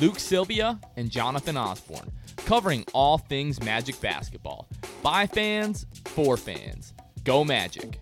Luke 0.00 0.18
Sylvia 0.18 0.78
and 0.96 1.10
Jonathan 1.10 1.56
Osborne, 1.56 2.10
covering 2.36 2.84
all 2.94 3.18
things 3.18 3.62
Magic 3.62 4.00
basketball. 4.00 4.68
By 5.02 5.26
fans, 5.26 5.86
for 6.04 6.36
fans. 6.36 6.94
Go 7.24 7.44
Magic. 7.44 8.00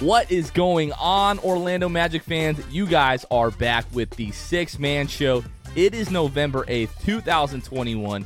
What 0.00 0.30
is 0.30 0.50
going 0.50 0.92
on, 0.92 1.38
Orlando 1.40 1.88
Magic 1.88 2.22
fans? 2.22 2.60
You 2.70 2.86
guys 2.86 3.24
are 3.30 3.50
back 3.50 3.86
with 3.92 4.10
the 4.10 4.32
Sixth 4.32 4.78
Man 4.78 5.06
Show. 5.06 5.44
It 5.76 5.94
is 5.94 6.10
November 6.10 6.64
8th, 6.64 6.90
2021. 7.04 8.24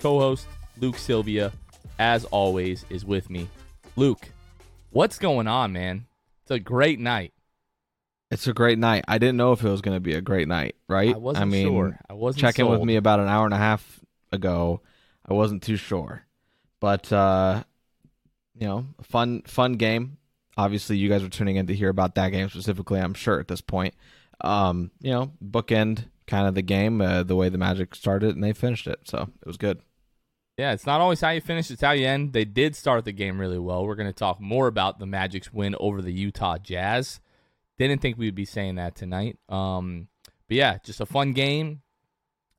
Co 0.00 0.18
host 0.18 0.46
Luke 0.80 0.96
Sylvia, 0.98 1.52
as 1.98 2.24
always, 2.26 2.84
is 2.90 3.04
with 3.04 3.30
me. 3.30 3.48
Luke, 3.96 4.28
what's 4.90 5.18
going 5.18 5.46
on, 5.46 5.72
man? 5.72 6.06
It's 6.42 6.50
a 6.50 6.58
great 6.58 6.98
night. 6.98 7.32
It's 8.32 8.46
a 8.46 8.54
great 8.54 8.78
night. 8.78 9.04
I 9.06 9.18
didn't 9.18 9.36
know 9.36 9.52
if 9.52 9.62
it 9.62 9.68
was 9.68 9.82
going 9.82 9.94
to 9.94 10.00
be 10.00 10.14
a 10.14 10.22
great 10.22 10.48
night, 10.48 10.76
right? 10.88 11.14
I 11.14 11.18
wasn't 11.18 11.50
mean, 11.50 11.66
sure. 11.66 11.98
I 12.08 12.14
wasn't 12.14 12.40
checking 12.40 12.66
with 12.66 12.82
me 12.82 12.96
about 12.96 13.20
an 13.20 13.28
hour 13.28 13.44
and 13.44 13.52
a 13.52 13.58
half 13.58 14.00
ago. 14.32 14.80
I 15.28 15.34
wasn't 15.34 15.62
too 15.62 15.76
sure, 15.76 16.24
but 16.80 17.12
uh, 17.12 17.62
you 18.58 18.66
know, 18.66 18.86
fun 19.02 19.42
fun 19.42 19.74
game. 19.74 20.16
Obviously, 20.56 20.96
you 20.96 21.10
guys 21.10 21.22
are 21.22 21.28
tuning 21.28 21.56
in 21.56 21.66
to 21.66 21.74
hear 21.74 21.90
about 21.90 22.14
that 22.14 22.30
game 22.30 22.48
specifically. 22.48 22.98
I'm 22.98 23.12
sure 23.12 23.38
at 23.38 23.48
this 23.48 23.60
point. 23.60 23.94
Um, 24.40 24.90
you 25.00 25.10
know, 25.10 25.32
bookend 25.44 26.06
kind 26.26 26.48
of 26.48 26.54
the 26.54 26.62
game, 26.62 27.02
uh, 27.02 27.24
the 27.24 27.36
way 27.36 27.50
the 27.50 27.58
Magic 27.58 27.94
started 27.94 28.34
and 28.34 28.42
they 28.42 28.54
finished 28.54 28.86
it, 28.86 29.00
so 29.04 29.28
it 29.42 29.46
was 29.46 29.58
good. 29.58 29.82
Yeah, 30.56 30.72
it's 30.72 30.86
not 30.86 31.02
always 31.02 31.20
how 31.20 31.30
you 31.30 31.42
finish, 31.42 31.70
it's 31.70 31.82
how 31.82 31.92
you 31.92 32.06
end. 32.06 32.32
They 32.32 32.46
did 32.46 32.76
start 32.76 33.04
the 33.04 33.12
game 33.12 33.38
really 33.38 33.58
well. 33.58 33.84
We're 33.84 33.94
going 33.94 34.08
to 34.08 34.12
talk 34.14 34.40
more 34.40 34.68
about 34.68 34.98
the 34.98 35.06
Magic's 35.06 35.52
win 35.52 35.76
over 35.78 36.00
the 36.00 36.12
Utah 36.12 36.56
Jazz. 36.56 37.20
Didn't 37.88 38.00
think 38.00 38.16
we'd 38.16 38.34
be 38.36 38.44
saying 38.44 38.76
that 38.76 38.94
tonight. 38.94 39.38
Um, 39.48 40.06
but 40.22 40.56
yeah, 40.56 40.78
just 40.84 41.00
a 41.00 41.06
fun 41.06 41.32
game. 41.32 41.82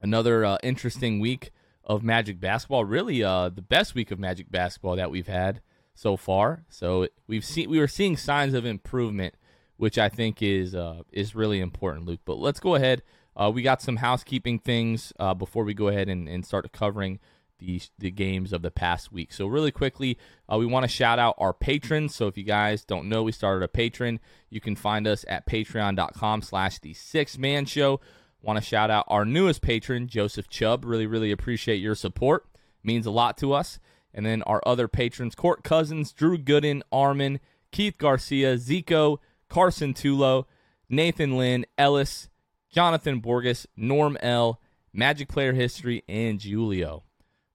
Another 0.01 0.43
uh, 0.43 0.57
interesting 0.61 1.21
week 1.21 1.51
of 1.85 2.03
Magic 2.03 2.41
basketball. 2.41 2.83
Really, 2.83 3.23
uh, 3.23 3.47
the 3.47 3.61
best 3.61 3.95
week 3.95 4.11
of 4.11 4.19
Magic 4.19 4.51
basketball 4.51 4.97
that 4.97 5.11
we've 5.11 5.27
had 5.27 5.61
so 5.95 6.17
far. 6.17 6.65
So 6.67 7.07
we've 7.25 7.45
seen 7.45 7.69
we 7.69 7.79
were 7.79 7.87
seeing 7.87 8.17
signs 8.17 8.53
of 8.53 8.65
improvement, 8.65 9.35
which 9.77 9.97
I 9.97 10.09
think 10.09 10.41
is 10.41 10.75
uh, 10.75 11.03
is 11.13 11.35
really 11.35 11.61
important, 11.61 12.05
Luke. 12.05 12.19
But 12.25 12.37
let's 12.39 12.59
go 12.59 12.75
ahead. 12.75 13.01
Uh, 13.33 13.49
we 13.49 13.61
got 13.61 13.81
some 13.81 13.95
housekeeping 13.95 14.59
things 14.59 15.13
uh, 15.19 15.33
before 15.33 15.63
we 15.63 15.73
go 15.73 15.87
ahead 15.87 16.09
and, 16.09 16.27
and 16.27 16.45
start 16.45 16.69
covering 16.73 17.21
the 17.65 17.81
the 17.97 18.11
games 18.11 18.53
of 18.53 18.61
the 18.61 18.71
past 18.71 19.11
week. 19.11 19.33
So 19.33 19.47
really 19.47 19.71
quickly, 19.71 20.17
uh, 20.51 20.57
we 20.57 20.65
want 20.65 20.83
to 20.83 20.87
shout 20.87 21.19
out 21.19 21.35
our 21.37 21.53
patrons. 21.53 22.15
So 22.15 22.27
if 22.27 22.37
you 22.37 22.43
guys 22.43 22.83
don't 22.83 23.09
know, 23.09 23.23
we 23.23 23.31
started 23.31 23.63
a 23.63 23.67
Patreon. 23.67 24.19
You 24.49 24.61
can 24.61 24.75
find 24.75 25.07
us 25.07 25.25
at 25.27 25.47
patreon.com 25.47 26.41
slash 26.41 26.79
the 26.79 26.93
six 26.93 27.37
man 27.37 27.65
show. 27.65 27.99
Want 28.41 28.59
to 28.59 28.65
shout 28.65 28.91
out 28.91 29.05
our 29.07 29.23
newest 29.23 29.61
patron, 29.61 30.07
Joseph 30.07 30.49
Chubb. 30.49 30.83
Really, 30.83 31.07
really 31.07 31.31
appreciate 31.31 31.77
your 31.77 31.95
support. 31.95 32.45
Means 32.83 33.05
a 33.05 33.11
lot 33.11 33.37
to 33.37 33.53
us. 33.53 33.79
And 34.13 34.25
then 34.25 34.43
our 34.43 34.61
other 34.65 34.87
patrons, 34.87 35.33
Court 35.33 35.63
Cousins, 35.63 36.11
Drew 36.11 36.37
Gooden, 36.37 36.81
Armin, 36.91 37.39
Keith 37.71 37.97
Garcia, 37.97 38.57
Zico, 38.57 39.17
Carson 39.49 39.93
Tulo, 39.93 40.45
Nathan 40.89 41.37
Lynn, 41.37 41.65
Ellis, 41.77 42.29
Jonathan 42.69 43.19
Borges, 43.19 43.65
Norm 43.75 44.17
L, 44.21 44.59
Magic 44.91 45.29
Player 45.29 45.53
History, 45.53 46.03
and 46.07 46.41
Julio. 46.41 47.03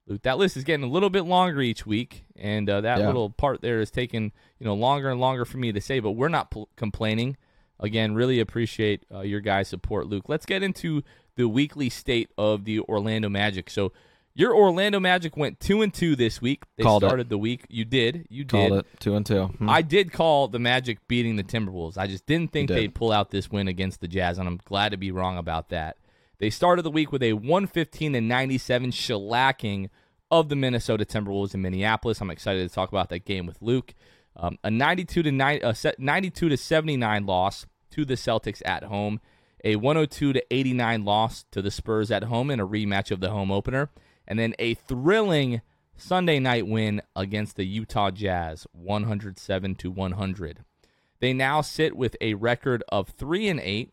Luke, 0.08 0.22
that 0.22 0.38
list 0.38 0.56
is 0.56 0.64
getting 0.64 0.84
a 0.84 0.88
little 0.90 1.10
bit 1.10 1.22
longer 1.22 1.60
each 1.60 1.84
week, 1.86 2.24
and 2.36 2.68
uh, 2.68 2.80
that 2.80 2.98
Yeah. 2.98 3.06
little 3.06 3.30
part 3.30 3.60
there 3.60 3.80
is 3.80 3.90
taking 3.90 4.32
you 4.58 4.64
know 4.66 4.74
longer 4.74 5.10
and 5.10 5.20
longer 5.20 5.44
for 5.44 5.58
me 5.58 5.70
to 5.72 5.80
say. 5.80 6.00
But 6.00 6.12
we're 6.12 6.28
not 6.28 6.50
pl- 6.50 6.68
complaining. 6.76 7.36
Again, 7.80 8.14
really 8.14 8.40
appreciate 8.40 9.04
uh, 9.14 9.20
your 9.20 9.40
guys' 9.40 9.68
support, 9.68 10.06
Luke. 10.08 10.24
Let's 10.28 10.46
get 10.46 10.62
into 10.64 11.02
the 11.36 11.46
weekly 11.48 11.88
state 11.90 12.30
of 12.36 12.64
the 12.64 12.80
Orlando 12.80 13.28
Magic. 13.28 13.70
So, 13.70 13.92
your 14.34 14.52
Orlando 14.54 14.98
Magic 14.98 15.36
went 15.36 15.60
two 15.60 15.82
and 15.82 15.94
two 15.94 16.16
this 16.16 16.40
week. 16.42 16.64
They 16.76 16.82
Called 16.82 17.04
it. 17.04 17.06
started 17.06 17.28
the 17.28 17.38
week. 17.38 17.64
You 17.68 17.84
did. 17.84 18.26
You 18.30 18.44
Called 18.44 18.70
did. 18.70 18.78
it 18.80 18.86
two 18.98 19.14
and 19.14 19.24
two. 19.24 19.44
Hmm. 19.46 19.68
I 19.70 19.82
did 19.82 20.10
call 20.12 20.48
the 20.48 20.58
Magic 20.58 21.06
beating 21.06 21.36
the 21.36 21.44
Timberwolves. 21.44 21.96
I 21.98 22.06
just 22.08 22.26
didn't 22.26 22.50
think 22.52 22.66
did. 22.68 22.76
they'd 22.78 22.94
pull 22.94 23.12
out 23.12 23.30
this 23.30 23.48
win 23.50 23.68
against 23.68 24.00
the 24.00 24.08
Jazz, 24.08 24.38
and 24.38 24.48
I'm 24.48 24.58
glad 24.64 24.88
to 24.90 24.96
be 24.96 25.12
wrong 25.12 25.38
about 25.38 25.68
that. 25.68 25.96
They 26.38 26.50
started 26.50 26.82
the 26.82 26.90
week 26.90 27.10
with 27.10 27.22
a 27.22 27.32
115 27.32 28.14
and 28.14 28.28
97 28.28 28.92
shellacking 28.92 29.90
of 30.30 30.48
the 30.48 30.56
Minnesota 30.56 31.04
Timberwolves 31.04 31.54
in 31.54 31.62
Minneapolis. 31.62 32.20
I'm 32.20 32.30
excited 32.30 32.68
to 32.68 32.74
talk 32.74 32.90
about 32.90 33.08
that 33.08 33.24
game 33.24 33.46
with 33.46 33.60
Luke. 33.60 33.94
Um, 34.36 34.58
a 34.62 34.70
92 34.70 35.24
to 35.24 35.32
9, 35.32 35.60
uh, 35.64 35.74
92 35.98 36.48
to 36.48 36.56
79 36.56 37.26
loss 37.26 37.66
to 37.90 38.04
the 38.04 38.14
Celtics 38.14 38.62
at 38.64 38.84
home. 38.84 39.20
A 39.64 39.74
102 39.74 40.32
to 40.34 40.54
89 40.54 41.04
loss 41.04 41.44
to 41.50 41.60
the 41.60 41.72
Spurs 41.72 42.12
at 42.12 42.24
home 42.24 42.50
in 42.50 42.60
a 42.60 42.66
rematch 42.66 43.10
of 43.10 43.18
the 43.18 43.30
home 43.30 43.50
opener, 43.50 43.90
and 44.26 44.38
then 44.38 44.54
a 44.60 44.74
thrilling 44.74 45.62
Sunday 45.96 46.38
night 46.38 46.68
win 46.68 47.02
against 47.16 47.56
the 47.56 47.66
Utah 47.66 48.12
Jazz, 48.12 48.68
107 48.70 49.74
to 49.74 49.90
100. 49.90 50.64
They 51.18 51.32
now 51.32 51.60
sit 51.60 51.96
with 51.96 52.16
a 52.20 52.34
record 52.34 52.84
of 52.90 53.08
3 53.08 53.48
and 53.48 53.58
8 53.58 53.92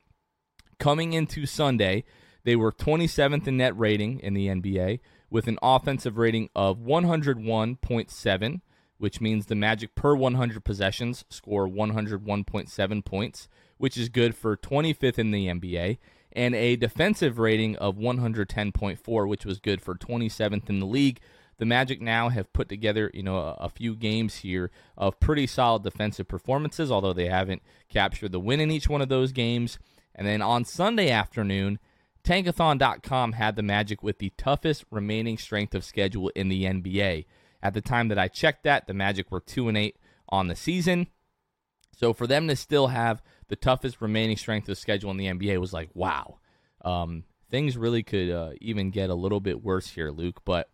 coming 0.77 1.13
into 1.13 1.47
Sunday. 1.47 2.03
They 2.45 2.55
were 2.55 2.71
27th 2.71 3.47
in 3.47 3.57
net 3.57 3.77
rating 3.77 4.19
in 4.19 4.35
the 4.35 4.47
NBA 4.47 4.99
with 5.31 5.47
an 5.47 5.57
offensive 5.63 6.19
rating 6.19 6.49
of 6.55 6.77
101.7, 6.77 8.61
which 8.99 9.19
means 9.19 9.47
the 9.47 9.55
Magic 9.55 9.95
per 9.95 10.15
100 10.15 10.63
possessions 10.63 11.25
score 11.27 11.67
101.7 11.67 13.03
points, 13.03 13.47
which 13.77 13.97
is 13.97 14.09
good 14.09 14.35
for 14.35 14.55
25th 14.55 15.17
in 15.17 15.31
the 15.31 15.47
NBA, 15.47 15.97
and 16.33 16.53
a 16.53 16.75
defensive 16.75 17.39
rating 17.39 17.75
of 17.77 17.95
110.4, 17.95 19.27
which 19.27 19.43
was 19.43 19.59
good 19.59 19.81
for 19.81 19.95
27th 19.95 20.69
in 20.69 20.79
the 20.79 20.85
league. 20.85 21.19
The 21.57 21.65
Magic 21.65 21.99
now 21.99 22.29
have 22.29 22.53
put 22.53 22.69
together, 22.69 23.09
you 23.11 23.23
know, 23.23 23.37
a, 23.37 23.53
a 23.61 23.69
few 23.69 23.95
games 23.95 24.35
here 24.37 24.69
of 24.95 25.19
pretty 25.19 25.47
solid 25.47 25.81
defensive 25.81 26.27
performances, 26.27 26.91
although 26.91 27.13
they 27.13 27.27
haven't 27.27 27.63
captured 27.89 28.33
the 28.33 28.39
win 28.39 28.59
in 28.59 28.69
each 28.69 28.87
one 28.87 29.01
of 29.01 29.09
those 29.09 29.31
games. 29.31 29.79
And 30.13 30.27
then 30.27 30.43
on 30.43 30.63
Sunday 30.63 31.09
afternoon, 31.09 31.79
Tankathon.com 32.25 33.33
had 33.33 33.55
the 33.55 33.61
Magic 33.61 34.01
with 34.01 34.17
the 34.17 34.33
toughest 34.35 34.83
remaining 34.89 35.37
strength 35.37 35.75
of 35.75 35.85
schedule 35.85 36.29
in 36.29 36.49
the 36.49 36.63
NBA. 36.63 37.25
At 37.61 37.75
the 37.75 37.81
time 37.81 38.07
that 38.07 38.17
I 38.17 38.27
checked 38.27 38.63
that, 38.63 38.87
the 38.87 38.93
Magic 38.95 39.31
were 39.31 39.39
2 39.39 39.67
and 39.67 39.77
8 39.77 39.95
on 40.29 40.47
the 40.47 40.55
season. 40.55 41.07
So 41.95 42.13
for 42.13 42.25
them 42.25 42.47
to 42.47 42.55
still 42.55 42.87
have 42.87 43.21
the 43.47 43.55
toughest 43.55 44.01
remaining 44.01 44.37
strength 44.37 44.67
of 44.67 44.77
schedule 44.77 45.11
in 45.11 45.17
the 45.17 45.27
NBA 45.27 45.59
was 45.59 45.71
like, 45.71 45.89
wow. 45.93 46.39
Um, 46.83 47.25
things 47.51 47.77
really 47.77 48.01
could 48.01 48.31
uh, 48.31 48.51
even 48.59 48.89
get 48.89 49.11
a 49.11 49.15
little 49.15 49.39
bit 49.39 49.63
worse 49.63 49.89
here, 49.89 50.09
Luke. 50.09 50.41
But 50.45 50.69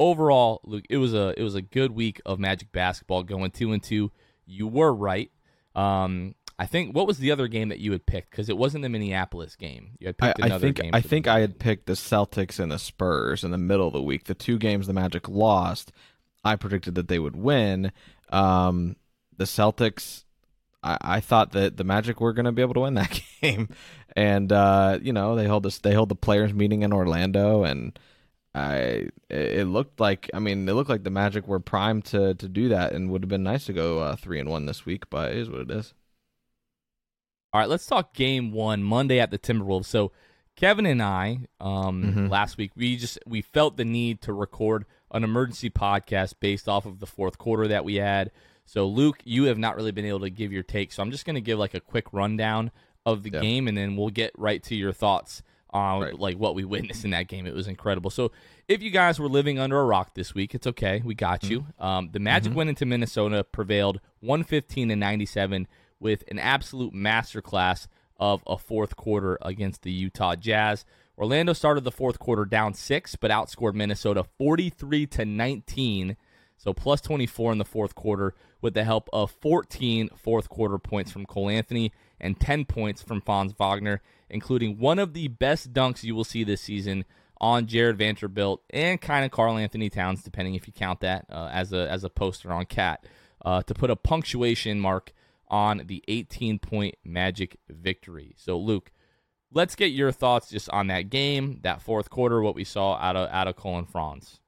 overall, 0.00 0.60
Luke, 0.64 0.84
it 0.90 0.98
was 0.98 1.14
a 1.14 1.32
it 1.38 1.42
was 1.42 1.54
a 1.54 1.62
good 1.62 1.92
week 1.92 2.20
of 2.26 2.38
Magic 2.38 2.72
basketball 2.72 3.22
going 3.22 3.52
two 3.52 3.72
and 3.72 3.82
two. 3.82 4.10
You 4.46 4.66
were 4.66 4.92
right. 4.92 5.30
Um, 5.74 6.34
I 6.58 6.66
think 6.66 6.94
what 6.94 7.06
was 7.06 7.18
the 7.18 7.30
other 7.30 7.46
game 7.46 7.68
that 7.68 7.78
you 7.78 7.92
had 7.92 8.04
picked 8.04 8.30
because 8.30 8.48
it 8.48 8.58
wasn't 8.58 8.82
the 8.82 8.88
Minneapolis 8.88 9.54
game. 9.54 9.90
You 10.00 10.08
had 10.08 10.16
I, 10.20 10.34
another 10.38 10.54
I 10.54 10.58
think 10.58 10.76
game. 10.76 10.90
I 10.92 11.00
think 11.00 11.28
I 11.28 11.40
had 11.40 11.60
picked 11.60 11.86
the 11.86 11.92
Celtics 11.92 12.58
and 12.58 12.72
the 12.72 12.80
Spurs 12.80 13.44
in 13.44 13.52
the 13.52 13.58
middle 13.58 13.86
of 13.86 13.92
the 13.92 14.02
week. 14.02 14.24
The 14.24 14.34
two 14.34 14.58
games 14.58 14.88
the 14.88 14.92
Magic 14.92 15.28
lost, 15.28 15.92
I 16.42 16.56
predicted 16.56 16.96
that 16.96 17.06
they 17.06 17.20
would 17.20 17.36
win. 17.36 17.92
Um, 18.30 18.96
the 19.36 19.44
Celtics, 19.44 20.24
I, 20.82 20.98
I 21.00 21.20
thought 21.20 21.52
that 21.52 21.76
the 21.76 21.84
Magic 21.84 22.20
were 22.20 22.32
going 22.32 22.46
to 22.46 22.52
be 22.52 22.62
able 22.62 22.74
to 22.74 22.80
win 22.80 22.94
that 22.94 23.20
game, 23.40 23.68
and 24.16 24.52
uh, 24.52 24.98
you 25.00 25.12
know 25.12 25.36
they 25.36 25.44
held 25.44 25.62
this 25.62 25.78
they 25.78 25.92
held 25.92 26.08
the 26.08 26.16
players 26.16 26.52
meeting 26.52 26.82
in 26.82 26.92
Orlando, 26.92 27.62
and 27.62 27.96
I 28.52 29.10
it 29.30 29.68
looked 29.68 30.00
like 30.00 30.28
I 30.34 30.40
mean 30.40 30.68
it 30.68 30.72
looked 30.72 30.90
like 30.90 31.04
the 31.04 31.10
Magic 31.10 31.46
were 31.46 31.60
primed 31.60 32.06
to 32.06 32.34
to 32.34 32.48
do 32.48 32.70
that, 32.70 32.94
and 32.94 33.12
would 33.12 33.22
have 33.22 33.28
been 33.28 33.44
nice 33.44 33.66
to 33.66 33.72
go 33.72 34.00
uh, 34.00 34.16
three 34.16 34.40
and 34.40 34.50
one 34.50 34.66
this 34.66 34.84
week, 34.84 35.08
but 35.08 35.30
it 35.30 35.38
is 35.38 35.48
what 35.48 35.60
it 35.60 35.70
is. 35.70 35.94
All 37.52 37.60
right, 37.60 37.68
let's 37.68 37.86
talk 37.86 38.12
game 38.14 38.52
one 38.52 38.82
Monday 38.82 39.20
at 39.20 39.30
the 39.30 39.38
Timberwolves. 39.38 39.86
So 39.86 40.12
Kevin 40.56 40.86
and 40.86 41.02
I, 41.02 41.40
um, 41.60 42.02
Mhm. 42.04 42.30
last 42.30 42.58
week 42.58 42.72
we 42.76 42.96
just 42.96 43.18
we 43.26 43.40
felt 43.40 43.76
the 43.76 43.84
need 43.84 44.20
to 44.22 44.32
record 44.32 44.84
an 45.12 45.24
emergency 45.24 45.70
podcast 45.70 46.34
based 46.40 46.68
off 46.68 46.84
of 46.84 46.98
the 46.98 47.06
fourth 47.06 47.38
quarter 47.38 47.66
that 47.68 47.84
we 47.84 47.94
had. 47.96 48.30
So 48.66 48.86
Luke, 48.86 49.20
you 49.24 49.44
have 49.44 49.56
not 49.56 49.76
really 49.76 49.92
been 49.92 50.04
able 50.04 50.20
to 50.20 50.30
give 50.30 50.52
your 50.52 50.62
take, 50.62 50.92
so 50.92 51.02
I'm 51.02 51.10
just 51.10 51.24
going 51.24 51.36
to 51.36 51.40
give 51.40 51.58
like 51.58 51.72
a 51.74 51.80
quick 51.80 52.12
rundown 52.12 52.70
of 53.06 53.22
the 53.22 53.30
Yep. 53.30 53.40
game, 53.42 53.66
and 53.68 53.78
then 53.78 53.96
we'll 53.96 54.10
get 54.10 54.32
right 54.36 54.62
to 54.64 54.74
your 54.74 54.92
thoughts 54.92 55.42
on 55.70 56.00
Right. 56.02 56.18
like 56.18 56.36
what 56.38 56.54
we 56.54 56.64
witnessed 56.66 57.04
in 57.04 57.10
that 57.12 57.28
game. 57.28 57.46
It 57.46 57.54
was 57.54 57.66
incredible. 57.68 58.10
So 58.10 58.30
if 58.68 58.82
you 58.82 58.90
guys 58.90 59.18
were 59.18 59.28
living 59.28 59.58
under 59.58 59.78
a 59.80 59.84
rock 59.84 60.14
this 60.14 60.34
week, 60.34 60.54
it's 60.54 60.66
okay. 60.66 61.00
We 61.02 61.14
got 61.14 61.44
you. 61.48 61.66
Um, 61.78 62.10
the 62.12 62.18
Magic 62.18 62.54
went 62.54 62.68
into 62.68 62.84
Minnesota, 62.84 63.42
prevailed 63.44 64.00
115 64.20 64.88
to 64.90 64.96
97 64.96 65.66
with 66.00 66.24
an 66.28 66.38
absolute 66.38 66.94
masterclass 66.94 67.86
of 68.18 68.42
a 68.46 68.58
fourth 68.58 68.96
quarter 68.96 69.38
against 69.42 69.82
the 69.82 69.92
Utah 69.92 70.34
Jazz. 70.34 70.84
Orlando 71.16 71.52
started 71.52 71.84
the 71.84 71.92
fourth 71.92 72.18
quarter 72.18 72.44
down 72.44 72.74
six, 72.74 73.16
but 73.16 73.30
outscored 73.30 73.74
Minnesota 73.74 74.24
43 74.38 75.06
to 75.06 75.24
19. 75.24 76.16
So 76.56 76.72
plus 76.72 77.00
24 77.00 77.52
in 77.52 77.58
the 77.58 77.64
fourth 77.64 77.94
quarter 77.94 78.34
with 78.60 78.74
the 78.74 78.84
help 78.84 79.08
of 79.12 79.30
14 79.30 80.10
fourth 80.16 80.48
quarter 80.48 80.78
points 80.78 81.10
from 81.10 81.26
Cole 81.26 81.48
Anthony 81.48 81.92
and 82.20 82.38
10 82.38 82.64
points 82.64 83.02
from 83.02 83.20
Franz 83.20 83.52
Wagner, 83.52 84.02
including 84.28 84.78
one 84.78 84.98
of 84.98 85.12
the 85.12 85.28
best 85.28 85.72
dunks 85.72 86.02
you 86.02 86.14
will 86.14 86.24
see 86.24 86.44
this 86.44 86.60
season 86.60 87.04
on 87.40 87.66
Jarred 87.66 87.98
Vanderbilt 87.98 88.62
and 88.70 89.00
kind 89.00 89.24
of 89.24 89.30
Karl-Anthony 89.30 89.90
Towns, 89.90 90.22
depending 90.22 90.54
if 90.54 90.66
you 90.66 90.72
count 90.72 91.00
that 91.00 91.26
uh, 91.30 91.48
as 91.52 91.72
a 91.72 91.88
as 91.88 92.02
a 92.02 92.10
poster 92.10 92.52
on 92.52 92.66
KAT, 92.66 93.04
uh, 93.44 93.62
to 93.62 93.74
put 93.74 93.90
a 93.90 93.96
punctuation 93.96 94.80
mark 94.80 95.12
on 95.50 95.82
the 95.86 96.02
18 96.08 96.58
point 96.58 96.96
Magic 97.04 97.58
victory. 97.68 98.34
So 98.36 98.58
Luke, 98.58 98.90
let's 99.52 99.74
get 99.74 99.86
your 99.86 100.12
thoughts 100.12 100.50
just 100.50 100.68
on 100.70 100.88
that 100.88 101.10
game, 101.10 101.60
that 101.62 101.82
fourth 101.82 102.10
quarter, 102.10 102.40
what 102.42 102.54
we 102.54 102.64
saw 102.64 102.96
out 102.96 103.16
of 103.16 103.28
out 103.30 103.48
of 103.48 103.56
Colin 103.56 103.86
Franz. 103.86 104.40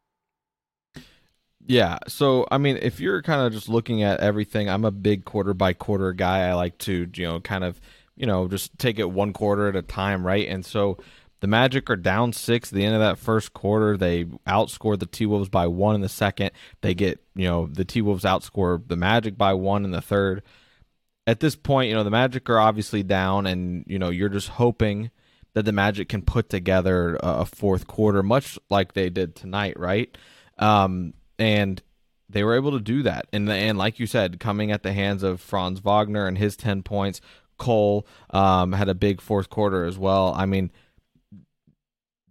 Yeah. 1.66 1.98
So, 2.08 2.46
I 2.50 2.58
mean, 2.58 2.78
if 2.80 3.00
you're 3.00 3.22
kind 3.22 3.42
of 3.42 3.52
just 3.52 3.68
looking 3.68 4.02
at 4.02 4.20
everything, 4.20 4.68
I'm 4.68 4.84
a 4.84 4.90
big 4.90 5.24
quarter 5.24 5.54
by 5.54 5.72
quarter 5.72 6.12
guy. 6.12 6.48
I 6.48 6.54
like 6.54 6.78
to, 6.78 7.08
you 7.14 7.26
know, 7.26 7.40
kind 7.40 7.64
of, 7.64 7.80
you 8.16 8.26
know, 8.26 8.48
just 8.48 8.78
take 8.78 8.98
it 8.98 9.10
one 9.10 9.32
quarter 9.32 9.68
at 9.68 9.76
a 9.76 9.82
time, 9.82 10.26
right? 10.26 10.48
And 10.48 10.64
so 10.64 10.98
the 11.40 11.46
Magic 11.46 11.88
are 11.90 11.96
down 11.96 12.32
six 12.32 12.70
at 12.70 12.76
the 12.76 12.84
end 12.84 12.94
of 12.94 13.00
that 13.00 13.18
first 13.18 13.52
quarter. 13.52 13.96
They 13.96 14.24
outscore 14.46 14.98
the 14.98 15.06
T 15.06 15.26
Wolves 15.26 15.48
by 15.48 15.66
one 15.66 15.94
in 15.94 16.00
the 16.00 16.08
second. 16.08 16.50
They 16.80 16.94
get, 16.94 17.20
you 17.34 17.46
know, 17.46 17.66
the 17.66 17.84
T 17.84 18.00
Wolves 18.02 18.24
outscore 18.24 18.86
the 18.86 18.96
Magic 18.96 19.36
by 19.36 19.54
one 19.54 19.84
in 19.84 19.90
the 19.90 20.02
third. 20.02 20.42
At 21.30 21.38
this 21.38 21.54
point, 21.54 21.88
you 21.88 21.94
know, 21.94 22.02
the 22.02 22.10
Magic 22.10 22.50
are 22.50 22.58
obviously 22.58 23.04
down, 23.04 23.46
and, 23.46 23.84
you 23.86 24.00
know, 24.00 24.08
you're 24.08 24.28
just 24.28 24.48
hoping 24.48 25.12
that 25.54 25.64
the 25.64 25.70
Magic 25.70 26.08
can 26.08 26.22
put 26.22 26.48
together 26.48 27.16
a 27.22 27.44
fourth 27.44 27.86
quarter, 27.86 28.20
much 28.24 28.58
like 28.68 28.94
they 28.94 29.10
did 29.10 29.36
tonight, 29.36 29.78
right? 29.78 30.18
Um, 30.58 31.14
and 31.38 31.80
they 32.28 32.42
were 32.42 32.56
able 32.56 32.72
to 32.72 32.80
do 32.80 33.04
that. 33.04 33.26
And 33.32 33.48
and 33.48 33.78
like 33.78 34.00
you 34.00 34.06
said, 34.08 34.40
coming 34.40 34.72
at 34.72 34.82
the 34.82 34.92
hands 34.92 35.22
of 35.22 35.40
Franz 35.40 35.78
Wagner 35.78 36.26
and 36.26 36.36
his 36.36 36.56
ten 36.56 36.82
points, 36.82 37.20
Cole 37.58 38.08
um, 38.30 38.72
had 38.72 38.88
a 38.88 38.94
big 38.94 39.20
fourth 39.20 39.50
quarter 39.50 39.84
as 39.84 39.96
well. 39.96 40.34
I 40.36 40.46
mean, 40.46 40.72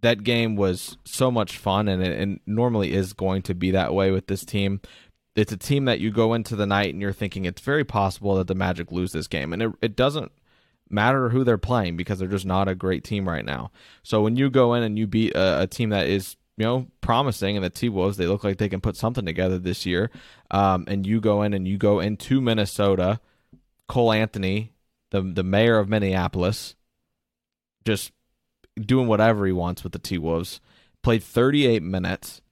that 0.02 0.24
game 0.24 0.56
was 0.56 0.98
so 1.06 1.30
much 1.30 1.56
fun, 1.56 1.88
and 1.88 2.02
it 2.02 2.20
and 2.20 2.40
normally 2.46 2.92
is 2.92 3.14
going 3.14 3.40
to 3.42 3.54
be 3.54 3.70
that 3.70 3.94
way 3.94 4.10
with 4.10 4.26
this 4.26 4.44
team. 4.44 4.80
It's 5.40 5.52
a 5.52 5.56
team 5.56 5.86
that 5.86 6.00
you 6.00 6.10
go 6.10 6.34
into 6.34 6.54
the 6.54 6.66
night 6.66 6.92
and 6.92 7.00
you're 7.00 7.12
thinking 7.12 7.44
it's 7.44 7.62
very 7.62 7.84
possible 7.84 8.34
that 8.36 8.46
the 8.46 8.54
Magic 8.54 8.92
lose 8.92 9.12
this 9.12 9.26
game, 9.26 9.52
and 9.52 9.62
it, 9.62 9.72
it 9.80 9.96
doesn't 9.96 10.32
matter 10.90 11.30
who 11.30 11.44
they're 11.44 11.56
playing 11.56 11.96
because 11.96 12.18
they're 12.18 12.28
just 12.28 12.44
not 12.44 12.68
a 12.68 12.74
great 12.74 13.04
team 13.04 13.28
right 13.28 13.44
now. 13.44 13.70
So 14.02 14.20
when 14.20 14.36
you 14.36 14.50
go 14.50 14.74
in 14.74 14.82
and 14.82 14.98
you 14.98 15.06
beat 15.06 15.34
a, 15.34 15.62
a 15.62 15.66
team 15.66 15.90
that 15.90 16.08
is 16.08 16.36
you 16.56 16.64
know 16.64 16.88
promising, 17.00 17.56
and 17.56 17.64
the 17.64 17.70
T 17.70 17.88
Wolves 17.88 18.18
they 18.18 18.26
look 18.26 18.44
like 18.44 18.58
they 18.58 18.68
can 18.68 18.82
put 18.82 18.96
something 18.96 19.24
together 19.24 19.58
this 19.58 19.86
year, 19.86 20.10
um, 20.50 20.84
and 20.88 21.06
you 21.06 21.20
go 21.20 21.42
in 21.42 21.54
and 21.54 21.66
you 21.66 21.78
go 21.78 22.00
into 22.00 22.40
Minnesota, 22.40 23.18
Cole 23.88 24.12
Anthony, 24.12 24.72
the 25.10 25.22
the 25.22 25.42
mayor 25.42 25.78
of 25.78 25.88
Minneapolis, 25.88 26.74
just 27.86 28.12
doing 28.78 29.06
whatever 29.06 29.46
he 29.46 29.52
wants 29.52 29.82
with 29.82 29.92
the 29.92 29.98
T 29.98 30.18
Wolves. 30.18 30.60
Played 31.02 31.22
38 31.22 31.82
minutes. 31.82 32.42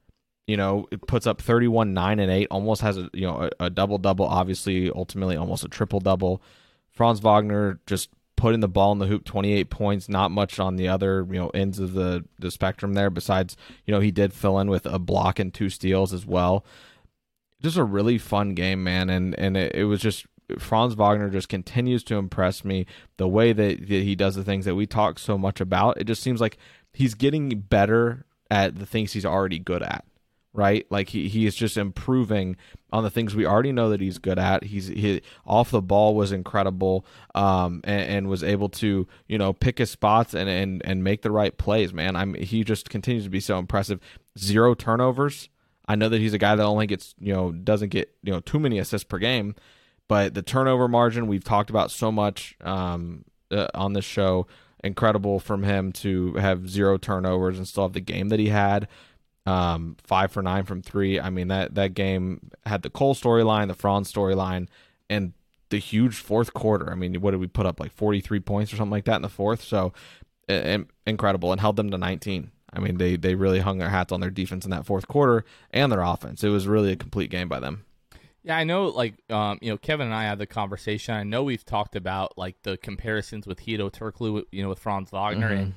You 0.48 0.56
know, 0.56 0.88
it 0.90 1.06
puts 1.06 1.26
up 1.26 1.42
31, 1.42 1.92
9, 1.92 2.18
and 2.18 2.32
8. 2.32 2.48
Almost 2.50 2.80
has 2.80 2.96
a 2.96 3.10
you 3.12 3.26
know 3.26 3.50
a, 3.60 3.66
a 3.66 3.70
double 3.70 3.98
double. 3.98 4.24
Obviously, 4.24 4.90
ultimately 4.90 5.36
almost 5.36 5.62
a 5.62 5.68
triple 5.68 6.00
double. 6.00 6.42
Franz 6.90 7.20
Wagner 7.20 7.78
just 7.86 8.08
putting 8.34 8.60
the 8.60 8.68
ball 8.68 8.92
in 8.92 8.98
the 8.98 9.06
hoop, 9.06 9.24
28 9.24 9.68
points. 9.68 10.08
Not 10.08 10.30
much 10.30 10.58
on 10.58 10.76
the 10.76 10.88
other 10.88 11.26
you 11.30 11.38
know 11.38 11.50
ends 11.50 11.78
of 11.78 11.92
the 11.92 12.24
the 12.38 12.50
spectrum 12.50 12.94
there. 12.94 13.10
Besides, 13.10 13.58
you 13.84 13.92
know 13.92 14.00
he 14.00 14.10
did 14.10 14.32
fill 14.32 14.58
in 14.58 14.70
with 14.70 14.86
a 14.86 14.98
block 14.98 15.38
and 15.38 15.52
two 15.52 15.68
steals 15.68 16.14
as 16.14 16.24
well. 16.24 16.64
Just 17.60 17.76
a 17.76 17.84
really 17.84 18.16
fun 18.16 18.54
game, 18.54 18.82
man, 18.82 19.10
and 19.10 19.38
and 19.38 19.54
it, 19.54 19.74
it 19.74 19.84
was 19.84 20.00
just 20.00 20.26
Franz 20.58 20.94
Wagner 20.94 21.28
just 21.28 21.50
continues 21.50 22.02
to 22.04 22.16
impress 22.16 22.64
me. 22.64 22.86
The 23.18 23.28
way 23.28 23.52
that, 23.52 23.80
that 23.80 24.02
he 24.02 24.16
does 24.16 24.34
the 24.34 24.44
things 24.44 24.64
that 24.64 24.74
we 24.74 24.86
talk 24.86 25.18
so 25.18 25.36
much 25.36 25.60
about, 25.60 26.00
it 26.00 26.04
just 26.04 26.22
seems 26.22 26.40
like 26.40 26.56
he's 26.94 27.14
getting 27.14 27.50
better 27.60 28.24
at 28.50 28.78
the 28.78 28.86
things 28.86 29.12
he's 29.12 29.26
already 29.26 29.58
good 29.58 29.82
at. 29.82 30.04
Right, 30.54 30.86
like 30.90 31.10
he, 31.10 31.28
he 31.28 31.46
is 31.46 31.54
just 31.54 31.76
improving 31.76 32.56
on 32.90 33.04
the 33.04 33.10
things 33.10 33.36
we 33.36 33.46
already 33.46 33.70
know 33.70 33.90
that 33.90 34.00
he's 34.00 34.18
good 34.18 34.38
at. 34.38 34.64
He's 34.64 34.88
he 34.88 35.20
off 35.46 35.70
the 35.70 35.82
ball 35.82 36.14
was 36.14 36.32
incredible, 36.32 37.04
um, 37.34 37.80
and, 37.84 38.10
and 38.10 38.28
was 38.28 38.42
able 38.42 38.68
to 38.70 39.06
you 39.28 39.38
know 39.38 39.52
pick 39.52 39.78
his 39.78 39.90
spots 39.90 40.34
and 40.34 40.48
and 40.48 40.82
and 40.84 41.04
make 41.04 41.22
the 41.22 41.30
right 41.30 41.56
plays. 41.56 41.92
Man, 41.92 42.16
I'm 42.16 42.34
he 42.34 42.64
just 42.64 42.88
continues 42.88 43.24
to 43.24 43.30
be 43.30 43.40
so 43.40 43.58
impressive. 43.58 44.00
Zero 44.38 44.74
turnovers. 44.74 45.48
I 45.86 45.94
know 45.94 46.08
that 46.08 46.20
he's 46.20 46.34
a 46.34 46.38
guy 46.38 46.56
that 46.56 46.64
only 46.64 46.86
gets 46.86 47.14
you 47.20 47.32
know 47.32 47.52
doesn't 47.52 47.90
get 47.90 48.14
you 48.22 48.32
know 48.32 48.40
too 48.40 48.58
many 48.58 48.78
assists 48.78 49.06
per 49.06 49.18
game, 49.18 49.54
but 50.08 50.34
the 50.34 50.42
turnover 50.42 50.88
margin 50.88 51.26
we've 51.26 51.44
talked 51.44 51.70
about 51.70 51.90
so 51.90 52.10
much 52.10 52.56
um, 52.62 53.24
uh, 53.50 53.68
on 53.74 53.92
this 53.92 54.04
show. 54.04 54.46
Incredible 54.84 55.40
from 55.40 55.64
him 55.64 55.90
to 55.92 56.34
have 56.34 56.70
zero 56.70 56.98
turnovers 56.98 57.58
and 57.58 57.66
still 57.66 57.82
have 57.82 57.94
the 57.94 58.00
game 58.00 58.28
that 58.28 58.38
he 58.38 58.48
had. 58.48 58.86
Um, 59.48 59.96
five 60.04 60.30
for 60.30 60.42
nine 60.42 60.64
from 60.64 60.82
three. 60.82 61.18
I 61.18 61.30
mean 61.30 61.48
that 61.48 61.74
that 61.76 61.94
game 61.94 62.50
had 62.66 62.82
the 62.82 62.90
Cole 62.90 63.14
storyline, 63.14 63.68
the 63.68 63.74
Franz 63.74 64.12
storyline, 64.12 64.68
and 65.08 65.32
the 65.70 65.78
huge 65.78 66.16
fourth 66.16 66.52
quarter. 66.52 66.90
I 66.92 66.94
mean, 66.94 67.20
what 67.22 67.30
did 67.30 67.40
we 67.40 67.46
put 67.46 67.64
up 67.64 67.80
like 67.80 67.92
forty 67.92 68.20
three 68.20 68.40
points 68.40 68.72
or 68.72 68.76
something 68.76 68.90
like 68.90 69.06
that 69.06 69.16
in 69.16 69.22
the 69.22 69.28
fourth? 69.30 69.62
So 69.62 69.94
uh, 70.50 70.78
incredible 71.06 71.50
and 71.52 71.60
held 71.60 71.76
them 71.76 71.90
to 71.90 71.96
nineteen. 71.98 72.50
I 72.72 72.80
mean, 72.80 72.98
they 72.98 73.16
they 73.16 73.34
really 73.34 73.60
hung 73.60 73.78
their 73.78 73.88
hats 73.88 74.12
on 74.12 74.20
their 74.20 74.30
defense 74.30 74.66
in 74.66 74.70
that 74.70 74.84
fourth 74.84 75.08
quarter 75.08 75.46
and 75.70 75.90
their 75.90 76.02
offense. 76.02 76.44
It 76.44 76.50
was 76.50 76.66
really 76.66 76.92
a 76.92 76.96
complete 76.96 77.30
game 77.30 77.48
by 77.48 77.60
them. 77.60 77.86
Yeah, 78.42 78.58
I 78.58 78.64
know. 78.64 78.88
Like, 78.88 79.14
um, 79.30 79.58
you 79.62 79.70
know, 79.70 79.78
Kevin 79.78 80.06
and 80.06 80.14
I 80.14 80.24
had 80.24 80.38
the 80.38 80.46
conversation. 80.46 81.14
I 81.14 81.22
know 81.22 81.42
we've 81.42 81.64
talked 81.64 81.96
about 81.96 82.36
like 82.36 82.56
the 82.64 82.76
comparisons 82.76 83.46
with 83.46 83.60
Hedo 83.60 83.90
Turkoglu, 83.90 84.44
you 84.52 84.62
know, 84.62 84.68
with 84.68 84.78
Franz 84.78 85.10
Wagner, 85.10 85.48
and 85.48 85.74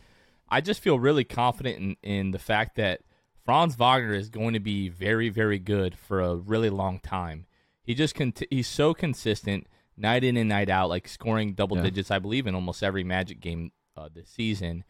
I 0.50 0.60
just 0.60 0.82
feel 0.82 1.00
really 1.00 1.24
confident 1.24 1.78
in 1.78 1.96
in 2.04 2.32
the 2.32 2.40
fact 2.40 2.76
that 2.76 3.02
Franz 3.44 3.76
Wagner 3.76 4.14
is 4.14 4.30
going 4.30 4.54
to 4.54 4.60
be 4.60 4.90
very, 4.90 5.30
very 5.30 5.60
good 5.60 5.98
for 5.98 6.22
a 6.22 6.36
really 6.36 6.70
long 6.70 7.00
time. 7.00 7.46
He 7.84 7.94
just 7.96 8.16
cont- 8.16 8.44
he's 8.50 8.68
so 8.68 8.94
consistent 8.94 9.68
night 9.98 10.24
in 10.24 10.38
and 10.38 10.50
night 10.50 10.70
out, 10.70 10.90
like 10.90 11.08
scoring 11.08 11.54
double 11.54 11.78
Yeah. 11.78 11.84
digits, 11.84 12.12
I 12.12 12.20
believe, 12.20 12.48
in 12.48 12.56
almost 12.56 12.84
every 12.84 13.04
Magic 13.04 13.40
game 13.40 13.72
uh, 13.98 14.10
this 14.14 14.30
season, 14.30 14.84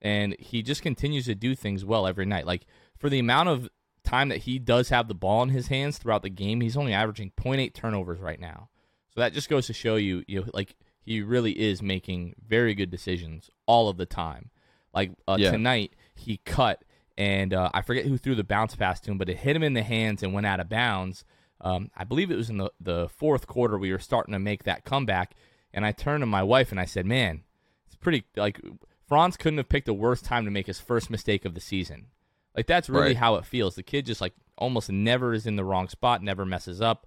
and 0.00 0.34
he 0.38 0.62
just 0.62 0.82
continues 0.82 1.26
to 1.26 1.34
do 1.34 1.54
things 1.54 1.84
well 1.84 2.06
every 2.06 2.24
night. 2.26 2.46
Like 2.46 2.66
for 2.96 3.10
the 3.10 3.18
amount 3.18 3.48
of 3.48 3.68
time 4.04 4.28
that 4.28 4.38
he 4.38 4.58
does 4.58 4.88
have 4.90 5.08
the 5.08 5.14
ball 5.14 5.42
in 5.42 5.48
his 5.50 5.66
hands 5.68 5.98
throughout 5.98 6.22
the 6.22 6.30
game, 6.30 6.60
he's 6.60 6.76
only 6.76 6.92
averaging 6.92 7.32
0.8 7.36 7.74
turnovers 7.74 8.20
right 8.20 8.40
now. 8.40 8.68
So 9.14 9.20
that 9.20 9.32
just 9.32 9.48
goes 9.48 9.66
to 9.66 9.72
show 9.72 9.96
you, 9.96 10.22
you 10.28 10.40
know, 10.40 10.46
like 10.54 10.76
he 11.00 11.22
really 11.22 11.52
is 11.58 11.82
making 11.82 12.34
very 12.46 12.74
good 12.74 12.90
decisions 12.90 13.50
all 13.66 13.88
of 13.88 13.96
the 13.96 14.06
time. 14.06 14.50
Like 14.94 15.10
uh, 15.28 15.36
Yeah. 15.38 15.50
tonight, 15.50 15.94
he 16.14 16.38
cut 16.38 16.82
and 17.16 17.54
uh, 17.54 17.70
I 17.72 17.82
forget 17.82 18.04
who 18.06 18.18
threw 18.18 18.34
the 18.34 18.44
bounce 18.44 18.76
pass 18.76 19.00
to 19.00 19.10
him, 19.10 19.18
but 19.18 19.28
it 19.28 19.38
hit 19.38 19.56
him 19.56 19.62
in 19.62 19.74
the 19.74 19.82
hands 19.82 20.22
and 20.22 20.32
went 20.34 20.46
out 20.46 20.60
of 20.60 20.68
bounds. 20.68 21.24
Um, 21.60 21.90
I 21.96 22.04
believe 22.04 22.30
it 22.30 22.36
was 22.36 22.50
in 22.50 22.58
the, 22.58 22.70
the 22.80 23.08
fourth 23.08 23.46
quarter. 23.46 23.78
We 23.78 23.90
were 23.92 23.98
starting 23.98 24.32
to 24.32 24.38
make 24.38 24.64
that 24.64 24.84
comeback, 24.84 25.34
and 25.72 25.86
I 25.86 25.92
turned 25.92 26.22
to 26.22 26.26
my 26.26 26.42
wife 26.42 26.70
and 26.70 26.78
I 26.80 26.84
said, 26.84 27.06
"Man, 27.06 27.44
it's 27.86 27.96
pretty 27.96 28.24
like 28.36 28.60
Franz 29.08 29.36
couldn't 29.36 29.58
have 29.58 29.68
picked 29.68 29.88
a 29.88 29.94
worse 29.94 30.20
time 30.20 30.44
to 30.44 30.50
make 30.50 30.66
his 30.66 30.80
first 30.80 31.08
mistake 31.10 31.44
of 31.44 31.54
the 31.54 31.60
season. 31.60 32.06
Like 32.54 32.66
that's 32.66 32.88
really 32.88 33.08
Right. 33.08 33.16
how 33.16 33.36
it 33.36 33.44
feels. 33.46 33.74
The 33.74 33.82
kid 33.82 34.04
just 34.06 34.20
like 34.20 34.34
almost 34.58 34.90
never 34.90 35.32
is 35.32 35.46
in 35.46 35.56
the 35.56 35.64
wrong 35.64 35.88
spot, 35.88 36.22
never 36.22 36.44
messes 36.44 36.80
up. 36.80 37.06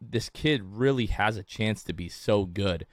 This 0.00 0.28
kid 0.28 0.62
really 0.64 1.06
has 1.06 1.36
a 1.36 1.42
chance 1.42 1.82
to 1.84 1.92
be 1.92 2.08
so 2.08 2.44
good. 2.44 2.86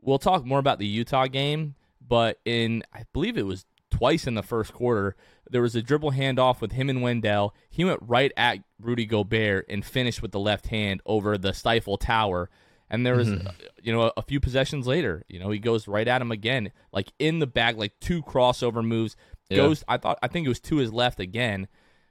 We'll 0.00 0.18
talk 0.18 0.44
more 0.44 0.58
about 0.58 0.78
the 0.78 0.86
Utah 0.86 1.26
game, 1.26 1.74
but 2.06 2.38
in 2.44 2.82
I 2.92 3.04
believe 3.12 3.36
it 3.38 3.46
was 3.46 3.64
twice 3.90 4.26
in 4.26 4.34
the 4.34 4.42
first 4.42 4.72
quarter, 4.72 5.16
there 5.52 5.62
was 5.62 5.76
a 5.76 5.82
dribble 5.82 6.12
handoff 6.12 6.60
with 6.60 6.72
him 6.72 6.88
and 6.90 7.02
Wendell. 7.02 7.54
He 7.70 7.84
went 7.84 8.00
right 8.02 8.32
at 8.36 8.58
Rudy 8.80 9.06
Gobert 9.06 9.66
and 9.68 9.84
finished 9.84 10.22
with 10.22 10.32
the 10.32 10.40
left 10.40 10.66
hand 10.68 11.00
over 11.06 11.38
the 11.38 11.52
stifle 11.52 11.96
tower. 11.98 12.50
And 12.90 13.06
there 13.06 13.16
was, 13.16 13.28
Mm-hmm. 13.28 13.46
you 13.82 13.92
know, 13.92 14.02
a, 14.02 14.12
a 14.18 14.22
few 14.22 14.38
possessions 14.40 14.86
later, 14.86 15.24
you 15.28 15.38
know, 15.38 15.50
he 15.50 15.58
goes 15.58 15.88
right 15.88 16.06
at 16.06 16.20
him 16.20 16.30
again, 16.32 16.72
like 16.92 17.12
in 17.18 17.38
the 17.38 17.46
bag, 17.46 17.78
like 17.78 17.92
two 18.00 18.22
crossover 18.22 18.84
moves. 18.84 19.16
Yeah. 19.48 19.58
Goes, 19.58 19.84
I 19.88 19.96
thought, 19.96 20.18
I 20.22 20.28
think 20.28 20.44
it 20.44 20.50
was 20.50 20.60
to 20.60 20.76
his 20.76 20.92
left 20.92 21.20
again. 21.20 21.68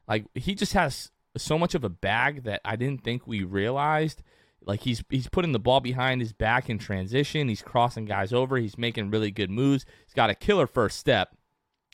Like 0.07 0.25
he 0.33 0.55
just 0.55 0.73
has 0.73 1.11
so 1.37 1.57
much 1.59 1.75
of 1.75 1.83
a 1.83 1.89
bag 1.89 2.43
that 2.43 2.61
I 2.65 2.75
didn't 2.75 3.03
think 3.03 3.27
we 3.27 3.43
realized. 3.43 4.23
Like 4.63 4.81
he's 4.81 5.03
he's 5.09 5.27
putting 5.27 5.53
the 5.53 5.59
ball 5.59 5.79
behind 5.79 6.21
his 6.21 6.33
back 6.33 6.69
in 6.69 6.77
transition. 6.77 7.47
He's 7.47 7.63
crossing 7.63 8.05
guys 8.05 8.31
over. 8.33 8.57
He's 8.57 8.77
making 8.77 9.09
really 9.09 9.31
good 9.31 9.49
moves. 9.49 9.85
He's 10.05 10.13
got 10.13 10.29
a 10.29 10.35
killer 10.35 10.67
first 10.67 10.99
step, 10.99 11.35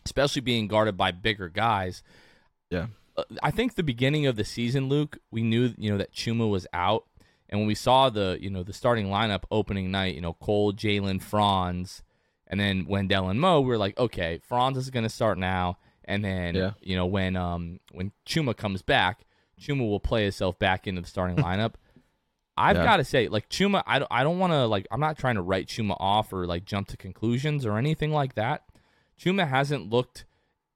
especially 0.08 0.42
being 0.42 0.68
guarded 0.68 0.96
by 0.96 1.12
bigger 1.12 1.50
guys. 1.50 2.02
Yeah. 2.70 2.88
Uh, 3.18 3.24
I 3.44 3.52
think 3.52 3.76
the 3.76 3.84
beginning 3.84 4.26
of 4.26 4.36
the 4.38 4.44
season, 4.46 4.88
Luke, 4.90 5.18
we 5.32 5.44
knew 5.44 5.74
you 5.78 5.92
know 5.92 5.98
that 5.98 6.14
Chuma 6.14 6.50
was 6.50 6.66
out, 6.74 7.06
and 7.50 7.60
when 7.60 7.68
we 7.68 7.76
saw 7.76 8.10
the 8.10 8.38
you 8.40 8.50
know 8.50 8.64
the 8.64 8.74
starting 8.74 9.08
lineup 9.08 9.44
opening 9.52 9.92
night, 9.92 10.16
you 10.16 10.22
know 10.22 10.34
Cole, 10.34 10.72
Jalen, 10.74 11.22
Franz, 11.22 12.04
and 12.48 12.60
then 12.60 12.86
Wendell 12.88 13.30
and 13.30 13.40
Mo, 13.42 13.60
we 13.62 13.68
were 13.68 13.78
like, 13.78 13.98
okay, 14.00 14.40
Franz 14.48 14.78
is 14.78 14.90
going 14.90 15.04
to 15.04 15.10
start 15.10 15.38
now, 15.38 15.78
and 16.06 16.24
then 16.24 16.56
Yeah. 16.56 16.72
you 16.82 16.96
know 16.96 17.06
when 17.06 17.36
um 17.36 17.80
when 17.92 18.12
Chuma 18.26 18.56
comes 18.56 18.82
back, 18.82 19.26
Chuma 19.60 19.88
will 19.88 20.00
play 20.00 20.24
himself 20.24 20.58
back 20.60 20.88
into 20.88 21.02
the 21.02 21.08
starting 21.08 21.36
lineup. 21.48 21.74
I've 22.60 22.76
Yeah. 22.78 22.84
got 22.86 22.98
to 22.98 23.04
say, 23.04 23.28
like 23.28 23.50
Chuma, 23.50 23.84
I 23.86 24.00
don't, 24.00 24.08
I 24.12 24.24
don't 24.24 24.40
want 24.40 24.52
to 24.54 24.66
like 24.68 24.88
I'm 24.92 25.00
not 25.00 25.18
trying 25.18 25.36
to 25.36 25.42
write 25.42 25.68
Chuma 25.68 25.96
off 26.00 26.32
or 26.34 26.46
like 26.48 26.66
jump 26.66 26.88
to 26.90 26.98
conclusions 26.98 27.66
or 27.66 27.78
anything 27.78 28.12
like 28.12 28.34
that. 28.36 28.64
Chuma 29.20 29.48
hasn't 29.48 29.90
looked 29.90 30.26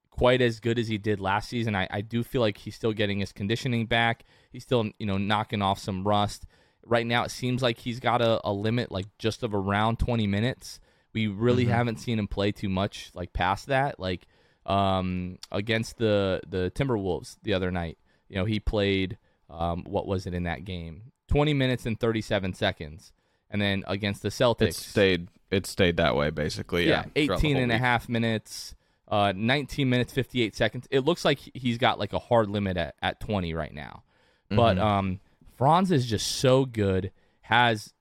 quite 0.10 0.41
as 0.41 0.60
good 0.60 0.77
as 0.77 0.88
he 0.88 0.98
did 0.98 1.19
last 1.19 1.50
season. 1.50 1.75
I, 1.75 1.88
I 1.89 2.01
do 2.01 2.24
feel 2.24 2.41
like 2.41 2.57
he's 2.57 2.75
still 2.75 2.93
getting 2.93 3.19
his 3.19 3.31
conditioning 3.31 3.86
back. 3.86 4.24
He's 4.51 4.63
still, 4.63 4.89
you 5.00 5.05
know, 5.05 5.17
knocking 5.17 5.62
off 5.62 5.79
some 5.79 6.07
rust. 6.07 6.45
Right 6.86 7.05
now, 7.05 7.24
it 7.24 7.31
seems 7.31 7.62
like 7.62 7.77
he's 7.79 8.00
got 8.00 8.21
a, 8.21 8.39
a 8.43 8.51
limit 8.51 8.91
like 8.91 9.07
just 9.17 9.43
of 9.43 9.53
around 9.53 10.00
20 10.00 10.27
minutes. 10.27 10.79
We 11.13 11.27
really 11.27 11.65
haven't 11.65 12.00
seen 12.00 12.19
him 12.19 12.27
play 12.27 12.51
too 12.51 12.69
much 12.69 13.12
like 13.13 13.33
past 13.33 13.67
that. 13.67 14.00
Like 14.00 14.27
um, 14.65 15.38
against 15.51 15.98
the 15.98 16.41
the 16.48 16.71
Timberwolves 16.74 17.38
the 17.43 17.53
other 17.53 17.71
night, 17.71 17.98
you 18.29 18.36
know, 18.38 18.45
he 18.45 18.60
played 18.60 19.17
um, 19.50 19.83
what 19.83 20.07
was 20.07 20.25
it 20.25 20.33
in 20.33 20.43
that 20.43 20.65
game? 20.65 21.12
20 21.27 21.53
minutes 21.53 21.86
and 21.86 22.00
37 22.00 22.53
seconds. 22.53 23.12
And 23.50 23.62
then 23.62 23.83
against 23.88 24.21
the 24.21 24.29
Celtics, 24.29 24.62
It 24.62 24.75
stayed. 24.75 25.27
It 25.51 25.65
stayed 25.67 25.98
that 25.98 26.15
way 26.15 26.29
basically. 26.31 26.88
yeah, 26.88 27.03
Yeah. 27.15 27.24
18 27.36 27.55
whole 27.55 27.63
and 27.63 27.72
a 27.72 27.77
half 27.77 28.08
minutes, 28.10 28.74
uh, 29.08 29.34
19 29.36 29.89
minutes, 29.89 30.13
58 30.13 30.55
seconds. 30.55 30.88
It 30.89 31.01
looks 31.01 31.24
like 31.25 31.39
he's 31.53 31.77
got 31.77 32.00
like 32.00 32.13
a 32.13 32.20
hard 32.20 32.50
limit 32.50 32.77
at, 32.77 32.96
at 33.01 33.20
20 33.20 33.53
right 33.53 33.74
now. 33.74 34.03
But 34.50 34.77
Mm-hmm. 34.77 34.81
um, 34.86 35.20
Franz 35.58 35.91
is 35.91 36.08
just 36.08 36.27
so 36.27 36.65
good. 36.65 37.12
Has 37.41 37.93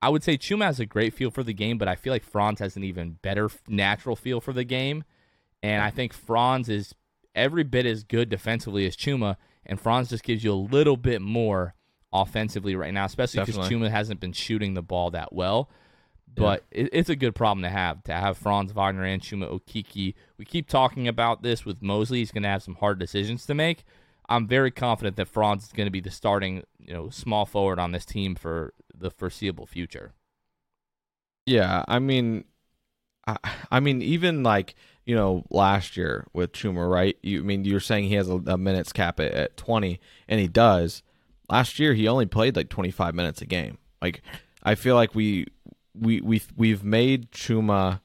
I 0.00 0.08
would 0.10 0.22
say 0.22 0.36
Chuma 0.36 0.64
has 0.64 0.80
a 0.80 0.86
great 0.86 1.14
feel 1.14 1.30
for 1.30 1.42
the 1.42 1.54
game, 1.54 1.78
but 1.78 1.88
I 1.88 1.94
feel 1.96 2.12
like 2.12 2.22
Franz 2.24 2.60
has 2.60 2.76
an 2.76 2.84
even 2.84 3.18
better 3.22 3.48
natural 3.66 4.16
feel 4.16 4.40
for 4.40 4.52
the 4.52 4.64
game. 4.64 5.02
And 5.62 5.82
I 5.82 5.90
think 5.90 6.12
Franz 6.12 6.68
is 6.68 6.94
every 7.34 7.62
bit 7.64 7.86
as 7.86 8.04
good 8.04 8.28
defensively 8.28 8.86
as 8.86 8.96
Chuma, 8.96 9.36
and 9.64 9.80
Franz 9.80 10.10
just 10.10 10.22
gives 10.22 10.44
you 10.44 10.52
a 10.52 10.54
little 10.54 10.98
bit 10.98 11.22
more 11.22 11.74
offensively 12.12 12.76
right 12.76 12.92
now, 12.92 13.06
especially 13.06 13.40
because 13.40 13.56
Chuma 13.70 13.90
hasn't 13.90 14.20
been 14.20 14.32
shooting 14.34 14.74
the 14.74 14.82
ball 14.82 15.10
that 15.12 15.32
well. 15.32 15.70
But 16.36 16.64
it, 16.70 16.88
it's 16.92 17.08
a 17.08 17.16
good 17.16 17.34
problem 17.34 17.62
to 17.62 17.70
have 17.70 18.02
to 18.04 18.12
have 18.12 18.36
Franz 18.36 18.72
Wagner 18.72 19.04
and 19.04 19.22
Chuma 19.22 19.50
Okeke. 19.50 20.14
We 20.36 20.44
keep 20.44 20.68
talking 20.68 21.06
about 21.06 21.42
this 21.42 21.64
with 21.64 21.82
Mosley. 21.82 22.18
He's 22.18 22.32
going 22.32 22.42
to 22.42 22.48
have 22.48 22.62
some 22.62 22.74
hard 22.76 22.98
decisions 22.98 23.46
to 23.46 23.54
make. 23.54 23.84
I'm 24.28 24.46
very 24.46 24.70
confident 24.70 25.16
that 25.16 25.28
Franz 25.28 25.64
is 25.64 25.72
going 25.72 25.86
to 25.86 25.90
be 25.92 26.00
the 26.00 26.10
starting, 26.10 26.64
you 26.78 26.94
know, 26.94 27.10
small 27.10 27.44
forward 27.44 27.78
on 27.78 27.92
this 27.92 28.04
team 28.06 28.34
for 28.34 28.72
the 28.96 29.10
foreseeable 29.10 29.66
future. 29.66 30.12
Yeah, 31.46 31.84
I 31.86 31.98
mean, 31.98 32.44
I, 33.26 33.36
I 33.70 33.80
mean, 33.80 34.02
even 34.02 34.42
like 34.42 34.74
you 35.04 35.14
know 35.14 35.44
last 35.50 35.96
year 35.96 36.26
with 36.32 36.52
Chumer, 36.52 36.90
right? 36.90 37.16
You 37.22 37.40
I 37.40 37.42
mean 37.42 37.64
you're 37.64 37.80
saying 37.80 38.08
he 38.08 38.14
has 38.14 38.28
a, 38.28 38.36
a 38.46 38.58
minutes 38.58 38.92
cap 38.92 39.20
at, 39.20 39.32
at 39.32 39.56
20, 39.56 40.00
and 40.28 40.40
he 40.40 40.48
does. 40.48 41.02
Last 41.50 41.78
year 41.78 41.94
he 41.94 42.08
only 42.08 42.26
played 42.26 42.56
like 42.56 42.70
25 42.70 43.14
minutes 43.14 43.42
a 43.42 43.46
game. 43.46 43.78
Like 44.00 44.22
I 44.62 44.74
feel 44.74 44.94
like 44.94 45.14
we 45.14 45.46
we 45.98 46.20
we 46.20 46.42
we've 46.56 46.84
made 46.84 47.30
Chuma. 47.32 48.00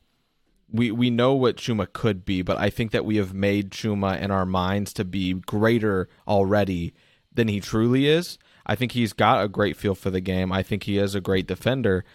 We 0.71 0.91
we 0.91 1.09
know 1.09 1.33
what 1.33 1.57
Chuma 1.57 1.91
could 1.91 2.25
be, 2.25 2.41
but 2.41 2.57
I 2.57 2.69
think 2.69 2.91
that 2.91 3.05
we 3.05 3.17
have 3.17 3.33
made 3.33 3.71
Chuma 3.71 4.19
in 4.19 4.31
our 4.31 4.45
minds 4.45 4.93
to 4.93 5.05
be 5.05 5.33
greater 5.33 6.07
already 6.27 6.93
than 7.33 7.47
he 7.47 7.59
truly 7.59 8.07
is. 8.07 8.37
I 8.65 8.75
think 8.75 8.91
he's 8.91 9.13
got 9.13 9.43
a 9.43 9.47
great 9.47 9.77
feel 9.77 9.95
for 9.95 10.11
the 10.11 10.21
game. 10.21 10.51
I 10.51 10.61
think 10.61 10.83
he 10.83 10.97
is 10.97 11.15
a 11.15 11.21
great 11.21 11.47
defender, 11.47 12.05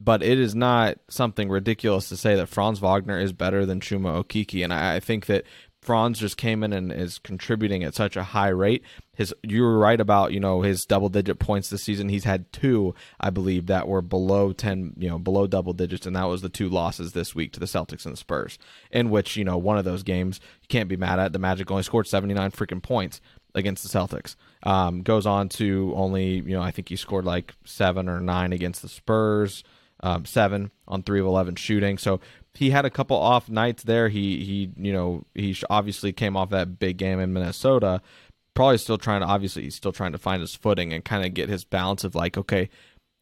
but 0.00 0.22
it 0.22 0.40
is 0.40 0.54
not 0.54 0.98
something 1.08 1.48
ridiculous 1.48 2.08
to 2.08 2.16
say 2.16 2.34
that 2.34 2.48
Franz 2.48 2.80
Wagner 2.80 3.20
is 3.20 3.32
better 3.32 3.64
than 3.64 3.80
Chuma 3.80 4.24
Okeke. 4.24 4.64
And 4.64 4.72
I, 4.72 4.96
I 4.96 5.00
think 5.00 5.26
that 5.26 5.44
Franz 5.82 6.18
just 6.18 6.36
came 6.36 6.62
in 6.64 6.72
and 6.72 6.92
is 6.92 7.18
contributing 7.18 7.84
at 7.84 7.94
such 7.94 8.16
a 8.16 8.24
high 8.24 8.48
rate. 8.48 8.82
His 9.20 9.34
you 9.42 9.60
were 9.60 9.78
right 9.78 10.00
about, 10.00 10.32
you 10.32 10.40
know, 10.40 10.62
his 10.62 10.86
double 10.86 11.10
digit 11.10 11.38
points 11.38 11.68
this 11.68 11.82
season. 11.82 12.08
He's 12.08 12.24
had 12.24 12.50
two, 12.54 12.94
I 13.20 13.28
believe, 13.28 13.66
that 13.66 13.86
were 13.86 14.00
below 14.00 14.52
ten, 14.52 14.94
you 14.96 15.10
know, 15.10 15.18
below 15.18 15.46
double 15.46 15.74
digits, 15.74 16.06
and 16.06 16.16
that 16.16 16.24
was 16.24 16.40
the 16.40 16.48
two 16.48 16.70
losses 16.70 17.12
this 17.12 17.34
week 17.34 17.52
to 17.52 17.60
the 17.60 17.66
Celtics 17.66 18.06
and 18.06 18.14
the 18.14 18.16
Spurs. 18.16 18.58
In 18.90 19.10
which, 19.10 19.36
you 19.36 19.44
know, 19.44 19.58
one 19.58 19.76
of 19.76 19.84
those 19.84 20.02
games 20.02 20.40
you 20.62 20.68
can't 20.68 20.88
be 20.88 20.96
mad 20.96 21.18
at. 21.18 21.34
The 21.34 21.38
Magic 21.38 21.70
only 21.70 21.82
scored 21.82 22.06
seventy 22.06 22.32
nine 22.32 22.50
freaking 22.50 22.82
points 22.82 23.20
against 23.54 23.82
the 23.82 23.98
Celtics. 23.98 24.36
Um, 24.62 25.02
goes 25.02 25.26
on 25.26 25.50
to 25.50 25.92
only, 25.94 26.36
you 26.36 26.56
know, 26.56 26.62
I 26.62 26.70
think 26.70 26.88
he 26.88 26.96
scored 26.96 27.26
like 27.26 27.52
seven 27.64 28.08
or 28.08 28.20
nine 28.20 28.54
against 28.54 28.80
the 28.80 28.88
Spurs, 28.88 29.64
um, 30.02 30.24
seven 30.24 30.70
on 30.88 31.02
three 31.02 31.20
of 31.20 31.26
eleven 31.26 31.56
shooting. 31.56 31.98
So 31.98 32.20
he 32.54 32.70
had 32.70 32.86
a 32.86 32.90
couple 32.90 33.18
off 33.18 33.50
nights 33.50 33.82
there. 33.82 34.08
He 34.08 34.42
he, 34.44 34.70
you 34.76 34.94
know, 34.94 35.26
he 35.34 35.54
obviously 35.68 36.14
came 36.14 36.38
off 36.38 36.48
that 36.50 36.78
big 36.78 36.96
game 36.96 37.20
in 37.20 37.34
Minnesota. 37.34 38.00
Probably 38.54 38.78
still 38.78 38.98
trying 38.98 39.20
to 39.20 39.26
obviously 39.26 39.62
he's 39.62 39.74
still 39.74 39.92
trying 39.92 40.12
to 40.12 40.18
find 40.18 40.40
his 40.40 40.54
footing 40.54 40.92
and 40.92 41.04
kind 41.04 41.24
of 41.24 41.34
get 41.34 41.48
his 41.48 41.64
balance 41.64 42.04
of 42.04 42.14
like, 42.14 42.36
okay, 42.36 42.68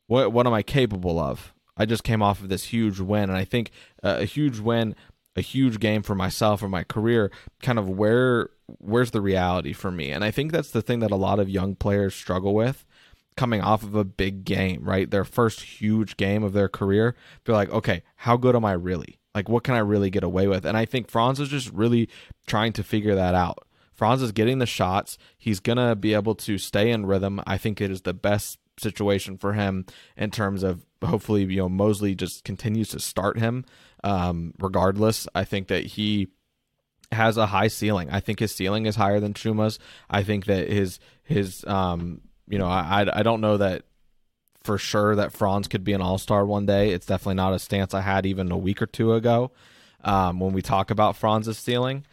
what 0.07 0.33
what 0.33 0.47
am 0.47 0.55
I 0.55 0.63
capable 0.63 1.19
of? 1.19 1.55
I 1.77 1.87
just 1.87 2.03
came 2.03 2.23
off 2.23 2.41
of 2.41 2.49
this 2.49 2.65
huge 2.65 2.99
win, 2.99 3.25
and 3.25 3.37
I 3.37 3.45
think 3.45 3.71
uh, 4.03 4.17
a 4.21 4.25
huge 4.25 4.59
win, 4.59 4.97
a 5.37 5.41
huge 5.41 5.79
game 5.79 6.03
for 6.03 6.15
myself 6.15 6.63
or 6.63 6.69
my 6.69 6.83
career. 6.83 7.31
Kind 7.63 7.79
of 7.79 7.89
where 7.89 8.51
where's 8.79 9.13
the 9.13 9.21
reality 9.21 9.73
for 9.73 9.91
me? 9.91 10.11
And 10.11 10.25
I 10.25 10.31
think 10.31 10.53
that's 10.53 10.71
the 10.71 10.83
thing 10.83 11.01
that 11.01 11.11
a 11.11 11.17
lot 11.17 11.39
of 11.39 11.49
young 11.49 11.75
players 11.75 12.15
struggle 12.15 12.55
with 12.55 12.85
coming 13.39 13.61
off 13.61 13.85
of 13.85 13.95
a 13.95 14.05
big 14.05 14.45
game, 14.45 14.83
right? 14.83 15.11
Their 15.11 15.25
first 15.25 15.61
huge 15.61 16.17
game 16.17 16.43
of 16.43 16.53
their 16.53 16.69
career. 16.69 17.15
They're 17.45 17.55
like, 17.55 17.71
okay, 17.71 18.03
how 18.17 18.37
good 18.37 18.57
am 18.57 18.65
I 18.65 18.73
really? 18.73 19.21
Like, 19.33 19.49
what 19.49 19.63
can 19.63 19.75
I 19.75 19.79
really 19.79 20.11
get 20.11 20.25
away 20.25 20.49
with? 20.49 20.67
And 20.67 20.77
I 20.77 20.85
think 20.85 21.09
Franz 21.09 21.39
is 21.39 21.49
just 21.49 21.73
really 21.73 22.09
trying 22.49 22.73
to 22.73 22.83
figure 22.83 23.15
that 23.15 23.37
out. 23.37 23.68
Franz 23.99 24.23
is 24.23 24.31
getting 24.31 24.61
the 24.61 24.67
shots. 24.67 25.19
He's 25.37 25.59
going 25.59 25.77
to 25.77 25.97
be 25.97 26.15
able 26.15 26.37
to 26.37 26.57
stay 26.57 26.93
in 26.93 27.05
rhythm. 27.05 27.43
I 27.49 27.59
think 27.59 27.81
it 27.81 27.91
is 27.91 28.03
the 28.03 28.15
best 28.15 28.59
situation 28.79 29.37
for 29.37 29.55
him 29.55 29.87
in 30.17 30.31
terms 30.31 30.63
of 30.63 30.87
hopefully, 31.05 31.43
you 31.43 31.57
know, 31.57 31.69
Mosley 31.69 32.15
just 32.15 32.45
continues 32.45 32.91
to 32.91 33.01
start 33.01 33.41
him 33.41 33.65
um, 34.05 34.55
regardless. 34.61 35.27
I 35.35 35.43
think 35.43 35.67
that 35.67 35.85
he 35.85 36.29
has 37.11 37.37
a 37.37 37.47
high 37.47 37.67
ceiling. 37.67 38.09
I 38.09 38.21
think 38.21 38.39
his 38.39 38.55
ceiling 38.55 38.87
is 38.87 38.95
higher 38.95 39.19
than 39.19 39.35
Chuma's. 39.35 39.81
I 40.09 40.23
think 40.23 40.45
that 40.45 40.71
his 40.71 41.01
his 41.25 41.65
um 41.67 42.21
you 42.49 42.59
know 42.59 42.69
I 42.69 43.05
I 43.13 43.23
don't 43.25 43.41
know 43.41 43.57
that 43.57 43.83
for 44.63 44.79
sure 44.79 45.17
that 45.17 45.33
Franz 45.33 45.67
could 45.67 45.83
be 45.83 45.93
an 45.93 46.03
all 46.03 46.19
star 46.19 46.47
one 46.47 46.67
day. 46.67 46.91
It's 46.91 47.07
definitely 47.07 47.35
not 47.35 47.53
a 47.53 47.59
stance 47.59 47.95
I 47.95 48.03
had 48.03 48.27
even 48.27 48.53
a 48.53 48.57
week 48.57 48.81
or 48.81 48.87
two 48.87 49.15
ago 49.15 49.51
um, 50.05 50.39
when 50.39 50.53
we 50.53 50.63
talk 50.63 50.93
about 50.93 51.17
Franz's 51.17 51.59
ceiling. 51.59 52.05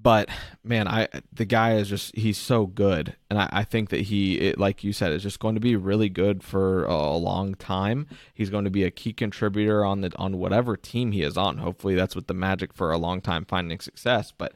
But 0.00 0.28
man, 0.62 0.86
I 0.86 1.08
the 1.32 1.44
guy 1.44 1.74
is 1.74 1.88
just 1.88 2.14
he's 2.14 2.38
so 2.38 2.66
good, 2.66 3.16
and 3.28 3.38
I, 3.38 3.48
I 3.50 3.64
think 3.64 3.88
that 3.88 4.02
he, 4.02 4.38
it, 4.38 4.58
like 4.58 4.84
you 4.84 4.92
said, 4.92 5.12
is 5.12 5.24
just 5.24 5.40
going 5.40 5.56
to 5.56 5.60
be 5.60 5.74
really 5.74 6.08
good 6.08 6.44
for 6.44 6.84
a, 6.84 6.92
a 6.92 7.16
long 7.16 7.54
time. 7.54 8.06
He's 8.32 8.50
going 8.50 8.64
to 8.64 8.70
be 8.70 8.84
a 8.84 8.92
key 8.92 9.12
contributor 9.12 9.84
on 9.84 10.02
the 10.02 10.12
on 10.16 10.38
whatever 10.38 10.76
team 10.76 11.10
he 11.12 11.22
is 11.22 11.36
on. 11.36 11.58
Hopefully, 11.58 11.96
that's 11.96 12.14
what 12.14 12.28
the 12.28 12.34
Magic 12.34 12.72
for 12.72 12.92
a 12.92 12.98
long 12.98 13.20
time 13.20 13.44
finding 13.44 13.80
success. 13.80 14.32
But 14.36 14.52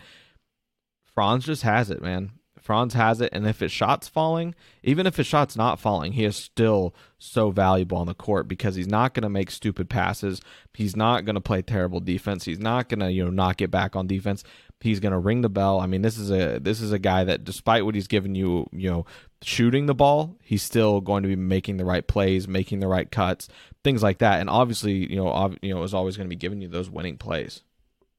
Franz 1.02 1.46
just 1.46 1.62
has 1.62 1.90
it, 1.90 2.00
man. 2.00 2.32
Franz 2.62 2.94
has 2.94 3.20
it, 3.20 3.30
and 3.32 3.46
if 3.46 3.60
his 3.60 3.72
shot's 3.72 4.08
falling, 4.08 4.54
even 4.82 5.06
if 5.06 5.16
his 5.16 5.26
shot's 5.26 5.56
not 5.56 5.80
falling, 5.80 6.12
he 6.12 6.24
is 6.24 6.36
still 6.36 6.94
so 7.18 7.50
valuable 7.50 7.98
on 7.98 8.06
the 8.06 8.14
court 8.14 8.48
because 8.48 8.74
he's 8.74 8.86
not 8.86 9.14
going 9.14 9.22
to 9.22 9.28
make 9.28 9.50
stupid 9.50 9.90
passes. 9.90 10.40
He's 10.74 10.96
not 10.96 11.24
going 11.24 11.34
to 11.34 11.40
play 11.40 11.62
terrible 11.62 12.00
defense. 12.00 12.44
He's 12.44 12.58
not 12.58 12.88
going 12.88 13.00
to 13.00 13.10
you 13.10 13.24
know 13.24 13.30
not 13.30 13.56
get 13.56 13.70
back 13.70 13.96
on 13.96 14.06
defense. 14.06 14.44
He's 14.80 15.00
going 15.00 15.12
to 15.12 15.18
ring 15.18 15.42
the 15.42 15.48
bell. 15.48 15.80
I 15.80 15.86
mean, 15.86 16.02
this 16.02 16.18
is 16.18 16.30
a 16.30 16.58
this 16.60 16.80
is 16.80 16.92
a 16.92 16.98
guy 16.98 17.24
that 17.24 17.44
despite 17.44 17.84
what 17.84 17.94
he's 17.94 18.08
given 18.08 18.34
you, 18.34 18.66
you 18.72 18.90
know, 18.90 19.06
shooting 19.42 19.86
the 19.86 19.94
ball, 19.94 20.36
he's 20.42 20.62
still 20.62 21.00
going 21.00 21.22
to 21.22 21.28
be 21.28 21.36
making 21.36 21.76
the 21.76 21.84
right 21.84 22.06
plays, 22.06 22.48
making 22.48 22.80
the 22.80 22.88
right 22.88 23.10
cuts, 23.10 23.48
things 23.84 24.02
like 24.02 24.18
that. 24.18 24.40
And 24.40 24.48
obviously, 24.48 25.10
you 25.10 25.16
know, 25.16 25.28
ov- 25.28 25.58
you 25.62 25.74
know, 25.74 25.82
is 25.82 25.94
always 25.94 26.16
going 26.16 26.26
to 26.26 26.34
be 26.34 26.36
giving 26.36 26.60
you 26.60 26.68
those 26.68 26.90
winning 26.90 27.18
plays. 27.18 27.62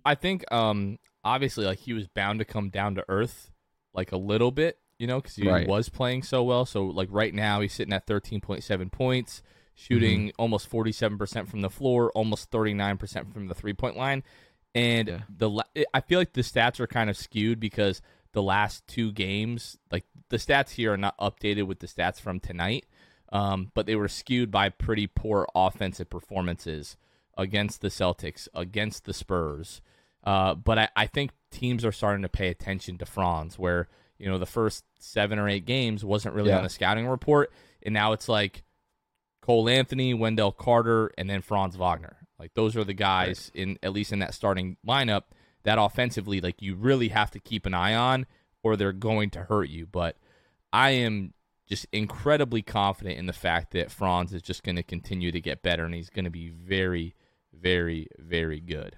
I 0.05 0.15
think 0.15 0.43
um 0.51 0.99
obviously 1.23 1.65
like 1.65 1.79
he 1.79 1.93
was 1.93 2.07
bound 2.07 2.39
to 2.39 2.45
come 2.45 2.69
down 2.69 2.95
to 2.95 3.05
earth 3.07 3.51
like 3.93 4.11
a 4.11 4.17
little 4.17 4.51
bit, 4.51 4.79
you 4.99 5.07
know, 5.07 5.19
because 5.21 5.35
he 5.35 5.47
Right. 5.47 5.67
was 5.67 5.89
playing 5.89 6.23
so 6.23 6.43
well. 6.43 6.65
So 6.65 6.85
like 6.85 7.09
right 7.11 7.33
now 7.33 7.61
he's 7.61 7.73
sitting 7.73 7.93
at 7.93 8.05
13.7 8.07 8.91
points, 8.91 9.41
shooting 9.75 10.27
Mm-hmm. 10.27 10.41
almost 10.41 10.69
47% 10.69 11.47
from 11.47 11.61
the 11.61 11.69
floor, 11.69 12.11
almost 12.11 12.49
39% 12.51 13.33
from 13.33 13.47
the 13.47 13.55
three 13.55 13.73
point 13.73 13.97
line, 13.97 14.23
and 14.75 15.07
Yeah. 15.07 15.21
the 15.29 15.49
la- 15.49 15.63
I 15.93 16.01
feel 16.01 16.19
like 16.19 16.33
the 16.33 16.41
stats 16.41 16.79
are 16.79 16.87
kind 16.87 17.09
of 17.09 17.17
skewed 17.17 17.59
because 17.59 18.01
the 18.33 18.41
last 18.43 18.85
two 18.87 19.11
games, 19.11 19.77
like 19.91 20.05
the 20.29 20.37
stats 20.37 20.71
here 20.71 20.93
are 20.93 20.97
not 20.97 21.17
updated 21.19 21.67
with 21.67 21.79
the 21.79 21.87
stats 21.87 22.19
from 22.19 22.39
tonight, 22.39 22.85
um, 23.31 23.71
but 23.75 23.85
they 23.85 23.95
were 23.95 24.07
skewed 24.07 24.49
by 24.51 24.69
pretty 24.69 25.05
poor 25.07 25.47
offensive 25.55 26.09
performances 26.09 26.97
against 27.37 27.81
the 27.81 27.87
Celtics, 27.89 28.47
against 28.55 29.05
the 29.05 29.13
Spurs. 29.13 29.81
Uh, 30.23 30.53
but 30.55 30.77
I, 30.79 30.89
I 30.95 31.07
think 31.07 31.31
teams 31.53 31.85
are 31.85 31.91
starting 31.91 32.23
to 32.23 32.29
pay 32.29 32.49
attention 32.49 32.97
to 32.97 33.05
Franz, 33.05 33.57
where 33.57 33.87
you 34.17 34.27
know 34.29 34.37
the 34.37 34.45
first 34.45 34.83
seven 34.99 35.39
or 35.39 35.47
eight 35.47 35.65
games 35.65 36.03
wasn't 36.03 36.35
really 36.35 36.49
Yeah. 36.49 36.57
on 36.57 36.63
the 36.63 36.69
scouting 36.69 37.07
report, 37.07 37.51
and 37.83 37.93
now 37.93 38.11
it's 38.13 38.27
like 38.27 38.63
Cole 39.41 39.69
Anthony, 39.69 40.13
Wendell 40.13 40.51
Carter, 40.51 41.11
and 41.17 41.29
then 41.29 41.41
Franz 41.41 41.75
Wagner. 41.77 42.17
Like 42.39 42.53
those 42.53 42.75
are 42.75 42.83
the 42.83 42.93
guys 42.93 43.51
in 43.53 43.77
at 43.83 43.93
least 43.93 44.11
in 44.11 44.19
that 44.19 44.33
starting 44.33 44.77
lineup 44.87 45.23
that 45.63 45.77
offensively, 45.79 46.41
like 46.41 46.61
you 46.61 46.75
really 46.75 47.07
have 47.09 47.31
to 47.31 47.39
keep 47.39 47.65
an 47.65 47.73
eye 47.73 47.95
on, 47.95 48.25
or 48.63 48.75
they're 48.75 48.91
going 48.91 49.29
to 49.31 49.43
hurt 49.43 49.69
you. 49.69 49.85
But 49.85 50.17
I 50.73 50.91
am 50.91 51.33
just 51.69 51.85
incredibly 51.93 52.61
confident 52.61 53.17
in 53.17 53.25
the 53.25 53.33
fact 53.33 53.71
that 53.71 53.89
Franz 53.91 54.33
is 54.33 54.41
just 54.41 54.63
going 54.63 54.75
to 54.75 54.83
continue 54.83 55.31
to 55.31 55.39
get 55.39 55.61
better, 55.63 55.85
and 55.85 55.93
he's 55.93 56.09
going 56.09 56.25
to 56.25 56.31
be 56.31 56.49
very, 56.49 57.15
very, 57.53 58.07
very 58.17 58.59
good. 58.59 58.97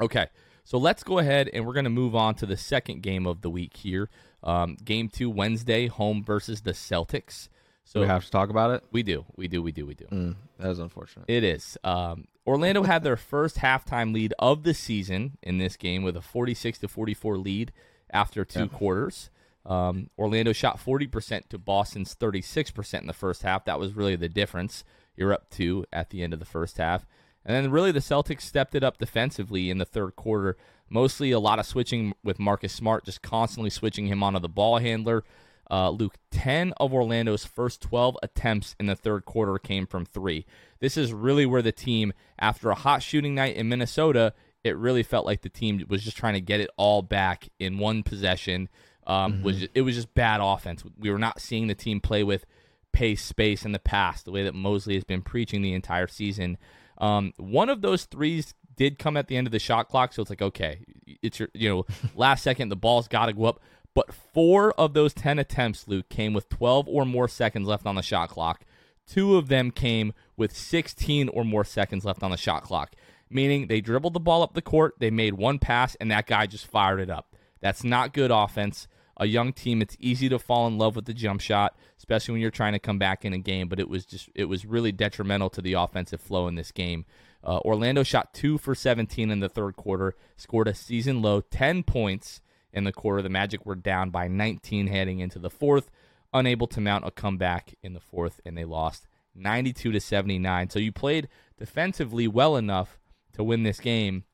Okay, 0.00 0.26
so 0.64 0.78
let's 0.78 1.02
go 1.02 1.18
ahead 1.18 1.50
and 1.52 1.66
we're 1.66 1.72
going 1.72 1.84
to 1.84 1.90
move 1.90 2.14
on 2.14 2.34
to 2.36 2.46
the 2.46 2.56
second 2.56 3.02
game 3.02 3.26
of 3.26 3.40
the 3.40 3.50
week 3.50 3.76
here. 3.76 4.08
Um, 4.42 4.76
game 4.84 5.08
two, 5.08 5.28
Wednesday, 5.28 5.88
home 5.88 6.22
versus 6.22 6.60
the 6.60 6.72
Celtics. 6.72 7.48
So 7.84 8.00
we 8.00 8.06
have 8.06 8.24
to 8.24 8.30
talk 8.30 8.50
about 8.50 8.72
it. 8.72 8.84
we 8.92 9.02
do, 9.02 9.24
we 9.34 9.48
do, 9.48 9.62
we 9.62 9.72
do, 9.72 9.86
we 9.86 9.94
do. 9.94 10.04
Mm, 10.04 10.36
that 10.58 10.70
is 10.70 10.78
unfortunate. 10.78 11.24
It 11.26 11.42
is. 11.42 11.78
Um, 11.82 12.26
Orlando 12.46 12.82
had 12.82 13.02
their 13.02 13.16
first 13.16 13.56
halftime 13.56 14.12
lead 14.12 14.34
of 14.38 14.62
the 14.62 14.74
season 14.74 15.38
in 15.42 15.56
this 15.58 15.76
game 15.76 16.02
with 16.02 16.16
a 16.16 16.20
46 16.20 16.78
to 16.80 16.88
44 16.88 17.38
lead 17.38 17.72
after 18.10 18.44
two 18.44 18.68
quarters. 18.68 19.30
Um, 19.64 20.10
Orlando 20.18 20.52
shot 20.52 20.78
40% 20.78 21.48
to 21.48 21.58
Boston's 21.58 22.14
36% 22.14 23.00
in 23.00 23.06
the 23.06 23.12
first 23.12 23.42
half. 23.42 23.64
That 23.64 23.78
was 23.78 23.94
really 23.94 24.16
the 24.16 24.28
difference. 24.28 24.84
You're 25.16 25.32
up 25.32 25.50
two 25.50 25.84
at 25.92 26.10
the 26.10 26.22
end 26.22 26.32
of 26.32 26.38
the 26.38 26.46
first 26.46 26.76
half. 26.78 27.06
And 27.44 27.54
then 27.54 27.70
really 27.70 27.92
the 27.92 28.00
Celtics 28.00 28.42
stepped 28.42 28.74
it 28.74 28.84
up 28.84 28.98
defensively 28.98 29.70
in 29.70 29.78
the 29.78 29.84
third 29.84 30.16
quarter. 30.16 30.56
Mostly 30.90 31.30
a 31.30 31.40
lot 31.40 31.58
of 31.58 31.66
switching 31.66 32.14
with 32.22 32.38
Marcus 32.38 32.72
Smart, 32.72 33.04
just 33.04 33.22
constantly 33.22 33.70
switching 33.70 34.06
him 34.06 34.22
onto 34.22 34.38
the 34.38 34.48
ball 34.48 34.78
handler. 34.78 35.24
Uh, 35.70 35.90
Luke, 35.90 36.16
10 36.30 36.72
of 36.78 36.94
Orlando's 36.94 37.44
first 37.44 37.82
12 37.82 38.16
attempts 38.22 38.74
in 38.80 38.86
the 38.86 38.96
third 38.96 39.24
quarter 39.26 39.58
came 39.58 39.86
from 39.86 40.06
three. 40.06 40.46
This 40.80 40.96
is 40.96 41.12
really 41.12 41.44
where 41.44 41.62
the 41.62 41.72
team, 41.72 42.12
after 42.38 42.70
a 42.70 42.74
hot 42.74 43.02
shooting 43.02 43.34
night 43.34 43.56
in 43.56 43.68
Minnesota, 43.68 44.32
it 44.64 44.76
really 44.76 45.02
felt 45.02 45.26
like 45.26 45.42
the 45.42 45.48
team 45.48 45.84
was 45.88 46.02
just 46.02 46.16
trying 46.16 46.34
to 46.34 46.40
get 46.40 46.60
it 46.60 46.70
all 46.76 47.02
back 47.02 47.48
in 47.58 47.78
one 47.78 48.02
possession. 48.02 48.68
Um, 49.06 49.42
was 49.42 49.66
it 49.74 49.82
was 49.82 49.94
just 49.94 50.12
bad 50.14 50.40
offense. 50.42 50.84
We 50.98 51.10
were 51.10 51.18
not 51.18 51.40
seeing 51.40 51.66
the 51.66 51.74
team 51.74 52.00
play 52.00 52.22
with 52.22 52.44
pace, 52.92 53.24
space 53.24 53.64
in 53.64 53.72
the 53.72 53.78
past, 53.78 54.24
the 54.24 54.32
way 54.32 54.44
that 54.44 54.54
Mosley 54.54 54.94
has 54.94 55.04
been 55.04 55.22
preaching 55.22 55.62
the 55.62 55.72
entire 55.72 56.06
season. 56.08 56.58
Um, 56.98 57.32
one 57.36 57.68
of 57.68 57.80
those 57.80 58.04
threes 58.04 58.54
did 58.76 58.98
come 58.98 59.16
at 59.16 59.28
the 59.28 59.36
end 59.36 59.46
of 59.46 59.52
the 59.52 59.58
shot 59.58 59.88
clock, 59.88 60.12
so 60.12 60.22
it's 60.22 60.30
like 60.30 60.42
okay, 60.42 60.80
it's 61.22 61.38
your 61.38 61.48
you 61.54 61.68
know 61.68 61.86
last 62.14 62.42
second 62.42 62.68
the 62.68 62.76
ball's 62.76 63.08
got 63.08 63.26
to 63.26 63.32
go 63.32 63.44
up. 63.44 63.60
But 63.94 64.12
four 64.12 64.72
of 64.74 64.94
those 64.94 65.14
ten 65.14 65.38
attempts, 65.38 65.88
Luke, 65.88 66.08
came 66.08 66.32
with 66.32 66.48
twelve 66.48 66.86
or 66.88 67.04
more 67.04 67.28
seconds 67.28 67.66
left 67.66 67.86
on 67.86 67.94
the 67.94 68.02
shot 68.02 68.28
clock. 68.28 68.64
Two 69.08 69.36
of 69.36 69.48
them 69.48 69.70
came 69.70 70.12
with 70.36 70.54
16 70.54 71.30
or 71.30 71.42
more 71.42 71.64
seconds 71.64 72.04
left 72.04 72.22
on 72.22 72.30
the 72.30 72.36
shot 72.36 72.62
clock, 72.62 72.94
meaning 73.30 73.66
they 73.66 73.80
dribbled 73.80 74.12
the 74.12 74.20
ball 74.20 74.42
up 74.42 74.52
the 74.52 74.60
court, 74.60 74.96
they 74.98 75.10
made 75.10 75.34
one 75.34 75.58
pass, 75.58 75.94
and 75.94 76.10
that 76.10 76.26
guy 76.26 76.46
just 76.46 76.66
fired 76.66 77.00
it 77.00 77.08
up. 77.08 77.34
That's 77.60 77.82
not 77.82 78.12
good 78.12 78.30
offense. 78.30 78.86
A 79.18 79.26
young 79.26 79.52
team, 79.52 79.82
it's 79.82 79.96
easy 79.98 80.28
to 80.28 80.38
fall 80.38 80.66
in 80.66 80.78
love 80.78 80.94
with 80.96 81.06
the 81.06 81.14
jump 81.14 81.40
shot, 81.40 81.76
especially 81.98 82.32
when 82.32 82.40
you're 82.40 82.50
trying 82.50 82.72
to 82.72 82.78
come 82.78 82.98
back 82.98 83.24
in 83.24 83.32
a 83.32 83.38
game. 83.38 83.68
But 83.68 83.80
it 83.80 83.88
was 83.88 84.04
just, 84.06 84.28
it 84.34 84.44
was 84.44 84.64
really 84.64 84.92
detrimental 84.92 85.50
to 85.50 85.60
the 85.60 85.72
offensive 85.74 86.20
flow 86.20 86.46
in 86.46 86.54
this 86.54 86.72
game. 86.72 87.04
Uh, 87.42 87.58
Orlando 87.64 88.02
shot 88.02 88.34
two 88.34 88.58
for 88.58 88.74
17 88.74 89.30
in 89.30 89.40
the 89.40 89.48
third 89.48 89.76
quarter, 89.76 90.14
scored 90.36 90.68
a 90.68 90.74
season 90.74 91.22
low 91.22 91.40
10 91.40 91.82
points 91.84 92.40
in 92.72 92.84
the 92.84 92.92
quarter. 92.92 93.22
The 93.22 93.28
Magic 93.28 93.64
were 93.64 93.74
down 93.74 94.10
by 94.10 94.28
19 94.28 94.88
heading 94.88 95.20
into 95.20 95.38
the 95.38 95.50
fourth, 95.50 95.90
unable 96.32 96.66
to 96.68 96.80
mount 96.80 97.06
a 97.06 97.10
comeback 97.10 97.74
in 97.82 97.92
the 97.94 98.00
fourth, 98.00 98.40
and 98.44 98.56
they 98.56 98.64
lost 98.64 99.06
92 99.34 99.92
to 99.92 100.00
79. 100.00 100.70
So 100.70 100.78
you 100.78 100.92
played 100.92 101.28
defensively 101.56 102.28
well 102.28 102.56
enough 102.56 102.98
to 103.34 103.44
win 103.44 103.62
this 103.62 103.80
game, 103.80 104.24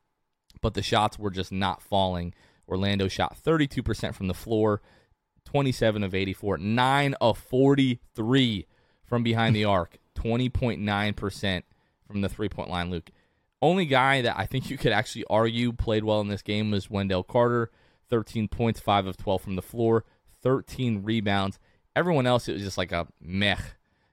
but 0.60 0.74
the 0.74 0.82
shots 0.82 1.18
were 1.18 1.30
just 1.30 1.52
not 1.52 1.82
falling. 1.82 2.34
Orlando 2.68 3.08
shot 3.08 3.36
32% 3.42 4.14
from 4.14 4.28
the 4.28 4.34
floor, 4.34 4.80
27 5.44 6.02
of 6.02 6.14
84, 6.14 6.58
9 6.58 7.14
of 7.20 7.38
43 7.38 8.66
from 9.04 9.22
behind 9.22 9.54
the 9.54 9.64
arc, 9.64 9.98
20.9% 10.16 11.62
from 12.06 12.20
the 12.20 12.28
three 12.28 12.48
point 12.48 12.70
line, 12.70 12.90
Luke. 12.90 13.10
Only 13.60 13.86
guy 13.86 14.20
that 14.22 14.38
I 14.38 14.46
think 14.46 14.68
you 14.68 14.76
could 14.76 14.92
actually 14.92 15.24
argue 15.30 15.72
played 15.72 16.04
well 16.04 16.20
in 16.20 16.28
this 16.28 16.42
game 16.42 16.70
was 16.70 16.90
Wendell 16.90 17.22
Carter, 17.22 17.70
13 18.10 18.48
points, 18.48 18.80
5 18.80 19.06
of 19.06 19.16
12 19.16 19.42
from 19.42 19.56
the 19.56 19.62
floor, 19.62 20.04
13 20.42 21.02
rebounds. 21.02 21.58
Everyone 21.96 22.26
else, 22.26 22.48
it 22.48 22.52
was 22.52 22.62
just 22.62 22.76
like 22.76 22.92
a 22.92 23.06
meh, 23.20 23.56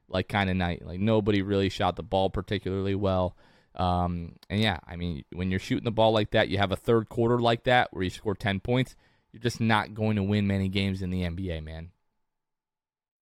like 0.08 0.30
kind 0.30 0.50
of 0.50 0.56
night. 0.56 0.86
Like 0.86 1.00
nobody 1.00 1.42
really 1.42 1.70
shot 1.70 1.96
the 1.96 2.04
ball 2.04 2.30
particularly 2.30 2.96
well. 2.96 3.36
Um, 3.76 4.34
and 4.50 4.60
yeah, 4.62 4.80
I 4.86 4.96
mean, 4.96 5.24
when 5.32 5.50
you're 5.50 5.60
shooting 5.60 5.86
the 5.86 5.92
ball 5.92 6.12
like 6.12 6.32
that, 6.32 6.50
you 6.50 6.58
have 6.58 6.72
a 6.72 6.76
third 6.76 7.10
quarter 7.10 7.40
like 7.40 7.64
that 7.64 7.90
where 7.92 8.04
you 8.04 8.10
score 8.10 8.36
10 8.36 8.60
points, 8.60 8.96
you're 9.32 9.42
just 9.42 9.62
not 9.62 9.94
going 9.94 10.18
to 10.18 10.24
win 10.24 10.48
many 10.48 10.68
games 10.68 11.02
in 11.02 11.10
the 11.10 11.22
NBA, 11.22 11.64
man. 11.64 11.92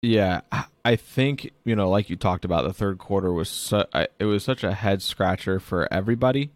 Yeah, 0.00 0.42
I 0.84 0.94
think 0.94 1.50
you 1.64 1.74
know, 1.74 1.90
like 1.90 2.08
you 2.08 2.14
talked 2.14 2.44
about, 2.44 2.64
the 2.64 2.72
third 2.72 2.98
quarter 2.98 3.32
was 3.32 3.48
su- 3.48 3.82
it 4.20 4.24
was 4.24 4.44
such 4.44 4.62
a 4.62 4.72
head 4.72 5.02
scratcher 5.02 5.58
for 5.58 5.92
everybody. 5.92 6.52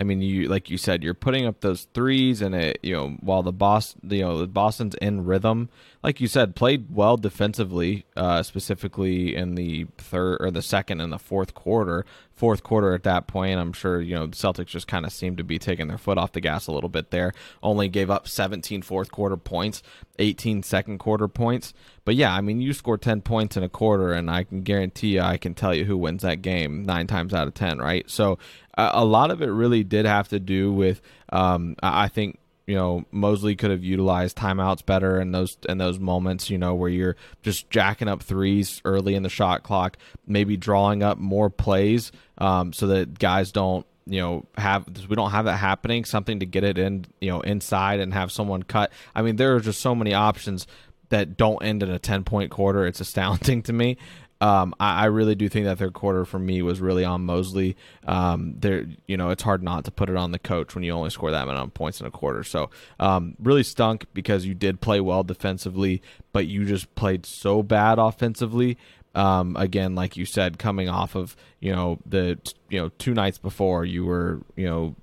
I 0.00 0.04
mean, 0.04 0.22
you 0.22 0.48
like 0.48 0.70
you 0.70 0.78
said, 0.78 1.02
you're 1.02 1.12
putting 1.12 1.44
up 1.44 1.60
those 1.60 1.88
threes, 1.92 2.40
and 2.40 2.54
it 2.54 2.78
you 2.82 2.94
know 2.94 3.10
while 3.20 3.42
the 3.42 3.52
boss, 3.52 3.94
you 4.02 4.22
know, 4.22 4.38
the 4.38 4.46
Boston's 4.46 4.94
in 5.02 5.26
rhythm. 5.26 5.68
Like 6.02 6.20
you 6.20 6.28
said, 6.28 6.56
played 6.56 6.86
well 6.90 7.18
defensively, 7.18 8.06
uh, 8.16 8.42
specifically 8.42 9.36
in 9.36 9.54
the 9.54 9.86
third 9.98 10.38
or 10.40 10.50
the 10.50 10.62
second 10.62 11.02
and 11.02 11.12
the 11.12 11.18
fourth 11.18 11.52
quarter. 11.52 12.06
Fourth 12.38 12.62
quarter 12.62 12.94
at 12.94 13.02
that 13.02 13.26
point, 13.26 13.58
I'm 13.58 13.72
sure 13.72 14.00
you 14.00 14.14
know 14.14 14.26
the 14.26 14.36
Celtics 14.36 14.66
just 14.66 14.86
kind 14.86 15.04
of 15.04 15.12
seemed 15.12 15.38
to 15.38 15.44
be 15.44 15.58
taking 15.58 15.88
their 15.88 15.98
foot 15.98 16.18
off 16.18 16.30
the 16.30 16.40
gas 16.40 16.68
a 16.68 16.72
little 16.72 16.88
bit 16.88 17.10
there. 17.10 17.32
Only 17.64 17.88
gave 17.88 18.10
up 18.10 18.28
17 18.28 18.82
fourth 18.82 19.10
quarter 19.10 19.36
points, 19.36 19.82
18 20.20 20.62
second 20.62 20.98
quarter 20.98 21.26
points. 21.26 21.74
But 22.04 22.14
yeah, 22.14 22.32
I 22.32 22.40
mean, 22.40 22.60
you 22.60 22.72
score 22.74 22.96
10 22.96 23.22
points 23.22 23.56
in 23.56 23.64
a 23.64 23.68
quarter, 23.68 24.12
and 24.12 24.30
I 24.30 24.44
can 24.44 24.62
guarantee 24.62 25.16
you, 25.16 25.20
I 25.20 25.36
can 25.36 25.54
tell 25.54 25.74
you 25.74 25.84
who 25.84 25.98
wins 25.98 26.22
that 26.22 26.40
game 26.40 26.84
nine 26.84 27.08
times 27.08 27.34
out 27.34 27.48
of 27.48 27.54
10, 27.54 27.78
right? 27.78 28.08
So 28.08 28.38
a 28.78 29.04
lot 29.04 29.32
of 29.32 29.42
it 29.42 29.46
really 29.46 29.82
did 29.82 30.06
have 30.06 30.28
to 30.28 30.38
do 30.38 30.72
with 30.72 31.02
um, 31.30 31.74
I 31.82 32.06
think 32.06 32.38
you 32.68 32.74
know 32.74 33.02
Mosley 33.10 33.56
could 33.56 33.70
have 33.70 33.82
utilized 33.82 34.36
timeouts 34.36 34.84
better 34.84 35.18
in 35.18 35.32
those 35.32 35.56
in 35.68 35.78
those 35.78 35.98
moments 35.98 36.50
you 36.50 36.58
know 36.58 36.74
where 36.74 36.90
you're 36.90 37.16
just 37.42 37.70
jacking 37.70 38.08
up 38.08 38.22
threes 38.22 38.82
early 38.84 39.14
in 39.14 39.22
the 39.22 39.30
shot 39.30 39.62
clock 39.62 39.96
maybe 40.26 40.56
drawing 40.56 41.02
up 41.02 41.16
more 41.16 41.48
plays 41.48 42.12
um, 42.36 42.74
so 42.74 42.86
that 42.86 43.18
guys 43.18 43.50
don't 43.50 43.86
you 44.06 44.20
know 44.20 44.44
have 44.58 44.86
we 45.08 45.16
don't 45.16 45.30
have 45.30 45.46
that 45.46 45.56
happening 45.56 46.04
something 46.04 46.40
to 46.40 46.46
get 46.46 46.62
it 46.62 46.76
in 46.76 47.06
you 47.20 47.30
know 47.30 47.40
inside 47.40 48.00
and 48.00 48.12
have 48.12 48.30
someone 48.30 48.62
cut. 48.62 48.92
I 49.14 49.22
mean 49.22 49.36
there 49.36 49.56
are 49.56 49.60
just 49.60 49.80
so 49.80 49.94
many 49.94 50.12
options 50.12 50.66
that 51.08 51.38
don't 51.38 51.62
end 51.62 51.82
in 51.82 51.90
a 51.90 51.98
10 51.98 52.24
point 52.24 52.50
quarter. 52.50 52.86
It's 52.86 53.00
astounding 53.00 53.62
to 53.64 53.72
me 53.72 53.96
um, 54.40 54.74
I, 54.78 55.02
I, 55.02 55.04
really 55.06 55.34
do 55.34 55.48
think 55.48 55.66
that 55.66 55.78
third 55.78 55.94
quarter 55.94 56.24
for 56.24 56.38
me 56.38 56.62
was 56.62 56.80
really 56.80 57.04
on 57.04 57.24
Mosley. 57.24 57.76
Um, 58.06 58.54
there, 58.56 58.86
you 59.06 59.16
know, 59.16 59.30
it's 59.30 59.42
hard 59.42 59.64
not 59.64 59.84
to 59.86 59.90
put 59.90 60.08
it 60.08 60.16
on 60.16 60.30
the 60.30 60.38
coach 60.38 60.76
when 60.76 60.84
you 60.84 60.92
only 60.92 61.10
score 61.10 61.32
that 61.32 61.46
many 61.48 61.66
points 61.70 62.00
in 62.00 62.06
a 62.06 62.10
quarter. 62.10 62.44
So, 62.44 62.70
um, 63.00 63.34
really 63.40 63.64
stunk 63.64 64.06
because 64.14 64.46
you 64.46 64.54
did 64.54 64.80
play 64.80 65.00
well 65.00 65.24
defensively, 65.24 66.02
but 66.32 66.46
you 66.46 66.64
just 66.64 66.94
played 66.94 67.26
so 67.26 67.64
bad 67.64 67.98
offensively. 67.98 68.78
Um, 69.16 69.56
again, 69.56 69.96
like 69.96 70.16
you 70.16 70.24
said, 70.24 70.58
coming 70.58 70.88
off 70.88 71.16
of 71.16 71.34
you 71.58 71.72
know 71.72 71.98
the 72.06 72.38
you 72.68 72.80
know 72.80 72.90
two 72.98 73.14
nights 73.14 73.38
before, 73.38 73.84
you 73.84 74.04
were 74.04 74.40
you 74.54 74.66
know 74.66 74.94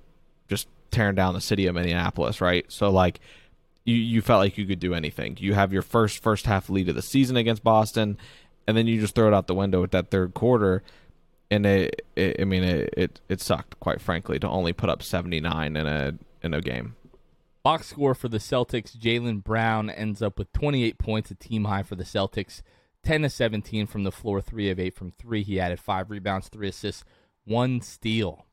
just 0.48 0.66
tearing 0.90 1.14
down 1.14 1.34
the 1.34 1.42
city 1.42 1.66
of 1.66 1.74
Minneapolis, 1.74 2.40
right? 2.40 2.64
So 2.68 2.88
like 2.88 3.20
you 3.84 3.96
you 3.96 4.22
felt 4.22 4.40
like 4.40 4.56
you 4.56 4.64
could 4.66 4.80
do 4.80 4.94
anything. 4.94 5.36
You 5.38 5.52
have 5.52 5.74
your 5.74 5.82
first 5.82 6.22
first 6.22 6.46
half 6.46 6.70
lead 6.70 6.88
of 6.88 6.94
the 6.94 7.02
season 7.02 7.36
against 7.36 7.62
Boston 7.62 8.16
and 8.66 8.76
then 8.76 8.86
you 8.86 9.00
just 9.00 9.14
throw 9.14 9.28
it 9.28 9.34
out 9.34 9.46
the 9.46 9.54
window 9.54 9.80
with 9.80 9.92
that 9.92 10.10
third 10.10 10.34
quarter 10.34 10.82
and 11.50 11.66
it, 11.66 12.06
it 12.16 12.36
I 12.40 12.44
mean 12.44 12.64
it, 12.64 12.94
it 12.96 13.20
it 13.28 13.40
sucked 13.40 13.78
quite 13.80 14.00
frankly 14.00 14.38
to 14.38 14.48
only 14.48 14.72
put 14.72 14.90
up 14.90 15.02
79 15.02 15.76
in 15.76 15.86
a 15.86 16.14
in 16.42 16.54
a 16.54 16.60
game. 16.60 16.96
Box 17.62 17.88
score 17.88 18.14
for 18.14 18.28
the 18.28 18.38
Celtics, 18.38 18.96
Jaylen 18.96 19.42
Brown 19.42 19.90
ends 19.90 20.22
up 20.22 20.38
with 20.38 20.52
28 20.52 20.98
points, 20.98 21.30
a 21.32 21.34
team 21.34 21.64
high 21.64 21.82
for 21.82 21.96
the 21.96 22.04
Celtics. 22.04 22.62
10 23.02 23.22
to 23.22 23.28
17 23.28 23.86
from 23.86 24.04
the 24.04 24.12
floor, 24.12 24.40
3 24.40 24.70
of 24.70 24.80
8 24.80 24.94
from 24.94 25.12
3. 25.12 25.42
He 25.42 25.60
added 25.60 25.80
5 25.80 26.10
rebounds, 26.10 26.48
3 26.48 26.68
assists, 26.68 27.04
1 27.44 27.80
steal. 27.80 28.46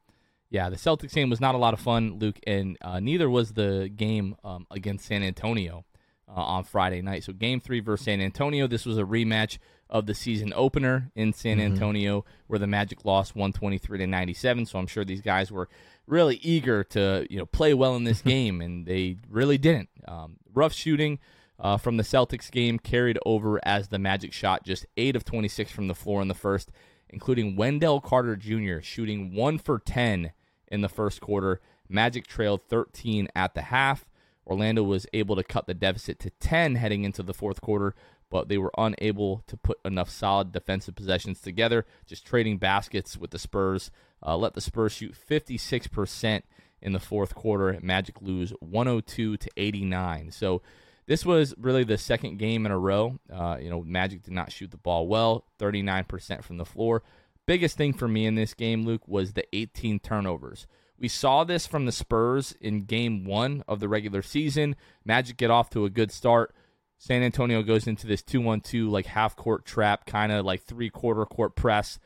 Yeah, 0.49 0.69
the 0.69 0.77
Celtics 0.77 1.13
game 1.13 1.29
was 1.29 1.41
not 1.41 1.55
a 1.55 1.59
lot 1.59 1.73
of 1.73 1.79
fun, 1.79 2.17
Luke, 2.19 2.39
and 2.45 2.77
uh, 2.81 2.99
neither 2.99 3.29
was 3.29 3.53
the 3.53 3.89
game 3.95 4.35
um, 4.43 4.65
against 4.71 5.05
San 5.05 5.23
Antonio 5.23 5.85
uh, 6.27 6.41
on 6.41 6.63
Friday 6.63 7.01
night. 7.01 7.23
So, 7.23 7.33
game 7.33 7.59
three 7.59 7.79
versus 7.79 8.05
San 8.05 8.21
Antonio. 8.21 8.67
This 8.67 8.85
was 8.85 8.97
a 8.97 9.03
rematch 9.03 9.57
of 9.93 10.07
the 10.07 10.15
season 10.15 10.51
opener 10.55 11.11
in 11.15 11.31
San 11.31 11.59
mm-hmm. 11.59 11.73
Antonio, 11.73 12.25
where 12.47 12.59
the 12.59 12.67
Magic 12.67 13.05
lost 13.05 13.35
123 13.35 13.99
to 13.99 14.07
97. 14.07 14.65
So 14.65 14.79
I'm 14.79 14.87
sure 14.87 15.05
these 15.05 15.21
guys 15.21 15.51
were 15.51 15.69
really 16.07 16.35
eager 16.37 16.83
to 16.83 17.25
you 17.29 17.37
know 17.37 17.45
play 17.45 17.73
well 17.73 17.95
in 17.95 18.03
this 18.03 18.21
game, 18.33 18.59
and 18.59 18.85
they 18.85 19.17
really 19.29 19.59
didn't. 19.59 19.89
Um, 20.07 20.37
rough 20.53 20.73
shooting 20.73 21.19
uh, 21.59 21.77
from 21.77 21.97
the 21.97 22.03
Celtics 22.03 22.51
game 22.51 22.79
carried 22.79 23.19
over 23.25 23.59
as 23.63 23.87
the 23.87 23.99
Magic 23.99 24.33
shot 24.33 24.65
just 24.65 24.85
eight 24.97 25.15
of 25.15 25.23
26 25.23 25.71
from 25.71 25.87
the 25.87 25.95
floor 25.95 26.21
in 26.21 26.27
the 26.27 26.33
first, 26.33 26.71
including 27.09 27.55
Wendell 27.55 28.01
Carter 28.01 28.35
Jr. 28.35 28.81
shooting 28.81 29.33
one 29.33 29.59
for 29.59 29.77
10 29.77 30.31
in 30.69 30.81
the 30.81 30.89
first 30.89 31.21
quarter. 31.21 31.61
Magic 31.87 32.25
trailed 32.25 32.61
13 32.67 33.27
at 33.35 33.53
the 33.53 33.61
half. 33.61 34.09
Orlando 34.45 34.83
was 34.83 35.05
able 35.13 35.35
to 35.35 35.43
cut 35.43 35.67
the 35.67 35.73
deficit 35.73 36.19
to 36.19 36.29
10 36.31 36.75
heading 36.75 37.03
into 37.03 37.23
the 37.23 37.33
fourth 37.33 37.61
quarter, 37.61 37.95
but 38.33 38.49
they 38.49 38.57
were 38.57 38.71
unable 38.79 39.43
to 39.45 39.55
put 39.55 39.77
enough 39.85 40.09
solid 40.09 40.51
defensive 40.51 40.95
possessions 40.95 41.39
together, 41.39 41.85
just 42.07 42.25
trading 42.25 42.57
baskets 42.57 43.15
with 43.15 43.29
the 43.29 43.37
Spurs. 43.37 43.91
Uh, 44.25 44.35
let 44.35 44.55
the 44.55 44.59
Spurs 44.59 44.91
shoot 44.91 45.13
56% 45.13 46.41
in 46.81 46.93
the 46.93 46.99
fourth 46.99 47.35
quarter. 47.35 47.77
Magic 47.83 48.23
lose 48.23 48.49
102 48.59 49.37
to 49.37 49.49
89. 49.55 50.31
So 50.31 50.63
this 51.05 51.23
was 51.23 51.53
really 51.59 51.83
the 51.83 51.95
second 51.95 52.39
game 52.39 52.65
in 52.65 52.71
a 52.71 52.79
row. 52.79 53.19
Uh, 53.31 53.57
you 53.61 53.69
know, 53.69 53.83
Magic 53.83 54.23
did 54.23 54.33
not 54.33 54.51
shoot 54.51 54.71
the 54.71 54.77
ball 54.77 55.07
well, 55.07 55.45
39% 55.59 56.43
from 56.43 56.57
the 56.57 56.65
floor. 56.65 57.03
Biggest 57.45 57.77
thing 57.77 57.93
for 57.93 58.07
me 58.07 58.25
in 58.25 58.33
this 58.33 58.55
game, 58.55 58.83
Luke, 58.83 59.07
was 59.07 59.33
the 59.33 59.45
18 59.55 59.99
turnovers. 59.99 60.65
We 60.97 61.07
saw 61.07 61.43
this 61.43 61.67
from 61.67 61.85
the 61.85 61.91
Spurs 61.91 62.55
in 62.59 62.85
game 62.85 63.25
one 63.25 63.63
of 63.67 63.79
the 63.79 63.87
regular 63.87 64.23
season. 64.23 64.75
Magic 65.05 65.37
get 65.37 65.51
off 65.51 65.69
to 65.69 65.85
a 65.85 65.91
good 65.91 66.11
start 66.11 66.55
San 67.03 67.21
Antonio 67.21 67.63
goes 67.63 67.85
into 67.85 68.07
this 68.07 68.21
2 68.21 68.39
1 68.39 68.61
2, 68.61 68.89
like 68.89 69.07
half 69.07 69.35
court 69.35 69.65
trap, 69.65 70.05
kind 70.05 70.31
of 70.31 70.45
like 70.45 70.63
three 70.63 70.89
quarter 70.89 71.25
court 71.25 71.53
press. 71.53 71.99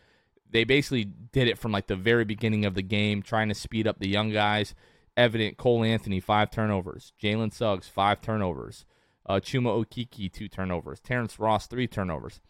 They 0.50 0.64
basically 0.64 1.04
did 1.04 1.48
it 1.48 1.60
from 1.60 1.72
like 1.72 1.86
the 1.86 1.96
very 1.96 2.26
beginning 2.26 2.66
of 2.66 2.74
the 2.74 2.82
game, 2.82 3.22
trying 3.22 3.50
to 3.50 3.54
speed 3.54 3.86
up 3.86 4.00
the 4.00 4.08
young 4.08 4.32
guys. 4.32 4.74
Evident 5.16 5.58
Cole 5.58 5.84
Anthony, 5.84 6.20
five 6.20 6.50
turnovers. 6.50 7.14
Jalen 7.22 7.54
Suggs, 7.54 7.88
five 7.88 8.22
turnovers. 8.22 8.86
Uh, 9.24 9.36
Chuma 9.36 9.86
Okeke, 9.86 10.34
two 10.34 10.48
turnovers. 10.48 11.00
Terrence 11.00 11.38
Ross, 11.38 11.68
three 11.68 11.86
turnovers. 11.86 12.42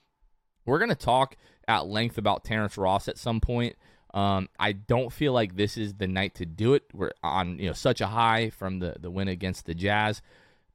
We're 0.65 0.79
going 0.79 0.87
to 0.87 0.95
talk 0.95 1.35
at 1.67 1.87
length 1.87 2.17
about 2.17 2.45
Terrence 2.45 2.77
Ross 2.77 3.09
at 3.09 3.17
some 3.17 3.41
point. 3.41 3.75
Um, 4.13 4.47
I 4.57 4.71
don't 4.71 5.11
feel 5.11 5.33
like 5.33 5.57
this 5.57 5.75
is 5.75 5.95
the 5.95 6.07
night 6.07 6.35
to 6.35 6.45
do 6.45 6.75
it. 6.75 6.83
We're 6.93 7.11
on 7.21 7.59
you 7.59 7.67
know 7.67 7.73
such 7.73 7.99
a 7.99 8.07
high 8.07 8.51
from 8.51 8.79
the, 8.79 8.95
the 8.97 9.11
win 9.11 9.27
against 9.27 9.65
the 9.65 9.73
Jazz. 9.73 10.21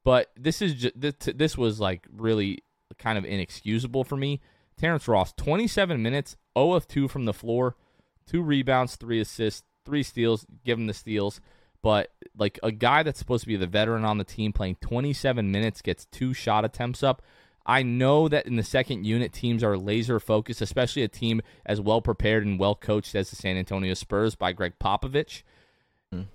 But 0.04 0.30
this 0.36 0.60
is 0.60 0.90
this, 0.94 1.56
was 1.56 1.78
like 1.80 2.06
really 2.12 2.64
kind 2.98 3.18
of 3.18 3.24
inexcusable 3.24 4.04
for 4.04 4.16
me. 4.16 4.40
Terrence 4.76 5.06
Ross, 5.06 5.32
27 5.34 6.02
minutes, 6.02 6.36
0 6.58 6.72
of 6.72 6.88
2 6.88 7.06
from 7.08 7.24
the 7.24 7.32
floor, 7.32 7.76
two 8.26 8.42
rebounds, 8.42 8.96
three 8.96 9.20
assists, 9.20 9.62
three 9.84 10.02
steals, 10.02 10.46
give 10.64 10.78
him 10.78 10.86
the 10.86 10.94
steals. 10.94 11.40
But 11.82 12.12
like 12.36 12.58
a 12.62 12.72
guy 12.72 13.02
that's 13.02 13.18
supposed 13.18 13.42
to 13.42 13.48
be 13.48 13.56
the 13.56 13.66
veteran 13.66 14.04
on 14.04 14.18
the 14.18 14.24
team 14.24 14.52
playing 14.52 14.76
27 14.80 15.50
minutes 15.50 15.82
gets 15.82 16.06
two 16.06 16.32
shot 16.32 16.64
attempts 16.64 17.02
up. 17.02 17.22
I 17.64 17.82
know 17.82 18.28
that 18.28 18.46
in 18.46 18.56
the 18.56 18.62
second 18.64 19.04
unit, 19.04 19.32
teams 19.32 19.62
are 19.62 19.78
laser 19.78 20.18
focused, 20.18 20.60
especially 20.60 21.02
a 21.02 21.08
team 21.08 21.42
as 21.64 21.80
well 21.80 22.00
prepared 22.00 22.44
and 22.44 22.58
well 22.58 22.74
coached 22.74 23.14
as 23.14 23.30
the 23.30 23.36
San 23.36 23.56
Antonio 23.56 23.94
Spurs 23.94 24.34
by 24.34 24.52
Gregg 24.52 24.74
Popovich. 24.80 25.42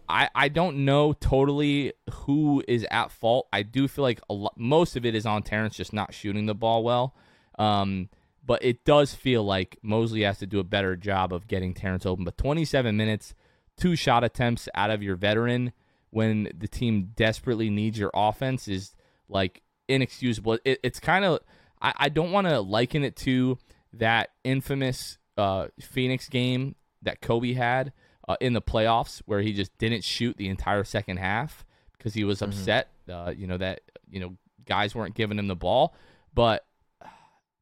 I, 0.09 0.29
I 0.33 0.47
don't 0.49 0.85
know 0.85 1.13
totally 1.13 1.93
who 2.11 2.63
is 2.67 2.85
at 2.89 3.11
fault. 3.11 3.47
I 3.53 3.63
do 3.63 3.87
feel 3.87 4.03
like 4.03 4.19
a 4.29 4.33
lot, 4.33 4.57
most 4.57 4.95
of 4.95 5.05
it 5.05 5.15
is 5.15 5.25
on 5.25 5.43
Terrence 5.43 5.75
just 5.75 5.93
not 5.93 6.13
shooting 6.13 6.45
the 6.45 6.55
ball 6.55 6.83
well. 6.83 7.15
Um, 7.59 8.09
but 8.45 8.63
it 8.63 8.85
does 8.85 9.13
feel 9.13 9.43
like 9.43 9.77
Mosley 9.81 10.21
has 10.21 10.39
to 10.39 10.47
do 10.47 10.59
a 10.59 10.63
better 10.63 10.95
job 10.95 11.33
of 11.33 11.47
getting 11.47 11.73
Terrence 11.73 12.05
open. 12.05 12.23
But 12.23 12.37
27 12.37 12.95
minutes, 12.95 13.35
two 13.77 13.95
shot 13.95 14.23
attempts 14.23 14.69
out 14.73 14.89
of 14.89 15.03
your 15.03 15.15
veteran 15.15 15.73
when 16.09 16.49
the 16.57 16.67
team 16.67 17.11
desperately 17.15 17.69
needs 17.69 17.99
your 17.99 18.11
offense 18.13 18.67
is 18.67 18.95
like 19.27 19.61
inexcusable. 19.87 20.59
It, 20.63 20.79
it's 20.81 20.99
kind 20.99 21.25
of 21.25 21.39
I, 21.81 21.93
I 21.97 22.09
don't 22.09 22.31
want 22.31 22.47
to 22.47 22.59
liken 22.61 23.03
it 23.03 23.15
to 23.17 23.57
that 23.93 24.29
infamous 24.43 25.17
uh, 25.37 25.67
Phoenix 25.79 26.29
game 26.29 26.75
that 27.01 27.21
Kobe 27.21 27.53
had 27.53 27.91
uh, 28.27 28.35
in 28.41 28.53
the 28.53 28.61
playoffs 28.61 29.21
where 29.25 29.41
he 29.41 29.53
just 29.53 29.75
didn't 29.77 30.03
shoot 30.03 30.35
the 30.37 30.49
entire 30.49 30.83
second 30.83 31.17
half 31.17 31.65
because 31.97 32.13
he 32.13 32.23
was 32.23 32.39
mm-hmm. 32.39 32.51
upset. 32.51 32.89
Uh, 33.09 33.33
you 33.35 33.47
know 33.47 33.57
that 33.57 33.81
you 34.09 34.19
know 34.19 34.37
guys 34.65 34.93
weren't 34.93 35.15
giving 35.15 35.39
him 35.39 35.47
the 35.47 35.55
ball. 35.55 35.95
But 36.33 36.65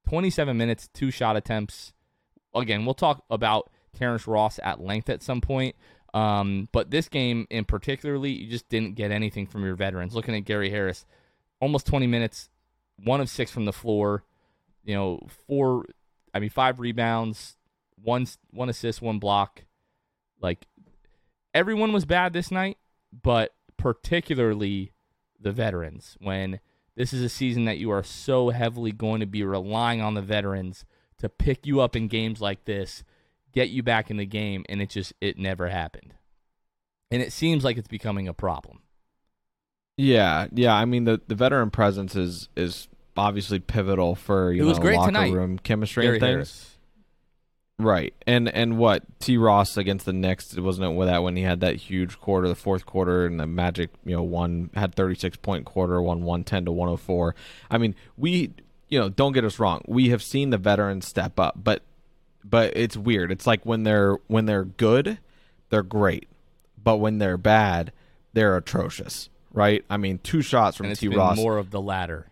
27 0.08 0.58
minutes, 0.58 0.90
two 0.94 1.12
shot 1.12 1.36
attempts. 1.38 1.94
Again, 2.54 2.86
we'll 2.86 2.94
talk 2.94 3.24
about 3.30 3.70
Terrence 3.98 4.28
Ross 4.28 4.60
at 4.64 4.82
length 4.82 5.10
at 5.10 5.24
some 5.24 5.42
point. 5.42 5.76
Um, 6.14 6.70
but 6.72 6.92
this 6.92 7.10
game 7.10 7.46
in 7.50 7.66
particularly, 7.66 8.32
you 8.32 8.50
just 8.50 8.70
didn't 8.70 8.96
get 8.96 9.12
anything 9.12 9.48
from 9.48 9.64
your 9.64 9.76
veterans. 9.76 10.16
Looking 10.16 10.36
at 10.36 10.46
Gary 10.46 10.70
Harris, 10.70 11.06
almost 11.60 11.86
20 11.88 12.08
minutes, 12.08 12.50
one 13.04 13.20
of 13.20 13.30
six 13.30 13.52
from 13.52 13.66
the 13.66 13.74
floor. 13.74 14.24
You 14.84 14.96
know, 14.96 15.28
four, 15.48 15.86
I 16.34 16.40
mean, 16.40 16.50
five 16.50 16.80
rebounds, 16.80 17.58
one 18.02 18.28
one 18.52 18.70
assist, 18.70 19.02
one 19.02 19.20
block. 19.20 19.65
Like 20.46 20.68
everyone 21.56 21.92
was 21.92 22.06
bad 22.06 22.34
this 22.34 22.52
night, 22.52 22.78
but 23.12 23.56
particularly 23.78 24.92
the 25.40 25.52
veterans. 25.52 26.16
When 26.22 26.60
this 26.96 27.14
is 27.14 27.24
a 27.24 27.30
season 27.30 27.66
that 27.66 27.80
you 27.80 27.90
are 27.90 28.04
so 28.04 28.52
heavily 28.52 28.92
going 28.92 29.22
to 29.22 29.26
be 29.26 29.44
relying 29.44 30.02
on 30.02 30.14
the 30.14 30.22
veterans 30.22 30.86
to 31.18 31.30
pick 31.30 31.66
you 31.66 31.82
up 31.82 31.96
in 31.96 32.08
games 32.08 32.42
like 32.42 32.66
this, 32.66 33.04
get 33.54 33.70
you 33.70 33.82
back 33.82 34.12
in 34.12 34.18
the 34.18 34.26
game, 34.26 34.64
and 34.70 34.84
it 34.84 34.92
just 34.92 35.14
it 35.20 35.40
never 35.40 35.70
happened. 35.70 36.14
And 37.10 37.24
it 37.24 37.34
seems 37.34 37.64
like 37.64 37.78
it's 37.78 37.88
becoming 37.88 38.28
a 38.28 38.34
problem. 38.34 38.82
Yeah, 39.98 40.48
yeah. 40.54 40.76
I 40.76 40.86
mean, 40.86 41.06
the, 41.06 41.22
the 41.28 41.36
veteran 41.36 41.72
presence 41.72 42.16
is 42.16 42.50
is 42.56 42.88
obviously 43.18 43.60
pivotal 43.60 44.14
for 44.14 44.52
you 44.52 44.62
it 44.62 44.68
was 44.68 44.78
know 44.78 44.84
great 44.84 44.98
locker 44.98 45.08
tonight. 45.08 45.34
room 45.34 45.58
chemistry 45.58 46.04
Gary 46.04 46.18
and 46.18 46.22
things. 46.22 46.34
Harris. 46.34 46.75
Right, 47.78 48.14
and 48.26 48.48
and 48.48 48.78
what 48.78 49.04
T 49.20 49.38
Ross 49.38 49.76
against 49.76 50.06
the 50.06 50.14
Knicks 50.14 50.56
wasn't 50.56 50.94
it 50.94 50.96
with 50.96 51.10
that 51.10 51.24
when 51.24 51.36
he 51.36 51.44
had 51.44 51.60
that 51.60 51.76
huge 51.76 52.18
quarter, 52.22 52.48
the 52.48 52.56
fourth 52.56 52.86
quarter, 52.86 53.26
and 53.26 53.38
the 53.38 53.48
Magic, 53.48 53.90
you 54.06 54.16
know, 54.16 54.24
one 54.24 54.70
had 54.76 54.96
thirty 54.96 55.16
six 55.16 55.36
point 55.36 55.66
quarter, 55.66 56.02
won 56.02 56.24
one 56.24 56.46
ten 56.46 56.64
to 56.66 56.72
one 56.72 56.88
hundred 56.88 57.02
four. 57.02 57.36
I 57.70 57.78
mean, 57.78 57.94
we, 58.16 58.54
you 58.88 58.98
know, 58.98 59.10
don't 59.10 59.34
get 59.34 59.44
us 59.44 59.60
wrong, 59.60 59.82
we 59.88 60.10
have 60.10 60.24
seen 60.24 60.52
the 60.52 60.58
veterans 60.58 61.06
step 61.06 61.38
up, 61.38 61.56
but 61.62 61.82
but 62.46 62.72
it's 62.78 62.96
weird. 62.96 63.30
It's 63.30 63.46
like 63.46 63.66
when 63.66 63.84
they're 63.84 64.20
when 64.28 64.46
they're 64.46 64.64
good, 64.64 65.18
they're 65.70 65.84
great, 65.84 66.30
but 66.82 66.98
when 66.98 67.18
they're 67.18 67.38
bad, 67.38 67.92
they're 68.32 68.56
atrocious. 68.56 69.30
Right? 69.52 69.84
I 69.90 69.98
mean, 69.98 70.20
two 70.20 70.42
shots 70.42 70.78
from 70.78 70.94
T 70.94 71.10
Ross. 71.10 71.36
more 71.36 71.58
of 71.58 71.72
the 71.72 71.82
latter. 71.82 72.28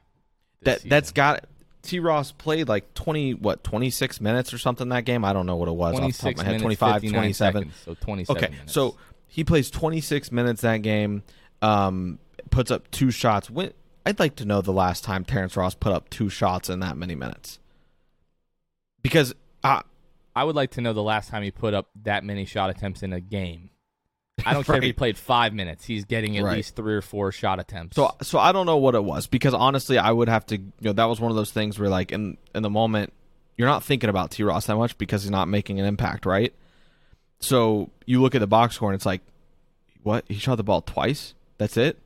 That 0.61 0.81
this 0.81 0.89
that's 0.89 1.07
season. 1.07 1.15
got 1.15 1.45
T. 1.83 1.99
Ross 1.99 2.31
played 2.31 2.67
like 2.67 2.93
twenty 2.93 3.33
what 3.33 3.63
twenty 3.63 3.89
six 3.89 4.19
minutes 4.19 4.53
or 4.53 4.57
something 4.57 4.89
that 4.89 5.05
game. 5.05 5.23
I 5.23 5.33
don't 5.33 5.45
know 5.45 5.57
what 5.57 5.67
it 5.67 5.73
was. 5.75 5.93
off 5.99 6.01
the 6.01 6.11
top 6.13 6.21
26 6.21 6.31
of 6.31 6.37
my 6.37 6.43
head. 6.43 6.61
minutes, 6.61 6.79
25, 6.79 7.01
27. 7.11 7.53
seconds, 7.63 7.81
so 7.85 7.93
27 8.05 8.43
Okay, 8.43 8.51
minutes. 8.53 8.73
so 8.73 8.97
he 9.27 9.43
plays 9.43 9.69
twenty 9.69 10.01
six 10.01 10.31
minutes 10.31 10.61
that 10.61 10.77
game. 10.77 11.23
Um, 11.61 12.19
puts 12.49 12.71
up 12.71 12.89
two 12.91 13.11
shots. 13.11 13.49
When 13.49 13.71
I'd 14.05 14.19
like 14.19 14.35
to 14.37 14.45
know 14.45 14.61
the 14.61 14.73
last 14.73 15.03
time 15.03 15.23
Terrence 15.23 15.55
Ross 15.55 15.75
put 15.75 15.91
up 15.93 16.09
two 16.09 16.29
shots 16.29 16.69
in 16.69 16.79
that 16.79 16.97
many 16.97 17.15
minutes. 17.15 17.59
Because 19.01 19.33
uh, 19.63 19.81
I 20.35 20.43
would 20.43 20.55
like 20.55 20.71
to 20.71 20.81
know 20.81 20.93
the 20.93 21.03
last 21.03 21.29
time 21.29 21.43
he 21.43 21.51
put 21.51 21.73
up 21.73 21.89
that 22.03 22.23
many 22.23 22.45
shot 22.45 22.69
attempts 22.69 23.03
in 23.03 23.11
a 23.13 23.19
game. 23.19 23.69
I 24.45 24.53
don't 24.53 24.65
care 24.65 24.75
if 24.77 24.83
he 24.83 24.93
played 24.93 25.17
five 25.17 25.53
minutes. 25.53 25.85
He's 25.85 26.05
getting 26.05 26.37
at 26.37 26.43
Right. 26.43 26.57
least 26.57 26.75
three 26.75 26.95
or 26.95 27.01
four 27.01 27.31
shot 27.31 27.59
attempts. 27.59 27.95
So 27.95 28.13
so 28.21 28.39
I 28.39 28.51
don't 28.51 28.65
know 28.65 28.77
what 28.77 28.95
it 28.95 29.03
was 29.03 29.27
because 29.27 29.53
honestly 29.53 29.97
I 29.97 30.11
would 30.11 30.27
have 30.27 30.45
to 30.47 30.57
you 30.57 30.71
know 30.81 30.93
that 30.93 31.05
was 31.05 31.19
one 31.19 31.31
of 31.31 31.35
those 31.37 31.51
things 31.51 31.79
where 31.79 31.89
like 31.89 32.11
in 32.11 32.37
in 32.55 32.63
the 32.63 32.69
moment 32.69 33.13
you're 33.57 33.67
not 33.67 33.83
thinking 33.83 34.09
about 34.09 34.31
T 34.31 34.43
Ross 34.43 34.65
that 34.65 34.75
much 34.75 34.97
because 34.97 35.23
he's 35.23 35.31
not 35.31 35.47
making 35.47 35.79
an 35.79 35.85
impact, 35.85 36.25
right? 36.25 36.53
So 37.39 37.89
you 38.05 38.21
look 38.21 38.33
at 38.35 38.39
the 38.39 38.47
box 38.47 38.75
score 38.75 38.89
and 38.89 38.95
it's 38.95 39.05
like 39.05 39.21
what? 40.01 40.25
He 40.27 40.35
shot 40.35 40.55
the 40.55 40.63
ball 40.63 40.81
twice? 40.81 41.35
That's 41.57 41.77
it? 41.77 41.99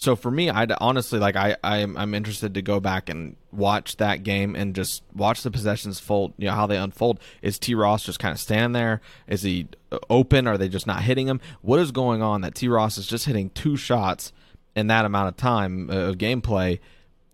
So 0.00 0.16
for 0.16 0.30
me, 0.30 0.48
I 0.48 0.66
honestly 0.80 1.18
like 1.18 1.36
I 1.36 1.56
I'm 1.62 1.94
I'm 1.98 2.14
interested 2.14 2.54
to 2.54 2.62
go 2.62 2.80
back 2.80 3.10
and 3.10 3.36
watch 3.52 3.98
that 3.98 4.22
game 4.22 4.56
and 4.56 4.74
just 4.74 5.02
watch 5.14 5.42
the 5.42 5.50
possessions 5.50 6.00
fold, 6.00 6.32
you 6.38 6.46
know 6.46 6.54
how 6.54 6.66
they 6.66 6.78
unfold. 6.78 7.20
Is 7.42 7.58
T 7.58 7.74
Ross 7.74 8.04
just 8.04 8.18
kind 8.18 8.32
of 8.32 8.40
standing 8.40 8.72
there? 8.72 9.02
Is 9.28 9.42
he 9.42 9.68
uh, 9.92 9.98
open? 10.08 10.46
Are 10.46 10.56
they 10.56 10.70
just 10.70 10.86
not 10.86 11.02
hitting 11.02 11.26
him? 11.28 11.38
What 11.60 11.80
is 11.80 11.92
going 11.92 12.22
on 12.22 12.40
that 12.40 12.54
T 12.54 12.66
Ross 12.66 12.96
is 12.96 13.06
just 13.06 13.26
hitting 13.26 13.50
two 13.50 13.76
shots 13.76 14.32
in 14.74 14.86
that 14.86 15.04
amount 15.04 15.28
of 15.28 15.36
time 15.36 15.90
uh, 15.90 16.08
of 16.08 16.16
gameplay? 16.16 16.78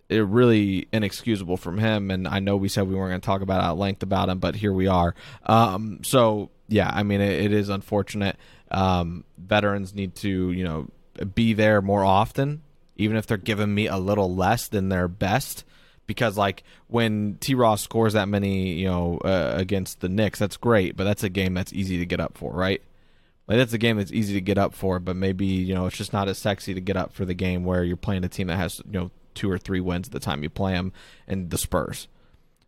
It 0.08 0.26
really 0.26 0.88
inexcusable 0.92 1.58
from 1.58 1.78
him. 1.78 2.10
And 2.10 2.26
I 2.26 2.40
know 2.40 2.56
we 2.56 2.68
said 2.68 2.88
we 2.88 2.96
weren't 2.96 3.10
going 3.10 3.20
to 3.20 3.26
talk 3.26 3.42
about 3.42 3.62
at 3.62 3.76
length 3.76 4.02
about 4.02 4.28
him, 4.28 4.40
but 4.40 4.56
here 4.56 4.72
we 4.72 4.88
are. 4.88 5.14
Um, 5.44 6.00
so 6.02 6.50
yeah, 6.66 6.90
I 6.92 7.04
mean 7.04 7.20
it, 7.20 7.44
it 7.44 7.52
is 7.52 7.68
unfortunate. 7.68 8.36
Um, 8.72 9.22
veterans 9.38 9.94
need 9.94 10.16
to 10.16 10.50
you 10.50 10.64
know 10.64 10.88
be 11.34 11.52
there 11.52 11.80
more 11.82 12.04
often, 12.04 12.62
even 12.96 13.16
if 13.16 13.26
they're 13.26 13.36
giving 13.36 13.74
me 13.74 13.86
a 13.86 13.96
little 13.96 14.34
less 14.34 14.68
than 14.68 14.88
their 14.88 15.08
best. 15.08 15.64
Because 16.06 16.36
like 16.36 16.62
when 16.86 17.36
T. 17.40 17.54
Ross 17.54 17.82
scores 17.82 18.12
that 18.12 18.28
many, 18.28 18.74
you 18.74 18.86
know, 18.86 19.18
uh, 19.24 19.54
against 19.56 20.00
the 20.00 20.08
Knicks, 20.08 20.38
that's 20.38 20.56
great, 20.56 20.96
but 20.96 21.04
that's 21.04 21.24
a 21.24 21.28
game 21.28 21.54
that's 21.54 21.72
easy 21.72 21.98
to 21.98 22.06
get 22.06 22.20
up 22.20 22.38
for, 22.38 22.52
right? 22.52 22.80
Like 23.48 23.58
that's 23.58 23.72
a 23.72 23.78
game 23.78 23.96
that's 23.96 24.12
easy 24.12 24.34
to 24.34 24.40
get 24.40 24.58
up 24.58 24.74
for, 24.74 24.98
but 24.98 25.16
maybe 25.16 25.46
you 25.46 25.74
know 25.74 25.86
it's 25.86 25.96
just 25.96 26.12
not 26.12 26.28
as 26.28 26.38
sexy 26.38 26.74
to 26.74 26.80
get 26.80 26.96
up 26.96 27.12
for 27.12 27.24
the 27.24 27.34
game 27.34 27.64
where 27.64 27.84
you're 27.84 27.96
playing 27.96 28.24
a 28.24 28.28
team 28.28 28.48
that 28.48 28.56
has 28.56 28.80
you 28.86 28.98
know 28.98 29.10
two 29.34 29.50
or 29.50 29.58
three 29.58 29.80
wins 29.80 30.08
at 30.08 30.12
the 30.12 30.20
time 30.20 30.42
you 30.42 30.50
play 30.50 30.72
them, 30.72 30.92
and 31.28 31.50
the 31.50 31.58
Spurs. 31.58 32.08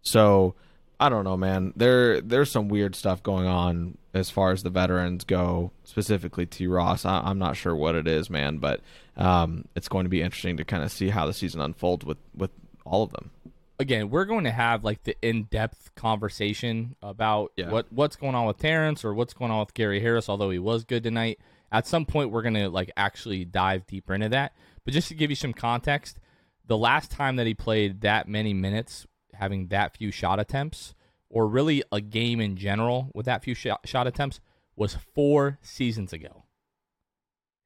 So 0.03 0.55
I 1.01 1.09
don't 1.09 1.25
know, 1.25 1.37
man. 1.37 1.73
There 1.75 2.21
there's 2.21 2.51
some 2.51 2.69
weird 2.69 2.95
stuff 2.95 3.23
going 3.23 3.47
on 3.47 3.99
as 4.15 4.31
far 4.31 4.53
as 4.53 4.63
the 4.63 4.71
veterans 4.71 5.25
go, 5.25 5.71
specifically 5.85 6.47
T. 6.47 6.67
Ross. 6.67 7.05
I, 7.05 7.21
I'm 7.21 7.39
not 7.39 7.57
sure 7.57 7.75
what 7.77 7.95
it 7.95 8.07
is, 8.09 8.31
man, 8.31 8.59
but 8.59 8.81
um, 9.17 9.67
it's 9.75 9.89
going 9.89 10.05
to 10.05 10.09
be 10.11 10.23
interesting 10.23 10.57
to 10.57 10.65
kind 10.65 10.83
of 10.83 10.91
see 10.91 11.09
how 11.11 11.27
the 11.27 11.33
season 11.33 11.61
unfolds 11.61 12.05
with 12.05 12.19
with 12.35 12.51
all 12.85 13.03
of 13.03 13.11
them. 13.13 13.31
again, 13.79 14.09
we're 14.11 14.25
going 14.25 14.45
to 14.45 14.51
have 14.51 14.83
like 14.83 15.05
the 15.05 15.15
in-depth 15.23 15.95
conversation 15.95 16.97
about 17.03 17.53
Yeah. 17.57 17.71
what 17.71 17.93
what's 17.93 18.17
going 18.17 18.35
on 18.35 18.47
with 18.47 18.59
Terrence 18.59 19.05
or 19.05 19.13
what's 19.15 19.35
going 19.35 19.51
on 19.51 19.61
with 19.61 19.75
Gary 19.75 20.01
Harris. 20.01 20.29
Although 20.29 20.51
he 20.51 20.59
was 20.59 20.85
good 20.85 21.03
tonight, 21.03 21.39
at 21.71 21.87
some 21.87 22.07
point 22.07 22.31
we're 22.31 22.43
going 22.43 22.55
to 22.55 22.69
like 22.71 22.91
actually 22.97 23.45
dive 23.45 23.87
deeper 23.87 24.15
into 24.15 24.31
that. 24.31 24.53
But 24.85 24.95
just 24.95 25.09
to 25.09 25.15
give 25.15 25.29
you 25.31 25.37
some 25.37 25.53
context, 25.53 26.19
the 26.67 26.79
last 26.79 27.11
time 27.11 27.37
that 27.37 27.47
he 27.47 27.55
played 27.55 28.01
that 28.01 28.27
many 28.27 28.55
minutes, 28.55 29.07
having 29.35 29.69
that 29.69 29.97
few 29.97 30.11
shot 30.11 30.41
attempts, 30.41 30.95
or 31.31 31.47
really 31.47 31.83
a 31.93 32.01
game 32.01 32.41
in 32.41 32.57
general 32.57 33.11
with 33.15 33.27
that 33.27 33.43
few 33.43 33.55
shot, 33.55 33.81
shot 33.87 34.07
attempts, 34.07 34.41
was 34.77 34.95
four 35.15 35.59
seasons 35.63 36.13
ago. 36.13 36.45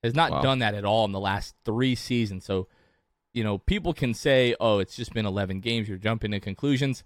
Has 0.03 0.15
not 0.15 0.31
Wow. 0.33 0.43
done 0.43 0.59
that 0.61 0.75
at 0.75 0.85
all 0.85 1.05
in 1.05 1.13
the 1.13 1.21
last 1.21 1.55
three 1.65 1.95
seasons. 1.95 2.45
So 2.45 2.69
you 3.35 3.43
know, 3.43 3.57
people 3.57 3.95
can 3.95 4.13
say, 4.13 4.55
"Oh, 4.61 4.79
it's 4.79 4.95
just 4.95 5.15
been 5.15 5.25
11 5.25 5.61
games. 5.61 5.89
You're 5.89 5.97
jumping 5.97 6.33
to 6.33 6.41
conclusions." 6.41 7.03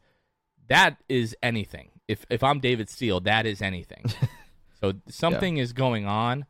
That 0.69 0.97
is 1.09 1.37
anything. 1.43 1.91
If 2.09 2.25
if 2.31 2.43
I'm 2.43 2.59
David 2.59 2.89
Steele, 2.89 3.21
that 3.21 3.47
is 3.47 3.63
anything. 3.63 4.07
so 4.81 4.95
something 5.09 5.59
is 5.59 5.73
going 5.73 6.05
on, 6.07 6.47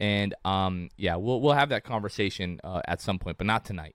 and 0.00 0.34
um, 0.44 0.88
yeah, 0.96 1.14
we'll 1.16 1.40
we'll 1.40 1.52
have 1.52 1.68
that 1.68 1.84
conversation 1.84 2.58
uh, 2.64 2.80
at 2.88 3.00
some 3.00 3.18
point, 3.20 3.38
but 3.38 3.46
not 3.46 3.64
tonight. 3.64 3.94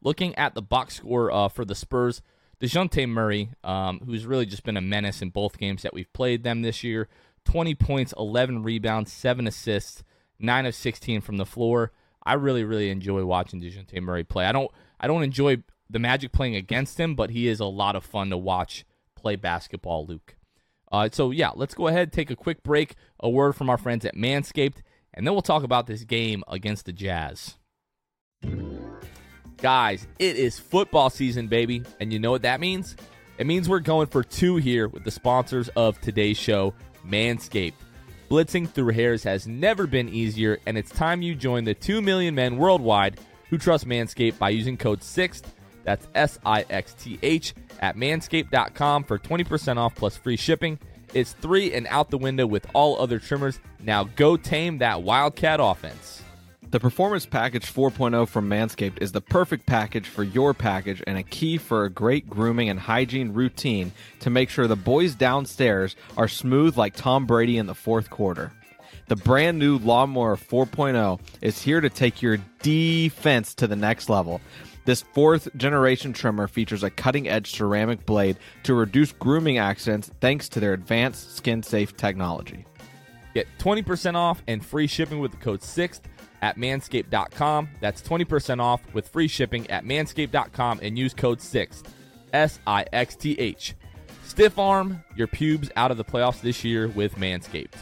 Looking 0.00 0.34
at 0.36 0.54
the 0.54 0.62
box 0.62 0.94
score 0.96 1.30
uh, 1.30 1.48
for 1.48 1.64
the 1.64 1.74
Spurs, 1.74 2.22
Dejounte 2.60 3.08
Murray, 3.08 3.50
um, 3.62 4.00
who's 4.04 4.26
really 4.26 4.46
just 4.46 4.64
been 4.64 4.76
a 4.76 4.80
menace 4.80 5.22
in 5.22 5.30
both 5.30 5.58
games 5.58 5.82
that 5.82 5.94
we've 5.94 6.12
played 6.12 6.42
them 6.42 6.62
this 6.62 6.82
year, 6.82 7.08
20 7.44 7.74
points, 7.76 8.12
11 8.18 8.62
rebounds, 8.62 9.12
seven 9.12 9.46
assists, 9.46 10.02
nine 10.38 10.66
of 10.66 10.74
16 10.74 11.20
from 11.20 11.36
the 11.36 11.46
floor. 11.46 11.92
I 12.24 12.34
really, 12.34 12.64
really 12.64 12.90
enjoy 12.90 13.24
watching 13.24 13.60
Dejounte 13.60 14.00
Murray 14.02 14.24
play. 14.24 14.44
I 14.44 14.52
don't, 14.52 14.70
I 15.00 15.06
don't 15.06 15.22
enjoy 15.22 15.62
the 15.88 15.98
Magic 15.98 16.32
playing 16.32 16.56
against 16.56 16.98
him, 16.98 17.14
but 17.14 17.30
he 17.30 17.48
is 17.48 17.60
a 17.60 17.64
lot 17.64 17.96
of 17.96 18.04
fun 18.04 18.30
to 18.30 18.36
watch 18.36 18.84
play 19.14 19.36
basketball. 19.36 20.06
Luke. 20.06 20.36
Uh, 20.90 21.08
so 21.12 21.30
yeah, 21.30 21.50
let's 21.54 21.74
go 21.74 21.88
ahead 21.88 22.12
take 22.12 22.30
a 22.30 22.36
quick 22.36 22.62
break. 22.62 22.94
A 23.20 23.28
word 23.28 23.54
from 23.54 23.70
our 23.70 23.78
friends 23.78 24.04
at 24.04 24.14
Manscaped, 24.14 24.82
and 25.14 25.26
then 25.26 25.34
we'll 25.34 25.42
talk 25.42 25.62
about 25.62 25.86
this 25.86 26.04
game 26.04 26.42
against 26.48 26.86
the 26.86 26.92
Jazz. 26.92 27.56
Guys, 29.60 30.06
it 30.20 30.36
is 30.36 30.56
football 30.56 31.10
season, 31.10 31.48
baby, 31.48 31.82
and 31.98 32.12
you 32.12 32.20
know 32.20 32.30
what 32.30 32.42
that 32.42 32.60
means? 32.60 32.94
It 33.38 33.46
means 33.46 33.68
we're 33.68 33.80
going 33.80 34.06
for 34.06 34.22
two 34.22 34.54
here 34.54 34.86
with 34.86 35.02
the 35.02 35.10
sponsors 35.10 35.68
of 35.70 36.00
today's 36.00 36.38
show, 36.38 36.74
Manscaped. 37.04 37.74
Blitzing 38.30 38.70
through 38.70 38.92
hairs 38.92 39.24
has 39.24 39.48
never 39.48 39.88
been 39.88 40.08
easier, 40.08 40.60
and 40.66 40.78
it's 40.78 40.92
time 40.92 41.22
you 41.22 41.34
join 41.34 41.64
the 41.64 41.74
2 41.74 42.00
million 42.00 42.36
men 42.36 42.56
worldwide 42.56 43.18
who 43.50 43.58
trust 43.58 43.84
Manscaped 43.84 44.38
by 44.38 44.50
using 44.50 44.76
code 44.76 45.00
SIXTH, 45.00 45.46
that's 45.82 46.06
S 46.14 46.38
I 46.46 46.64
X 46.70 46.94
T 46.94 47.18
H, 47.22 47.54
at 47.80 47.96
manscaped.com 47.96 49.04
for 49.04 49.18
20% 49.18 49.76
off 49.76 49.94
plus 49.96 50.16
free 50.16 50.36
shipping. 50.36 50.78
It's 51.14 51.32
three 51.32 51.72
and 51.72 51.88
out 51.88 52.10
the 52.10 52.18
window 52.18 52.46
with 52.46 52.66
all 52.74 53.00
other 53.00 53.18
trimmers. 53.18 53.58
Now 53.80 54.04
go 54.04 54.36
tame 54.36 54.78
that 54.78 55.02
Wildcat 55.02 55.58
offense. 55.60 56.22
The 56.70 56.80
Performance 56.80 57.24
Package 57.24 57.72
4.0 57.72 58.28
from 58.28 58.46
Manscaped 58.50 59.00
is 59.00 59.12
the 59.12 59.22
perfect 59.22 59.64
package 59.64 60.06
for 60.06 60.22
your 60.22 60.52
package 60.52 61.02
and 61.06 61.16
a 61.16 61.22
key 61.22 61.56
for 61.56 61.86
a 61.86 61.90
great 61.90 62.28
grooming 62.28 62.68
and 62.68 62.78
hygiene 62.78 63.32
routine 63.32 63.90
to 64.20 64.28
make 64.28 64.50
sure 64.50 64.66
the 64.66 64.76
boys 64.76 65.14
downstairs 65.14 65.96
are 66.18 66.28
smooth 66.28 66.76
like 66.76 66.94
Tom 66.94 67.24
Brady 67.24 67.56
in 67.56 67.64
the 67.64 67.74
fourth 67.74 68.10
quarter. 68.10 68.52
The 69.06 69.16
brand 69.16 69.58
new 69.58 69.78
Lawnmower 69.78 70.36
4.0 70.36 71.18
is 71.40 71.62
here 71.62 71.80
to 71.80 71.88
take 71.88 72.20
your 72.20 72.36
defense 72.60 73.54
to 73.54 73.66
the 73.66 73.74
next 73.74 74.10
level. 74.10 74.42
This 74.84 75.00
fourth 75.00 75.48
generation 75.56 76.12
trimmer 76.12 76.48
features 76.48 76.82
a 76.82 76.90
cutting 76.90 77.30
edge 77.30 77.50
ceramic 77.50 78.04
blade 78.04 78.36
to 78.64 78.74
reduce 78.74 79.12
grooming 79.12 79.56
accidents 79.56 80.10
thanks 80.20 80.50
to 80.50 80.60
their 80.60 80.74
advanced 80.74 81.34
skin 81.34 81.62
safe 81.62 81.96
technology. 81.96 82.66
Get 83.32 83.46
20% 83.58 84.16
off 84.16 84.42
and 84.46 84.62
free 84.62 84.86
shipping 84.86 85.20
with 85.20 85.30
the 85.30 85.38
code 85.38 85.60
6th 85.60 86.00
at 86.42 86.56
manscaped.com. 86.56 87.68
That's 87.80 88.02
20% 88.02 88.60
off 88.60 88.82
with 88.94 89.08
free 89.08 89.28
shipping 89.28 89.68
at 89.70 89.84
manscaped.com 89.84 90.80
and 90.82 90.98
use 90.98 91.14
code 91.14 91.38
6th. 91.38 91.84
S 92.32 92.58
I 92.66 92.84
X 92.92 93.16
T 93.16 93.38
H. 93.38 93.74
Stiff 94.24 94.58
arm 94.58 95.02
your 95.16 95.26
pubes 95.26 95.70
out 95.76 95.90
of 95.90 95.96
the 95.96 96.04
playoffs 96.04 96.40
this 96.40 96.62
year 96.62 96.88
with 96.88 97.14
Manscaped. 97.14 97.74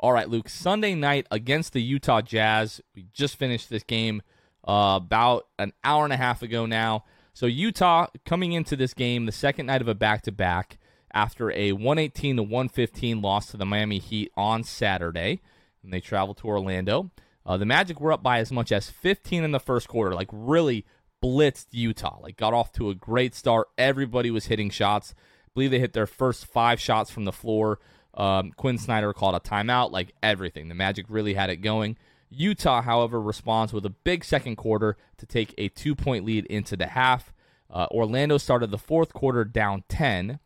All 0.00 0.12
right, 0.12 0.28
Luke. 0.28 0.48
Sunday 0.48 0.94
night 0.94 1.26
against 1.30 1.72
the 1.72 1.82
Utah 1.82 2.22
Jazz. 2.22 2.80
We 2.94 3.06
just 3.12 3.36
finished 3.36 3.70
this 3.70 3.82
game 3.82 4.22
uh, 4.66 4.98
about 5.02 5.46
an 5.58 5.72
hour 5.84 6.04
and 6.04 6.12
a 6.12 6.16
half 6.16 6.42
ago 6.42 6.66
now. 6.66 7.04
So 7.34 7.46
Utah 7.46 8.06
coming 8.24 8.52
into 8.52 8.76
this 8.76 8.94
game, 8.94 9.26
the 9.26 9.32
second 9.32 9.66
night 9.66 9.82
of 9.82 9.88
a 9.88 9.94
back-to-back, 9.94 10.78
after 11.16 11.50
a 11.52 11.72
118 11.72 12.36
to 12.36 12.42
115 12.42 13.22
loss 13.22 13.50
to 13.50 13.56
the 13.56 13.64
Miami 13.64 13.98
Heat 13.98 14.30
on 14.36 14.62
Saturday, 14.62 15.40
and 15.82 15.90
they 15.90 16.00
traveled 16.00 16.36
to 16.38 16.46
Orlando. 16.46 17.10
Uh, 17.46 17.56
the 17.56 17.64
Magic 17.64 18.00
were 18.00 18.12
up 18.12 18.22
by 18.22 18.38
as 18.38 18.52
much 18.52 18.70
as 18.70 18.90
15 18.90 19.42
in 19.42 19.50
the 19.50 19.58
first 19.58 19.88
quarter, 19.88 20.14
like 20.14 20.28
really 20.30 20.84
blitzed 21.24 21.68
Utah. 21.70 22.18
Like 22.20 22.36
got 22.36 22.52
off 22.52 22.70
to 22.72 22.90
a 22.90 22.94
great 22.94 23.34
start. 23.34 23.68
Everybody 23.78 24.30
was 24.30 24.46
hitting 24.46 24.68
shots. 24.68 25.14
I 25.16 25.50
believe 25.54 25.70
they 25.70 25.78
hit 25.78 25.94
their 25.94 26.06
first 26.06 26.44
five 26.44 26.78
shots 26.78 27.10
from 27.10 27.24
the 27.24 27.32
floor. 27.32 27.78
Um, 28.12 28.52
Quin 28.52 28.76
Snyder 28.76 29.14
called 29.14 29.36
a 29.36 29.40
timeout, 29.40 29.92
like 29.92 30.12
everything. 30.22 30.68
The 30.68 30.74
Magic 30.74 31.06
really 31.08 31.32
had 31.32 31.48
it 31.48 31.56
going. 31.56 31.96
Utah, 32.28 32.82
however, 32.82 33.22
responds 33.22 33.72
with 33.72 33.86
a 33.86 33.90
big 33.90 34.22
second 34.22 34.56
quarter 34.56 34.98
to 35.16 35.24
take 35.24 35.54
a 35.56 35.68
two 35.68 35.94
point 35.94 36.26
lead 36.26 36.44
into 36.46 36.76
the 36.76 36.88
half. 36.88 37.32
Uh, 37.70 37.86
Orlando 37.90 38.36
started 38.36 38.70
the 38.70 38.78
fourth 38.78 39.14
quarter 39.14 39.44
down 39.44 39.84
10. 39.88 40.40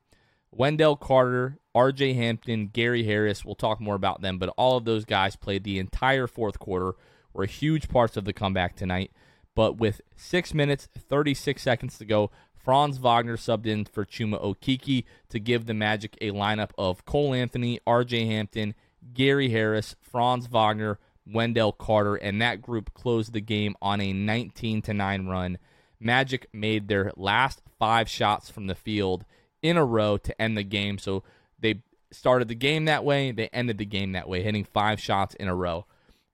Wendell 0.52 0.96
Carter, 0.96 1.58
RJ 1.74 2.14
Hampton, 2.16 2.68
Gary 2.68 3.04
Harris, 3.04 3.44
we'll 3.44 3.54
talk 3.54 3.80
more 3.80 3.94
about 3.94 4.20
them, 4.20 4.38
but 4.38 4.52
all 4.56 4.76
of 4.76 4.84
those 4.84 5.04
guys 5.04 5.36
played 5.36 5.64
the 5.64 5.78
entire 5.78 6.26
fourth 6.26 6.58
quarter, 6.58 6.94
were 7.32 7.46
huge 7.46 7.88
parts 7.88 8.16
of 8.16 8.24
the 8.24 8.32
comeback 8.32 8.74
tonight. 8.74 9.12
But 9.54 9.76
with 9.76 10.00
6 10.16 10.54
minutes, 10.54 10.88
36 10.96 11.62
seconds 11.62 11.98
to 11.98 12.04
go, 12.04 12.30
Franz 12.54 12.98
Wagner 12.98 13.36
subbed 13.36 13.66
in 13.66 13.84
for 13.84 14.04
Chuma 14.04 14.42
Okeke 14.42 15.04
to 15.28 15.38
give 15.38 15.66
the 15.66 15.74
Magic 15.74 16.16
a 16.20 16.30
lineup 16.30 16.70
of 16.76 17.04
Cole 17.04 17.32
Anthony, 17.32 17.80
RJ 17.86 18.26
Hampton, 18.26 18.74
Gary 19.14 19.50
Harris, 19.50 19.96
Franz 20.00 20.46
Wagner, 20.46 20.98
Wendell 21.26 21.72
Carter, 21.72 22.16
and 22.16 22.40
that 22.42 22.60
group 22.60 22.92
closed 22.92 23.32
the 23.32 23.40
game 23.40 23.76
on 23.80 24.00
a 24.00 24.12
19 24.12 24.82
to 24.82 24.94
9 24.94 25.26
run. 25.26 25.58
Magic 25.98 26.48
made 26.52 26.88
their 26.88 27.12
last 27.16 27.62
five 27.78 28.08
shots 28.08 28.50
from 28.50 28.66
the 28.66 28.74
field 28.74 29.24
in 29.62 29.76
a 29.76 29.84
row 29.84 30.16
to 30.18 30.40
end 30.40 30.56
the 30.56 30.64
game. 30.64 30.98
So 30.98 31.22
they 31.58 31.82
started 32.12 32.48
the 32.48 32.54
game 32.54 32.86
that 32.86 33.04
way, 33.04 33.32
they 33.32 33.48
ended 33.48 33.78
the 33.78 33.84
game 33.84 34.12
that 34.12 34.28
way, 34.28 34.42
hitting 34.42 34.64
five 34.64 35.00
shots 35.00 35.34
in 35.34 35.48
a 35.48 35.54
row. 35.54 35.86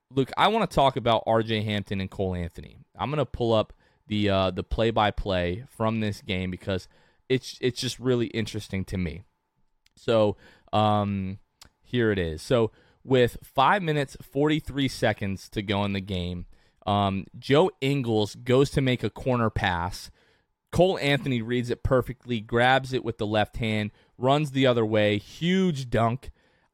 Luke, 0.09 0.31
I 0.37 0.47
want 0.47 0.69
to 0.69 0.75
talk 0.75 0.95
about 0.95 1.25
RJ 1.25 1.65
Hampton 1.65 1.99
and 1.99 2.09
Cole 2.09 2.35
Anthony. 2.35 2.77
I'm 2.97 3.09
going 3.09 3.17
to 3.17 3.25
pull 3.25 3.53
up 3.53 3.73
the 4.07 4.29
uh, 4.29 4.51
the 4.51 4.63
play 4.63 4.89
by 4.89 5.11
play 5.11 5.65
from 5.69 5.99
this 5.99 6.21
game 6.21 6.49
because 6.49 6.87
it's 7.29 7.57
it's 7.61 7.79
just 7.79 7.99
really 7.99 8.27
interesting 8.27 8.85
to 8.85 8.97
me. 8.97 9.23
So 9.95 10.37
um, 10.71 11.39
here 11.81 12.11
it 12.11 12.19
is. 12.19 12.41
So 12.41 12.71
with 13.03 13.37
five 13.43 13.83
minutes 13.83 14.15
forty 14.21 14.59
three 14.59 14.87
seconds 14.87 15.49
to 15.49 15.61
go 15.61 15.83
in 15.83 15.93
the 15.93 16.01
game, 16.01 16.45
um, 16.85 17.25
Joe 17.37 17.69
Ingles 17.81 18.35
goes 18.35 18.69
to 18.71 18.81
make 18.81 19.03
a 19.03 19.09
corner 19.09 19.49
pass. 19.49 20.09
Cole 20.71 20.97
Anthony 20.99 21.41
reads 21.41 21.69
it 21.69 21.83
perfectly, 21.83 22.39
grabs 22.39 22.93
it 22.93 23.03
with 23.03 23.17
the 23.17 23.25
left 23.25 23.57
hand, 23.57 23.91
runs 24.17 24.51
the 24.51 24.67
other 24.67 24.85
way, 24.85 25.17
huge 25.17 25.89
dunk. 25.89 26.31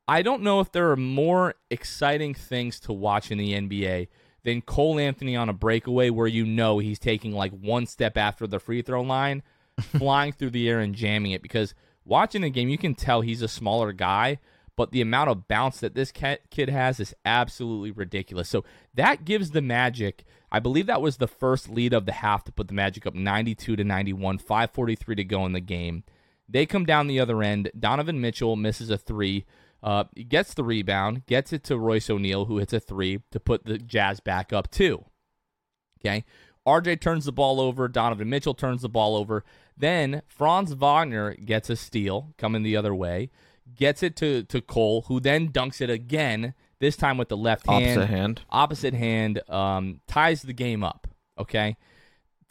I 0.07 0.21
don't 0.21 0.41
know 0.41 0.59
if 0.59 0.71
there 0.71 0.91
are 0.91 0.97
more 0.97 1.55
exciting 1.69 2.33
things 2.33 2.79
to 2.81 2.93
watch 2.93 3.31
in 3.31 3.37
the 3.37 3.53
NBA 3.53 4.07
than 4.43 4.61
Cole 4.61 4.99
Anthony 4.99 5.35
on 5.35 5.49
a 5.49 5.53
breakaway 5.53 6.09
where 6.09 6.27
you 6.27 6.45
know 6.45 6.79
he's 6.79 6.99
taking 6.99 7.31
like 7.31 7.53
one 7.53 7.85
step 7.85 8.17
after 8.17 8.45
the 8.45 8.59
free 8.59 8.81
throw 8.81 9.01
line, 9.01 9.43
flying 9.79 10.33
through 10.33 10.49
the 10.49 10.67
air 10.69 10.79
and 10.79 10.95
jamming 10.95 11.31
it. 11.31 11.41
Because 11.41 11.73
watching 12.03 12.41
the 12.41 12.49
game, 12.49 12.69
you 12.69 12.77
can 12.77 12.95
tell 12.95 13.21
he's 13.21 13.41
a 13.41 13.47
smaller 13.47 13.93
guy, 13.93 14.39
but 14.75 14.91
the 14.91 15.01
amount 15.01 15.29
of 15.29 15.47
bounce 15.47 15.79
that 15.79 15.95
this 15.95 16.11
kid 16.11 16.69
has 16.69 16.99
is 16.99 17.13
absolutely 17.25 17.91
ridiculous. 17.91 18.49
So 18.49 18.63
that 18.93 19.25
gives 19.25 19.51
the 19.51 19.61
Magic, 19.61 20.23
I 20.51 20.59
believe 20.59 20.87
that 20.87 21.01
was 21.01 21.17
the 21.17 21.27
first 21.27 21.69
lead 21.69 21.93
of 21.93 22.05
the 22.05 22.11
half 22.11 22.43
to 22.45 22.51
put 22.51 22.67
the 22.67 22.73
Magic 22.73 23.05
up 23.05 23.13
92 23.13 23.75
to 23.75 23.83
91, 23.83 24.39
543 24.39 25.15
to 25.15 25.23
go 25.23 25.45
in 25.45 25.53
the 25.53 25.59
game. 25.59 26.03
They 26.49 26.65
come 26.65 26.85
down 26.85 27.07
the 27.07 27.19
other 27.19 27.41
end. 27.41 27.71
Donovan 27.77 28.19
Mitchell 28.19 28.55
misses 28.55 28.89
a 28.89 28.97
three. 28.97 29.45
Uh, 29.81 30.05
gets 30.29 30.53
the 30.53 30.63
rebound, 30.63 31.25
gets 31.25 31.51
it 31.51 31.61
to 31.65 31.77
Royce 31.77 32.09
O'Neale, 32.09 32.45
who 32.45 32.57
hits 32.57 32.71
a 32.71 32.79
three 32.79 33.19
to 33.31 33.39
put 33.39 33.65
the 33.65 33.77
Jazz 33.77 34.21
back 34.21 34.53
up 34.53 34.71
two. 34.71 35.03
Okay. 35.99 36.23
RJ 36.65 37.01
turns 37.01 37.25
the 37.25 37.33
ball 37.33 37.59
over. 37.59 37.87
Donovan 37.87 38.29
Mitchell 38.29 38.53
turns 38.53 38.81
the 38.81 38.89
ball 38.89 39.15
over. 39.15 39.43
Then 39.75 40.21
Franz 40.27 40.73
Wagner 40.73 41.35
gets 41.35 41.69
a 41.69 41.75
steal 41.75 42.33
coming 42.37 42.63
the 42.63 42.77
other 42.77 42.95
way, 42.95 43.29
gets 43.75 44.03
it 44.03 44.15
to, 44.17 44.43
to 44.43 44.61
Cole, 44.61 45.03
who 45.07 45.19
then 45.19 45.51
dunks 45.51 45.81
it 45.81 45.89
again, 45.89 46.53
this 46.79 46.95
time 46.95 47.17
with 47.17 47.29
the 47.29 47.37
left 47.37 47.67
hand. 47.67 47.83
Opposite 47.85 48.07
hand. 48.07 48.41
Opposite 48.49 48.93
hand 48.93 49.49
um, 49.49 50.01
ties 50.07 50.41
the 50.41 50.53
game 50.53 50.83
up. 50.83 51.07
Okay. 51.37 51.77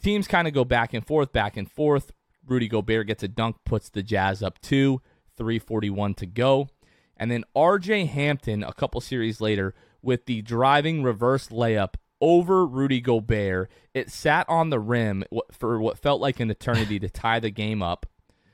Teams 0.01 0.27
kind 0.27 0.47
of 0.47 0.53
go 0.53 0.65
back 0.65 0.93
and 0.93 1.05
forth, 1.05 1.31
back 1.31 1.55
and 1.55 1.69
forth. 1.69 2.11
Rudy 2.45 2.67
Gobert 2.67 3.07
gets 3.07 3.23
a 3.23 3.27
dunk, 3.27 3.57
puts 3.65 3.89
the 3.89 4.03
Jazz 4.03 4.43
up 4.43 4.59
two, 4.59 5.01
341 5.37 6.13
to 6.15 6.25
go. 6.25 6.69
And 7.15 7.31
then 7.31 7.45
RJ 7.55 8.07
Hampton, 8.09 8.63
a 8.63 8.73
couple 8.73 8.99
series 8.99 9.39
later, 9.39 9.73
with 10.01 10.25
the 10.25 10.41
driving 10.41 11.03
reverse 11.03 11.47
layup 11.47 11.95
over 12.19 12.65
Rudy 12.65 13.01
Gobert. 13.01 13.69
It 13.93 14.09
sat 14.09 14.47
on 14.49 14.69
the 14.69 14.79
rim 14.79 15.23
for 15.51 15.79
what 15.79 15.99
felt 15.99 16.21
like 16.21 16.39
an 16.39 16.49
eternity 16.49 16.99
to 16.99 17.09
tie 17.09 17.39
the 17.39 17.51
game 17.51 17.83
up. 17.83 18.05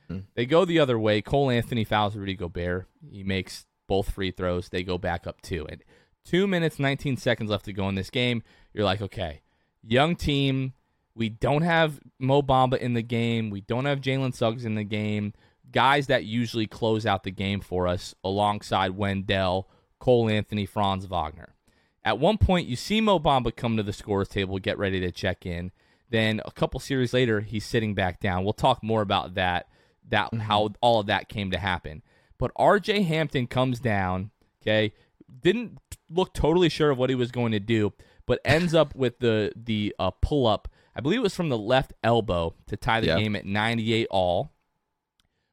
Hmm. 0.09 0.19
They 0.35 0.45
go 0.45 0.65
the 0.65 0.79
other 0.79 0.99
way. 0.99 1.21
Cole 1.21 1.49
Anthony 1.49 1.83
fouls 1.83 2.15
Rudy 2.15 2.35
Gobert. 2.35 2.87
He 3.09 3.23
makes 3.23 3.65
both 3.87 4.11
free 4.11 4.31
throws. 4.31 4.69
They 4.69 4.83
go 4.83 4.97
back 4.97 5.27
up 5.27 5.41
two. 5.41 5.65
And 5.67 5.83
two 6.25 6.47
minutes, 6.47 6.79
19 6.79 7.17
seconds 7.17 7.49
left 7.49 7.65
to 7.65 7.73
go 7.73 7.87
in 7.89 7.95
this 7.95 8.09
game. 8.09 8.43
You're 8.73 8.85
like, 8.85 9.01
okay, 9.01 9.41
young 9.83 10.15
team. 10.15 10.73
We 11.15 11.29
don't 11.29 11.63
have 11.63 11.99
Mo 12.17 12.41
Bamba 12.41 12.77
in 12.77 12.93
the 12.93 13.01
game. 13.01 13.49
We 13.49 13.61
don't 13.61 13.85
have 13.85 13.99
Jalen 13.99 14.33
Suggs 14.33 14.63
in 14.63 14.75
the 14.75 14.85
game 14.85 15.33
guys 15.71 16.07
that 16.07 16.25
usually 16.25 16.67
close 16.67 17.05
out 17.05 17.23
the 17.23 17.31
game 17.31 17.61
for 17.61 17.87
us 17.87 18.15
alongside 18.23 18.91
Wendell, 18.91 19.69
Cole 19.99 20.29
Anthony, 20.29 20.65
Franz 20.65 21.05
Wagner. 21.05 21.55
At 22.03 22.19
one 22.19 22.37
point, 22.37 22.67
you 22.67 22.75
see 22.75 23.01
Mo 23.01 23.19
Bamba 23.19 23.55
come 23.55 23.77
to 23.77 23.83
the 23.83 23.93
scores 23.93 24.29
table, 24.29 24.57
get 24.57 24.77
ready 24.77 24.99
to 25.01 25.11
check 25.11 25.45
in. 25.45 25.71
Then 26.09 26.41
a 26.45 26.51
couple 26.51 26.79
series 26.79 27.13
later, 27.13 27.41
he's 27.41 27.65
sitting 27.65 27.93
back 27.93 28.19
down. 28.19 28.43
We'll 28.43 28.53
talk 28.53 28.81
more 28.81 29.01
about 29.01 29.35
that, 29.35 29.67
that 30.09 30.27
mm-hmm. 30.27 30.39
how 30.39 30.69
all 30.81 30.99
of 30.99 31.07
that 31.07 31.29
came 31.29 31.51
to 31.51 31.57
happen. 31.57 32.03
But 32.37 32.53
RJ 32.55 33.05
Hampton 33.05 33.47
comes 33.47 33.79
down, 33.79 34.31
okay, 34.61 34.93
didn't 35.41 35.77
look 36.09 36.33
totally 36.33 36.69
sure 36.69 36.91
of 36.91 36.97
what 36.97 37.09
he 37.09 37.15
was 37.15 37.31
going 37.31 37.51
to 37.51 37.59
do, 37.59 37.93
but 38.25 38.39
ends 38.45 38.73
up 38.73 38.95
with 38.95 39.19
the 39.19 39.51
the 39.55 39.95
uh, 39.99 40.11
pull 40.21 40.47
up. 40.47 40.67
I 40.95 41.01
believe 41.01 41.19
it 41.19 41.23
was 41.23 41.35
from 41.35 41.49
the 41.49 41.57
left 41.57 41.93
elbow 42.03 42.55
to 42.67 42.77
tie 42.77 43.01
the 43.01 43.07
yep. 43.07 43.19
game 43.19 43.35
at 43.35 43.45
98 43.45 44.07
all. 44.09 44.51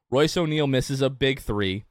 Royce 0.09 0.35
O'Neale 0.35 0.67
misses 0.67 1.01
a 1.01 1.09
big 1.09 1.39
three. 1.39 1.85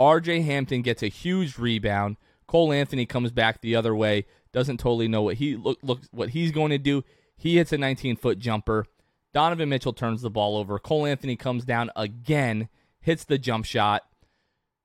RJ 0.00 0.44
Hampton 0.44 0.82
gets 0.82 1.02
a 1.02 1.08
huge 1.08 1.58
rebound. 1.58 2.16
Cole 2.46 2.72
Anthony 2.72 3.04
comes 3.04 3.30
back 3.30 3.60
the 3.60 3.76
other 3.76 3.94
way, 3.94 4.26
doesn't 4.52 4.78
totally 4.78 5.08
know 5.08 5.22
what 5.22 5.36
he 5.36 5.56
look, 5.56 5.78
look 5.82 6.00
what 6.10 6.30
he's 6.30 6.50
going 6.50 6.70
to 6.70 6.78
do. 6.78 7.04
He 7.36 7.56
hits 7.56 7.72
a 7.72 7.78
19 7.78 8.16
foot 8.16 8.38
jumper. 8.38 8.86
Donovan 9.32 9.68
Mitchell 9.68 9.92
turns 9.92 10.22
the 10.22 10.30
ball 10.30 10.56
over. 10.56 10.78
Cole 10.78 11.06
Anthony 11.06 11.36
comes 11.36 11.64
down 11.64 11.90
again, 11.96 12.68
hits 13.00 13.24
the 13.24 13.38
jump 13.38 13.64
shot. 13.64 14.04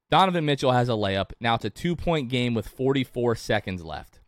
Donovan 0.10 0.46
Mitchell 0.46 0.72
has 0.72 0.90
a 0.90 0.94
layup. 0.94 1.32
Now 1.40 1.56
it's 1.56 1.66
a 1.66 1.70
two 1.70 1.96
point 1.96 2.30
game 2.30 2.54
with 2.54 2.68
44 2.68 3.36
seconds 3.36 3.84
left. 3.84 4.20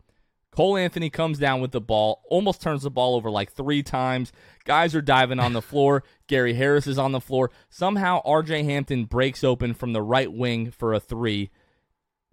Cole 0.55 0.78
Anthony 0.78 1.09
comes 1.09 1.38
down 1.38 1.59
with 1.59 1.72
the 1.72 1.82
ball, 1.82 2.24
almost 2.30 2.61
turns 2.61 2.84
the 2.84 2.89
ball 2.89 3.16
over 3.16 3.30
like 3.30 3.51
three 3.51 3.84
times. 3.84 4.32
Guys 4.63 4.95
are 4.95 5.01
diving 5.01 5.39
on 5.39 5.51
the 5.51 5.61
floor. 5.61 6.03
Gary 6.28 6.53
Harris 6.53 6.88
is 6.88 6.97
on 6.97 7.11
the 7.11 7.20
floor. 7.20 7.51
Somehow 7.70 8.22
RJ 8.24 8.63
Hampton 8.63 9.03
breaks 9.03 9.43
open 9.43 9.74
from 9.74 9.91
the 9.91 10.01
right 10.01 10.32
wing 10.32 10.72
for 10.72 10.93
a 10.93 10.99
three. 10.99 11.51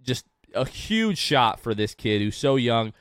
Just 0.01 0.25
a 0.55 0.65
huge 0.65 1.17
shot 1.17 1.59
for 1.59 1.75
this 1.75 1.93
kid 1.93 2.21
who's 2.21 2.37
so 2.37 2.55
young. 2.55 2.93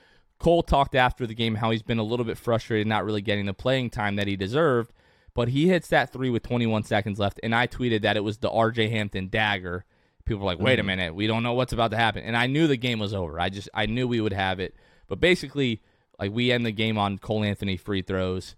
Cole 0.43 0.65
talked 0.65 0.97
after 0.97 1.25
the 1.25 1.35
game 1.35 1.55
how 1.55 1.71
he's 1.71 1.85
been 1.85 1.99
a 1.99 2.03
little 2.03 2.27
bit 2.27 2.37
frustrated 2.37 2.89
not 2.89 3.05
really 3.05 3.23
getting 3.23 3.47
the 3.47 3.55
playing 3.55 3.91
time 3.91 4.17
that 4.17 4.27
he 4.27 4.35
deserved, 4.35 4.93
but 5.35 5.49
he 5.49 5.69
hits 5.69 5.87
that 5.89 6.13
three 6.13 6.31
with 6.31 6.43
21 6.43 6.83
seconds 6.83 7.21
left, 7.21 7.39
and 7.45 7.55
I 7.55 7.69
tweeted 7.69 8.03
that 8.03 8.17
it 8.17 8.25
was 8.25 8.39
the 8.39 8.51
RJ 8.51 8.91
Hampton 8.91 9.29
dagger 9.29 9.85
people 10.25 10.41
were 10.41 10.47
like, 10.47 10.59
"Wait 10.59 10.81
a 10.81 10.83
mm. 10.83 10.87
minute, 10.87 11.15
we 11.15 11.29
don't 11.29 11.45
know 11.45 11.53
what's 11.53 11.73
about 11.73 11.93
to 11.93 11.97
happen." 11.97 12.25
And 12.25 12.37
I 12.37 12.49
knew 12.49 12.67
the 12.67 12.77
game 12.77 12.99
was 12.99 13.15
over. 13.15 13.39
I 13.39 13.51
just 13.51 13.69
I 13.73 13.87
knew 13.87 14.09
we 14.09 14.21
would 14.21 14.33
have 14.33 14.59
it. 14.59 14.75
But 15.07 15.21
basically, 15.21 15.81
like 16.19 16.33
we 16.33 16.51
end 16.51 16.67
the 16.67 16.73
game 16.73 16.99
on 16.99 17.19
Cole 17.19 17.45
Anthony 17.45 17.77
free 17.77 18.03
throws, 18.03 18.57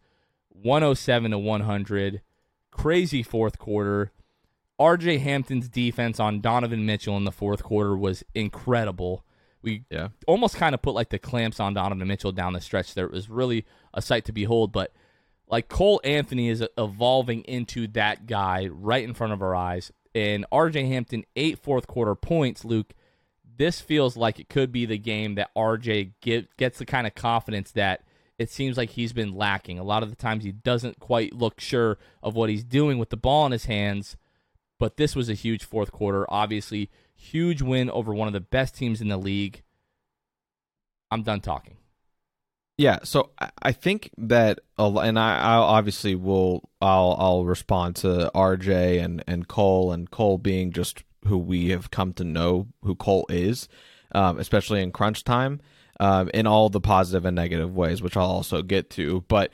107 0.49 1.33
to 1.33 1.39
100. 1.39 2.23
Crazy 2.71 3.23
fourth 3.23 3.59
quarter. 3.59 4.11
RJ 4.81 5.21
Hampton's 5.21 5.69
defense 5.69 6.19
on 6.19 6.41
Donovan 6.41 6.85
Mitchell 6.85 7.17
in 7.17 7.25
the 7.25 7.31
fourth 7.31 7.63
quarter 7.63 7.97
was 7.97 8.25
incredible. 8.35 9.25
We 9.65 9.83
Yeah. 9.91 10.09
almost 10.27 10.57
kind 10.57 10.75
of 10.75 10.83
put 10.83 10.95
like 10.95 11.09
the 11.09 11.19
clamps 11.19 11.59
on 11.59 11.75
Donovan 11.75 12.07
Mitchell 12.07 12.33
down 12.33 12.53
the 12.53 12.61
stretch 12.61 12.95
there. 12.95 13.07
It 13.07 13.13
was 13.13 13.29
really 13.29 13.65
a 13.93 14.01
sight 14.03 14.25
to 14.27 14.33
behold. 14.33 14.71
But 14.73 14.93
like 15.49 15.69
Cole 15.69 16.01
Anthony 16.05 16.49
is 16.49 16.65
evolving 16.79 17.43
into 17.43 17.87
that 17.89 18.27
guy 18.27 18.67
right 18.71 19.03
in 19.05 19.15
front 19.15 19.33
of 19.33 19.43
our 19.43 19.55
eyes. 19.55 19.91
And 20.15 20.47
RJ 20.53 20.87
Hampton, 20.87 21.25
eight 21.35 21.59
fourth 21.59 21.87
quarter 21.87 22.15
points, 22.15 22.65
Luke. 22.65 22.93
This 23.57 23.81
feels 23.81 24.17
like 24.17 24.41
it 24.41 24.49
could 24.49 24.73
be 24.73 24.85
the 24.85 24.99
game 24.99 25.37
that 25.37 25.51
RJ 25.57 26.13
get, 26.21 26.57
gets 26.57 26.79
the 26.79 26.85
kind 26.87 27.07
of 27.07 27.15
confidence 27.15 27.71
that 27.73 28.03
it 28.37 28.51
seems 28.51 28.77
like 28.77 28.91
he's 28.91 29.13
been 29.13 29.37
lacking. 29.37 29.79
A 29.79 29.85
lot 29.85 30.03
of 30.03 30.11
the 30.11 30.17
times 30.17 30.43
he 30.43 30.51
doesn't 30.51 30.99
quite 30.99 31.33
look 31.33 31.61
sure 31.61 31.99
of 32.21 32.35
what 32.35 32.51
he's 32.51 32.65
doing 32.65 32.99
with 32.99 33.11
the 33.11 33.17
ball 33.17 33.47
in 33.47 33.53
his 33.53 33.67
hands. 33.67 34.17
But 34.81 34.97
this 34.97 35.15
was 35.15 35.29
a 35.29 35.35
huge 35.35 35.63
fourth 35.65 35.93
quarter. 35.93 36.27
Obviously, 36.29 36.91
huge 37.25 37.63
win 37.63 37.91
over 37.91 38.15
one 38.15 38.29
of 38.29 38.35
the 38.35 38.41
best 38.41 38.75
teams 38.75 39.01
in 39.01 39.09
the 39.09 39.17
league. 39.17 39.63
I'm 41.11 41.23
done 41.23 41.41
talking. 41.41 41.77
Yeah, 42.77 42.99
so 43.05 43.31
I- 43.63 43.73
think 43.73 44.11
that, 44.19 44.59
and 44.77 45.19
I, 45.19 45.39
I 45.39 45.55
obviously 45.55 46.17
will, 46.17 46.69
I'll, 46.81 47.17
I'll 47.19 47.45
respond 47.45 47.97
to 47.97 48.31
RJ 48.35 49.03
and 49.03 49.23
and 49.29 49.47
Cole, 49.47 49.93
and 49.93 50.11
Cole 50.11 50.39
being 50.39 50.73
just 50.73 51.05
who 51.27 51.39
we 51.39 51.69
have 51.71 51.91
come 51.91 52.13
to 52.15 52.25
know 52.25 52.67
who 52.83 52.97
Cole 52.97 53.27
is, 53.29 53.69
um, 54.13 54.39
especially 54.41 54.83
in 54.83 54.91
crunch 54.91 55.23
time, 55.23 55.61
um, 56.01 56.29
in 56.35 56.47
all 56.49 56.69
the 56.69 56.81
positive 56.81 57.25
and 57.25 57.37
negative 57.37 57.75
ways, 57.75 58.03
which 58.03 58.17
I'll 58.17 58.27
also 58.27 58.61
get 58.63 58.91
to. 58.91 59.25
But 59.29 59.53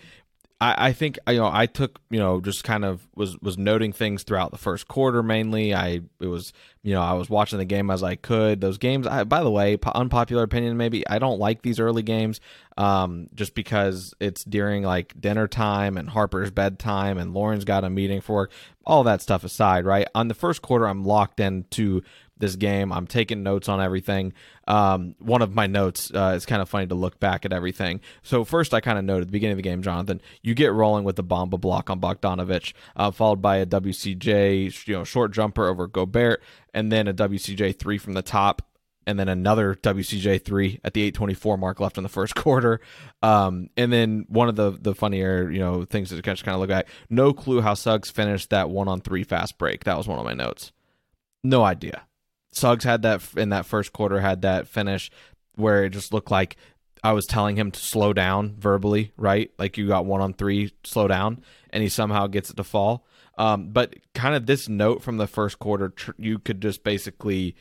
I, 0.60 0.88
I 0.88 0.92
think 0.92 1.18
you 1.28 1.36
know 1.36 1.50
I 1.52 1.66
took 1.66 2.00
you 2.10 2.18
know 2.18 2.40
just 2.40 2.64
kind 2.64 2.84
of 2.84 3.06
was 3.14 3.38
was 3.40 3.56
noting 3.56 3.92
things 3.92 4.22
throughout 4.22 4.50
the 4.50 4.58
first 4.58 4.88
quarter 4.88 5.22
mainly. 5.22 5.74
I 5.74 6.02
it 6.20 6.26
was 6.26 6.52
you 6.82 6.94
know 6.94 7.00
I 7.00 7.14
was 7.14 7.30
watching 7.30 7.58
the 7.58 7.64
game 7.64 7.90
as 7.90 8.02
I 8.02 8.16
could. 8.16 8.60
Those 8.60 8.78
games. 8.78 9.06
I, 9.06 9.24
by 9.24 9.42
the 9.42 9.50
way, 9.50 9.76
po- 9.76 9.92
unpopular 9.94 10.42
opinion 10.42 10.76
maybe 10.76 11.06
I 11.08 11.18
don't 11.18 11.38
like 11.38 11.62
these 11.62 11.80
early 11.80 12.02
games, 12.02 12.40
um, 12.76 13.28
just 13.34 13.54
because 13.54 14.14
it's 14.20 14.44
during 14.44 14.82
like 14.82 15.18
dinner 15.18 15.48
time 15.48 15.96
and 15.96 16.10
Harper's 16.10 16.50
bedtime 16.50 17.16
and 17.16 17.32
Lauren's 17.32 17.64
got 17.64 17.84
a 17.84 17.90
meeting 17.90 18.20
for. 18.20 18.50
All 18.86 19.04
that 19.04 19.22
stuff 19.22 19.44
aside, 19.44 19.84
right? 19.84 20.08
On 20.16 20.26
the 20.26 20.34
first 20.34 20.62
quarter, 20.62 20.88
I'm 20.88 21.04
locked 21.04 21.38
into 21.38 22.02
this 22.40 22.56
game. 22.56 22.92
I'm 22.92 23.06
taking 23.06 23.42
notes 23.42 23.68
on 23.68 23.80
everything. 23.80 24.32
Um, 24.66 25.14
one 25.18 25.42
of 25.42 25.54
my 25.54 25.66
notes, 25.66 26.10
uh, 26.12 26.32
it's 26.34 26.46
kind 26.46 26.60
of 26.60 26.68
funny 26.68 26.86
to 26.88 26.94
look 26.94 27.20
back 27.20 27.44
at 27.44 27.52
everything. 27.52 28.00
So 28.22 28.44
first, 28.44 28.74
I 28.74 28.80
kind 28.80 28.98
of 28.98 29.04
noted 29.04 29.22
at 29.22 29.26
the 29.28 29.32
beginning 29.32 29.52
of 29.52 29.58
the 29.58 29.62
game, 29.62 29.82
Jonathan, 29.82 30.20
you 30.42 30.54
get 30.54 30.72
rolling 30.72 31.04
with 31.04 31.16
the 31.16 31.24
Bamba 31.24 31.60
block 31.60 31.90
on 31.90 32.00
Bogdanovich, 32.00 32.72
uh, 32.96 33.10
followed 33.10 33.42
by 33.42 33.58
a 33.58 33.66
WCJ, 33.66 34.86
you 34.86 34.94
know, 34.94 35.04
short 35.04 35.32
jumper 35.32 35.68
over 35.68 35.86
Gobert, 35.86 36.42
and 36.74 36.90
then 36.90 37.06
a 37.06 37.14
WCJ 37.14 37.78
three 37.78 37.98
from 37.98 38.14
the 38.14 38.22
top. 38.22 38.62
And 39.06 39.18
then 39.18 39.28
another 39.28 39.74
WCJ 39.74 40.44
three 40.44 40.78
at 40.84 40.94
the 40.94 41.10
8:24 41.10 41.58
mark 41.58 41.80
left 41.80 41.96
in 41.96 42.02
the 42.02 42.08
first 42.08 42.34
quarter, 42.36 42.80
um, 43.22 43.70
and 43.76 43.92
then 43.92 44.26
one 44.28 44.48
of 44.48 44.56
the 44.56 44.72
the 44.80 44.94
funnier 44.94 45.50
you 45.50 45.58
know 45.58 45.84
things 45.84 46.10
to 46.10 46.20
just 46.20 46.44
kind 46.44 46.54
of 46.54 46.60
look 46.60 46.70
at. 46.70 46.86
No 47.08 47.32
clue 47.32 47.62
how 47.62 47.74
Suggs 47.74 48.10
finished 48.10 48.50
that 48.50 48.68
one 48.68 48.88
on 48.88 49.00
three 49.00 49.24
fast 49.24 49.58
break. 49.58 49.84
That 49.84 49.96
was 49.96 50.06
one 50.06 50.18
of 50.18 50.24
my 50.24 50.34
notes. 50.34 50.70
No 51.42 51.64
idea. 51.64 52.02
Suggs 52.52 52.84
had 52.84 53.02
that 53.02 53.22
in 53.36 53.50
that 53.50 53.66
first 53.66 53.92
quarter 53.92 54.20
had 54.20 54.42
that 54.42 54.66
finish 54.66 55.10
where 55.54 55.84
it 55.84 55.90
just 55.90 56.12
looked 56.12 56.30
like 56.30 56.56
I 57.02 57.12
was 57.12 57.26
telling 57.26 57.56
him 57.56 57.70
to 57.70 57.80
slow 57.80 58.12
down 58.12 58.56
verbally, 58.58 59.12
right? 59.16 59.50
Like 59.58 59.78
you 59.78 59.88
got 59.88 60.04
one 60.04 60.20
on 60.20 60.34
three, 60.34 60.72
slow 60.84 61.08
down, 61.08 61.42
and 61.70 61.82
he 61.82 61.88
somehow 61.88 62.26
gets 62.26 62.50
it 62.50 62.56
to 62.56 62.64
fall. 62.64 63.06
Um, 63.38 63.70
but 63.70 63.94
kind 64.14 64.34
of 64.34 64.46
this 64.46 64.68
note 64.68 65.02
from 65.02 65.16
the 65.16 65.26
first 65.26 65.58
quarter, 65.58 65.90
tr- 65.90 66.10
you 66.18 66.38
could 66.38 66.60
just 66.60 66.84
basically 66.84 67.56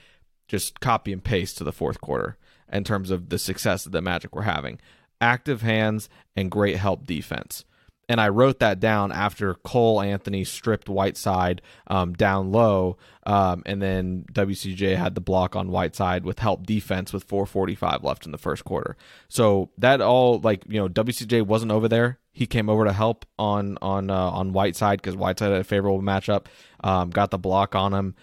just 0.47 0.79
copy 0.81 1.13
and 1.13 1.23
paste 1.23 1.57
to 1.57 1.63
the 1.63 1.71
fourth 1.71 2.01
quarter 2.01 2.37
in 2.71 2.83
terms 2.83 3.11
of 3.11 3.29
the 3.29 3.39
success 3.39 3.83
that 3.83 3.91
the 3.91 4.01
Magic 4.01 4.35
were 4.35 4.41
having. 4.41 4.79
Active 5.21 5.61
hands 5.61 6.09
and 6.35 6.51
great 6.51 6.77
help 6.77 7.05
defense 7.05 7.63
and 8.09 8.19
I 8.19 8.29
wrote 8.29 8.57
that 8.59 8.79
down 8.79 9.11
after 9.11 9.53
Cole 9.53 10.01
Anthony 10.01 10.43
stripped 10.43 10.89
Whiteside 10.89 11.61
um, 11.87 12.13
down 12.13 12.51
low, 12.51 12.97
um, 13.27 13.61
and 13.67 13.79
then 13.79 14.25
WCJ 14.33 14.97
had 14.97 15.13
the 15.13 15.21
block 15.21 15.55
on 15.55 15.69
Whiteside 15.69 16.25
with 16.25 16.39
help 16.39 16.65
defense 16.65 17.13
with 17.13 17.27
4:45 17.27 18.03
left 18.03 18.25
in 18.25 18.31
the 18.31 18.39
first 18.39 18.65
quarter. 18.65 18.97
So 19.29 19.69
that 19.77 20.01
all 20.01 20.39
like 20.39 20.63
you 20.67 20.79
know 20.79 20.89
WCJ 20.89 21.45
wasn't 21.45 21.71
over 21.71 21.87
there. 21.87 22.17
He 22.33 22.47
came 22.47 22.67
over 22.67 22.83
to 22.83 22.93
help 22.93 23.27
on 23.37 23.77
on 23.81 24.09
uh, 24.09 24.31
on 24.31 24.53
Whiteside 24.53 24.99
because 25.01 25.15
Whiteside 25.15 25.51
had 25.51 25.61
a 25.61 25.63
favorable 25.63 26.01
matchup. 26.01 26.47
Um, 26.83 27.11
got 27.11 27.29
the 27.29 27.37
block 27.37 27.75
on 27.75 27.93
him. 27.93 28.15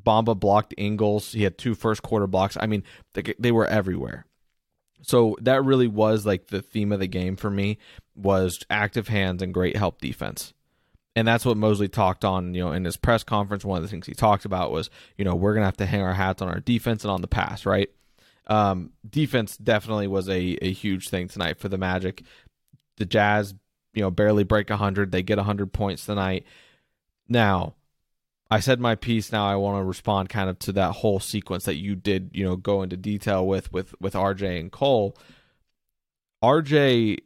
Bamba 0.00 0.38
blocked 0.38 0.72
Ingles. 0.78 1.32
He 1.32 1.42
had 1.42 1.58
two 1.58 1.74
first 1.74 2.02
quarter 2.02 2.26
blocks. 2.26 2.56
I 2.58 2.66
mean, 2.66 2.82
they, 3.14 3.34
they 3.38 3.52
were 3.52 3.66
everywhere. 3.66 4.26
So 5.02 5.36
that 5.40 5.64
really 5.64 5.88
was 5.88 6.24
like 6.24 6.46
the 6.46 6.62
theme 6.62 6.92
of 6.92 7.00
the 7.00 7.06
game 7.06 7.36
for 7.36 7.50
me 7.50 7.78
was 8.14 8.58
active 8.70 9.08
hands 9.08 9.42
and 9.42 9.52
great 9.52 9.76
help 9.76 10.00
defense. 10.00 10.54
And 11.14 11.28
that's 11.28 11.44
what 11.44 11.56
Mosley 11.58 11.88
talked 11.88 12.24
on, 12.24 12.54
you 12.54 12.64
know, 12.64 12.72
in 12.72 12.84
his 12.84 12.96
press 12.96 13.22
conference. 13.22 13.64
One 13.64 13.76
of 13.76 13.82
the 13.82 13.88
things 13.88 14.06
he 14.06 14.14
talked 14.14 14.44
about 14.44 14.70
was, 14.70 14.88
you 15.18 15.24
know, 15.24 15.34
we're 15.34 15.54
gonna 15.54 15.66
have 15.66 15.76
to 15.78 15.86
hang 15.86 16.00
our 16.00 16.14
hats 16.14 16.40
on 16.40 16.48
our 16.48 16.60
defense 16.60 17.04
and 17.04 17.10
on 17.10 17.20
the 17.20 17.28
pass, 17.28 17.66
right? 17.66 17.90
Um, 18.46 18.90
defense 19.08 19.56
definitely 19.56 20.08
was 20.08 20.28
a, 20.28 20.56
a 20.62 20.72
huge 20.72 21.08
thing 21.08 21.28
tonight 21.28 21.58
for 21.58 21.68
the 21.68 21.78
Magic. 21.78 22.22
The 22.96 23.04
Jazz, 23.04 23.54
you 23.94 24.02
know, 24.02 24.10
barely 24.10 24.44
break 24.44 24.70
hundred. 24.70 25.12
They 25.12 25.22
get 25.22 25.38
hundred 25.38 25.72
points 25.72 26.06
tonight. 26.06 26.44
Now, 27.28 27.74
I 28.52 28.60
said 28.60 28.80
my 28.80 28.96
piece. 28.96 29.32
Now 29.32 29.46
I 29.46 29.56
want 29.56 29.80
to 29.80 29.84
respond 29.84 30.28
kind 30.28 30.50
of 30.50 30.58
to 30.58 30.72
that 30.72 30.92
whole 30.92 31.20
sequence 31.20 31.64
that 31.64 31.76
you 31.76 31.96
did, 31.96 32.32
you 32.34 32.44
know, 32.44 32.54
go 32.54 32.82
into 32.82 32.98
detail 32.98 33.46
with 33.46 33.72
with 33.72 33.94
with 33.98 34.12
RJ 34.12 34.60
and 34.60 34.70
Cole. 34.70 35.16
RJ 36.44 37.20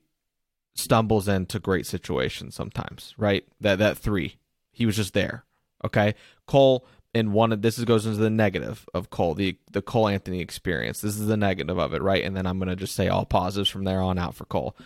stumbles 0.76 1.26
into 1.26 1.58
great 1.58 1.84
situations 1.84 2.54
sometimes, 2.54 3.12
right? 3.18 3.44
That 3.60 3.80
that 3.80 3.98
three, 3.98 4.36
he 4.70 4.86
was 4.86 4.94
just 4.94 5.14
there. 5.14 5.44
Okay, 5.84 6.14
Cole 6.46 6.86
in 7.12 7.32
one 7.32 7.50
of 7.50 7.60
this 7.60 7.82
goes 7.82 8.06
into 8.06 8.18
the 8.18 8.30
negative 8.30 8.88
of 8.94 9.10
Cole, 9.10 9.34
the 9.34 9.58
the 9.72 9.82
Cole 9.82 10.06
Anthony 10.06 10.40
experience. 10.40 11.00
This 11.00 11.18
is 11.18 11.26
the 11.26 11.36
negative 11.36 11.76
of 11.76 11.92
it, 11.92 12.02
right? 12.02 12.22
And 12.22 12.36
then 12.36 12.46
I'm 12.46 12.60
gonna 12.60 12.76
just 12.76 12.94
say 12.94 13.08
all 13.08 13.24
positives 13.24 13.68
from 13.68 13.82
there 13.82 14.00
on 14.00 14.16
out 14.16 14.36
for 14.36 14.44
Cole. 14.44 14.76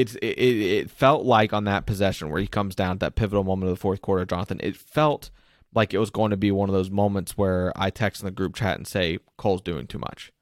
It's 0.00 0.14
it, 0.16 0.38
it 0.38 0.90
felt 0.90 1.24
like 1.24 1.52
on 1.52 1.64
that 1.64 1.86
possession 1.86 2.30
where 2.30 2.40
he 2.40 2.46
comes 2.46 2.74
down 2.74 2.92
at 2.92 3.00
that 3.00 3.14
pivotal 3.16 3.44
moment 3.44 3.70
of 3.70 3.76
the 3.76 3.80
fourth 3.80 4.00
quarter, 4.00 4.24
Jonathan. 4.24 4.60
It 4.62 4.76
felt 4.76 5.30
like 5.74 5.94
it 5.94 5.98
was 5.98 6.10
going 6.10 6.30
to 6.30 6.36
be 6.36 6.50
one 6.50 6.68
of 6.68 6.74
those 6.74 6.90
moments 6.90 7.36
where 7.36 7.72
I 7.76 7.90
text 7.90 8.22
in 8.22 8.26
the 8.26 8.32
group 8.32 8.54
chat 8.54 8.76
and 8.76 8.86
say 8.86 9.18
Cole's 9.36 9.62
doing 9.62 9.86
too 9.86 9.98
much. 9.98 10.32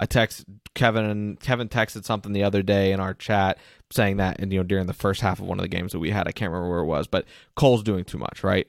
I 0.00 0.06
text 0.06 0.44
Kevin 0.74 1.04
and 1.04 1.38
Kevin 1.38 1.68
texted 1.68 2.04
something 2.04 2.32
the 2.32 2.42
other 2.42 2.62
day 2.62 2.92
in 2.92 3.00
our 3.00 3.14
chat 3.14 3.58
saying 3.90 4.16
that 4.16 4.40
and 4.40 4.52
you 4.52 4.58
know 4.58 4.64
during 4.64 4.86
the 4.86 4.92
first 4.92 5.20
half 5.20 5.38
of 5.38 5.46
one 5.46 5.58
of 5.58 5.62
the 5.62 5.68
games 5.68 5.92
that 5.92 6.00
we 6.00 6.10
had, 6.10 6.26
I 6.26 6.32
can't 6.32 6.50
remember 6.50 6.70
where 6.70 6.80
it 6.80 6.86
was, 6.86 7.06
but 7.06 7.26
Cole's 7.54 7.82
doing 7.82 8.04
too 8.04 8.18
much, 8.18 8.42
right? 8.42 8.66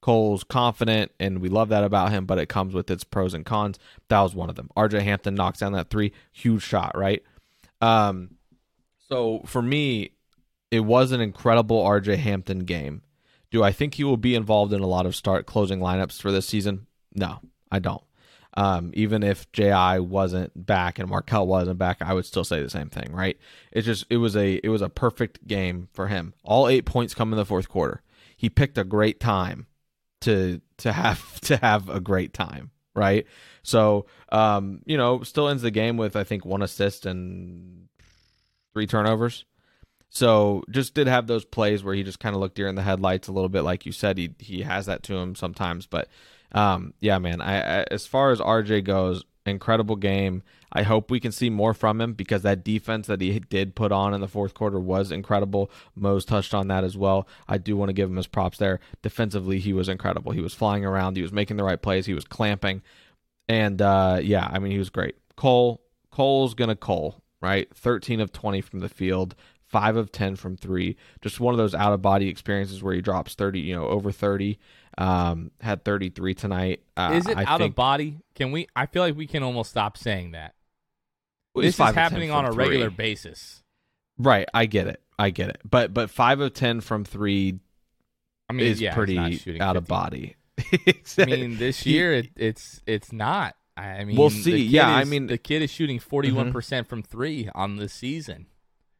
Cole's 0.00 0.44
confident 0.44 1.12
and 1.18 1.40
we 1.40 1.48
love 1.48 1.70
that 1.70 1.84
about 1.84 2.10
him, 2.10 2.26
but 2.26 2.38
it 2.38 2.48
comes 2.48 2.74
with 2.74 2.90
its 2.90 3.02
pros 3.04 3.34
and 3.34 3.46
cons. 3.46 3.78
That 4.08 4.20
was 4.20 4.34
one 4.34 4.50
of 4.50 4.56
them. 4.56 4.70
RJ 4.76 5.02
Hampton 5.02 5.34
knocks 5.34 5.60
down 5.60 5.72
that 5.72 5.90
three, 5.90 6.12
huge 6.32 6.62
shot, 6.62 6.96
right? 6.96 7.22
Um 7.80 8.37
so 9.08 9.42
for 9.46 9.62
me, 9.62 10.12
it 10.70 10.80
was 10.80 11.12
an 11.12 11.20
incredible 11.20 11.82
RJ 11.82 12.16
Hampton 12.18 12.60
game. 12.60 13.02
Do 13.50 13.62
I 13.62 13.72
think 13.72 13.94
he 13.94 14.04
will 14.04 14.18
be 14.18 14.34
involved 14.34 14.72
in 14.72 14.80
a 14.80 14.86
lot 14.86 15.06
of 15.06 15.16
start 15.16 15.46
closing 15.46 15.80
lineups 15.80 16.20
for 16.20 16.30
this 16.30 16.46
season? 16.46 16.86
No, 17.14 17.40
I 17.72 17.78
don't. 17.78 18.02
Um, 18.54 18.90
even 18.94 19.22
if 19.22 19.50
Ji 19.52 19.70
wasn't 19.98 20.66
back 20.66 20.98
and 20.98 21.08
Markelle 21.08 21.46
wasn't 21.46 21.78
back, 21.78 21.98
I 22.00 22.12
would 22.12 22.26
still 22.26 22.44
say 22.44 22.62
the 22.62 22.68
same 22.68 22.90
thing, 22.90 23.12
right? 23.12 23.38
It's 23.72 23.86
just 23.86 24.04
it 24.10 24.16
was 24.16 24.36
a 24.36 24.54
it 24.64 24.68
was 24.68 24.82
a 24.82 24.88
perfect 24.88 25.46
game 25.46 25.88
for 25.92 26.08
him. 26.08 26.34
All 26.42 26.68
eight 26.68 26.84
points 26.84 27.14
come 27.14 27.32
in 27.32 27.36
the 27.36 27.44
fourth 27.44 27.68
quarter. 27.68 28.02
He 28.36 28.50
picked 28.50 28.76
a 28.76 28.84
great 28.84 29.20
time 29.20 29.66
to 30.22 30.60
to 30.78 30.92
have 30.92 31.40
to 31.42 31.56
have 31.58 31.88
a 31.88 32.00
great 32.00 32.34
time, 32.34 32.70
right? 32.94 33.26
So 33.62 34.06
um, 34.30 34.82
you 34.86 34.96
know, 34.96 35.22
still 35.22 35.48
ends 35.48 35.62
the 35.62 35.70
game 35.70 35.96
with 35.96 36.16
I 36.16 36.24
think 36.24 36.44
one 36.44 36.62
assist 36.62 37.06
and 37.06 37.88
three 38.78 38.86
turnovers. 38.86 39.44
So 40.08 40.62
just 40.70 40.94
did 40.94 41.08
have 41.08 41.26
those 41.26 41.44
plays 41.44 41.82
where 41.82 41.96
he 41.96 42.04
just 42.04 42.20
kind 42.20 42.36
of 42.36 42.40
looked 42.40 42.54
deer 42.54 42.68
in 42.68 42.76
the 42.76 42.82
headlights 42.82 43.26
a 43.26 43.32
little 43.32 43.48
bit, 43.48 43.62
like 43.62 43.84
you 43.84 43.90
said. 43.92 44.16
He 44.16 44.34
he 44.38 44.62
has 44.62 44.86
that 44.86 45.02
to 45.04 45.16
him 45.16 45.34
sometimes, 45.34 45.86
but 45.86 46.08
um, 46.52 46.94
yeah, 47.00 47.18
man. 47.18 47.40
I, 47.40 47.80
I 47.80 47.86
as 47.90 48.06
far 48.06 48.30
as 48.30 48.38
RJ 48.38 48.84
goes, 48.84 49.24
incredible 49.46 49.96
game. 49.96 50.44
I 50.72 50.82
hope 50.82 51.10
we 51.10 51.18
can 51.18 51.32
see 51.32 51.50
more 51.50 51.74
from 51.74 52.00
him 52.00 52.12
because 52.12 52.42
that 52.42 52.62
defense 52.62 53.08
that 53.08 53.20
he 53.20 53.38
did 53.40 53.74
put 53.74 53.90
on 53.90 54.14
in 54.14 54.20
the 54.20 54.28
fourth 54.28 54.54
quarter 54.54 54.78
was 54.78 55.10
incredible. 55.10 55.70
Mo's 55.96 56.24
touched 56.24 56.54
on 56.54 56.68
that 56.68 56.84
as 56.84 56.96
well. 56.96 57.26
I 57.48 57.58
do 57.58 57.76
want 57.76 57.88
to 57.88 57.94
give 57.94 58.08
him 58.08 58.16
his 58.16 58.26
props 58.26 58.58
there. 58.58 58.78
Defensively, 59.02 59.58
he 59.58 59.72
was 59.72 59.88
incredible. 59.88 60.32
He 60.32 60.42
was 60.42 60.54
flying 60.54 60.84
around, 60.84 61.16
he 61.16 61.22
was 61.22 61.32
making 61.32 61.56
the 61.56 61.64
right 61.64 61.80
plays, 61.80 62.06
he 62.06 62.14
was 62.14 62.24
clamping. 62.24 62.82
And 63.48 63.80
uh, 63.82 64.20
yeah, 64.22 64.46
I 64.48 64.58
mean, 64.58 64.72
he 64.72 64.78
was 64.78 64.90
great. 64.90 65.16
Cole, 65.36 65.80
Cole's 66.10 66.54
to 66.54 66.76
Cole, 66.76 67.22
right? 67.40 67.68
13 67.74 68.20
of 68.20 68.32
20 68.32 68.60
from 68.60 68.80
the 68.80 68.88
field, 68.88 69.34
5 69.66 69.96
of 69.96 70.12
10 70.12 70.36
from 70.36 70.56
3. 70.56 70.96
Just 71.20 71.40
one 71.40 71.54
of 71.54 71.58
those 71.58 71.74
out 71.74 71.92
of 71.92 72.02
body 72.02 72.28
experiences 72.28 72.82
where 72.82 72.94
he 72.94 73.00
drops 73.00 73.34
30, 73.34 73.60
you 73.60 73.74
know, 73.74 73.86
over 73.86 74.10
30. 74.12 74.58
Um, 74.96 75.52
had 75.60 75.84
33 75.84 76.34
tonight. 76.34 76.82
Uh, 76.96 77.12
Is 77.14 77.28
it 77.28 77.36
I 77.36 77.44
out 77.44 77.58
think, 77.58 77.72
of 77.72 77.76
body? 77.76 78.18
Can 78.34 78.50
we? 78.50 78.66
I 78.74 78.86
feel 78.86 79.02
like 79.02 79.16
we 79.16 79.28
can 79.28 79.44
almost 79.44 79.70
stop 79.70 79.96
saying 79.96 80.32
that. 80.32 80.54
Well, 81.54 81.62
this 81.62 81.78
is 81.78 81.94
happening 81.94 82.32
on 82.32 82.44
a 82.44 82.50
regular 82.50 82.90
basis. 82.90 83.62
Right, 84.18 84.48
I 84.52 84.66
get 84.66 84.88
it. 84.88 85.00
I 85.18 85.30
get 85.30 85.50
it. 85.50 85.60
But 85.68 85.94
but 85.94 86.10
5 86.10 86.40
of 86.40 86.52
10 86.52 86.80
from 86.80 87.04
3 87.04 87.60
I 88.48 88.52
mean, 88.52 88.66
is 88.66 88.80
yeah, 88.80 88.94
pretty 88.94 89.60
out 89.60 89.76
of 89.76 89.86
body. 89.86 90.36
I 91.18 91.24
mean, 91.26 91.58
this 91.58 91.86
year 91.86 92.14
it, 92.14 92.30
it's 92.36 92.80
it's 92.86 93.12
not. 93.12 93.54
I 93.78 94.04
mean, 94.04 94.16
We'll 94.16 94.30
see. 94.30 94.56
Yeah, 94.58 94.88
I 94.88 95.04
mean- 95.04 95.22
Mm-hmm. 95.22 95.26
the 95.28 95.38
kid 95.38 95.62
is 95.62 95.70
shooting 95.70 95.98
forty 95.98 96.32
one 96.32 96.52
percent 96.52 96.88
from 96.88 97.02
three 97.02 97.48
on 97.54 97.76
the 97.76 97.88
season. 97.88 98.46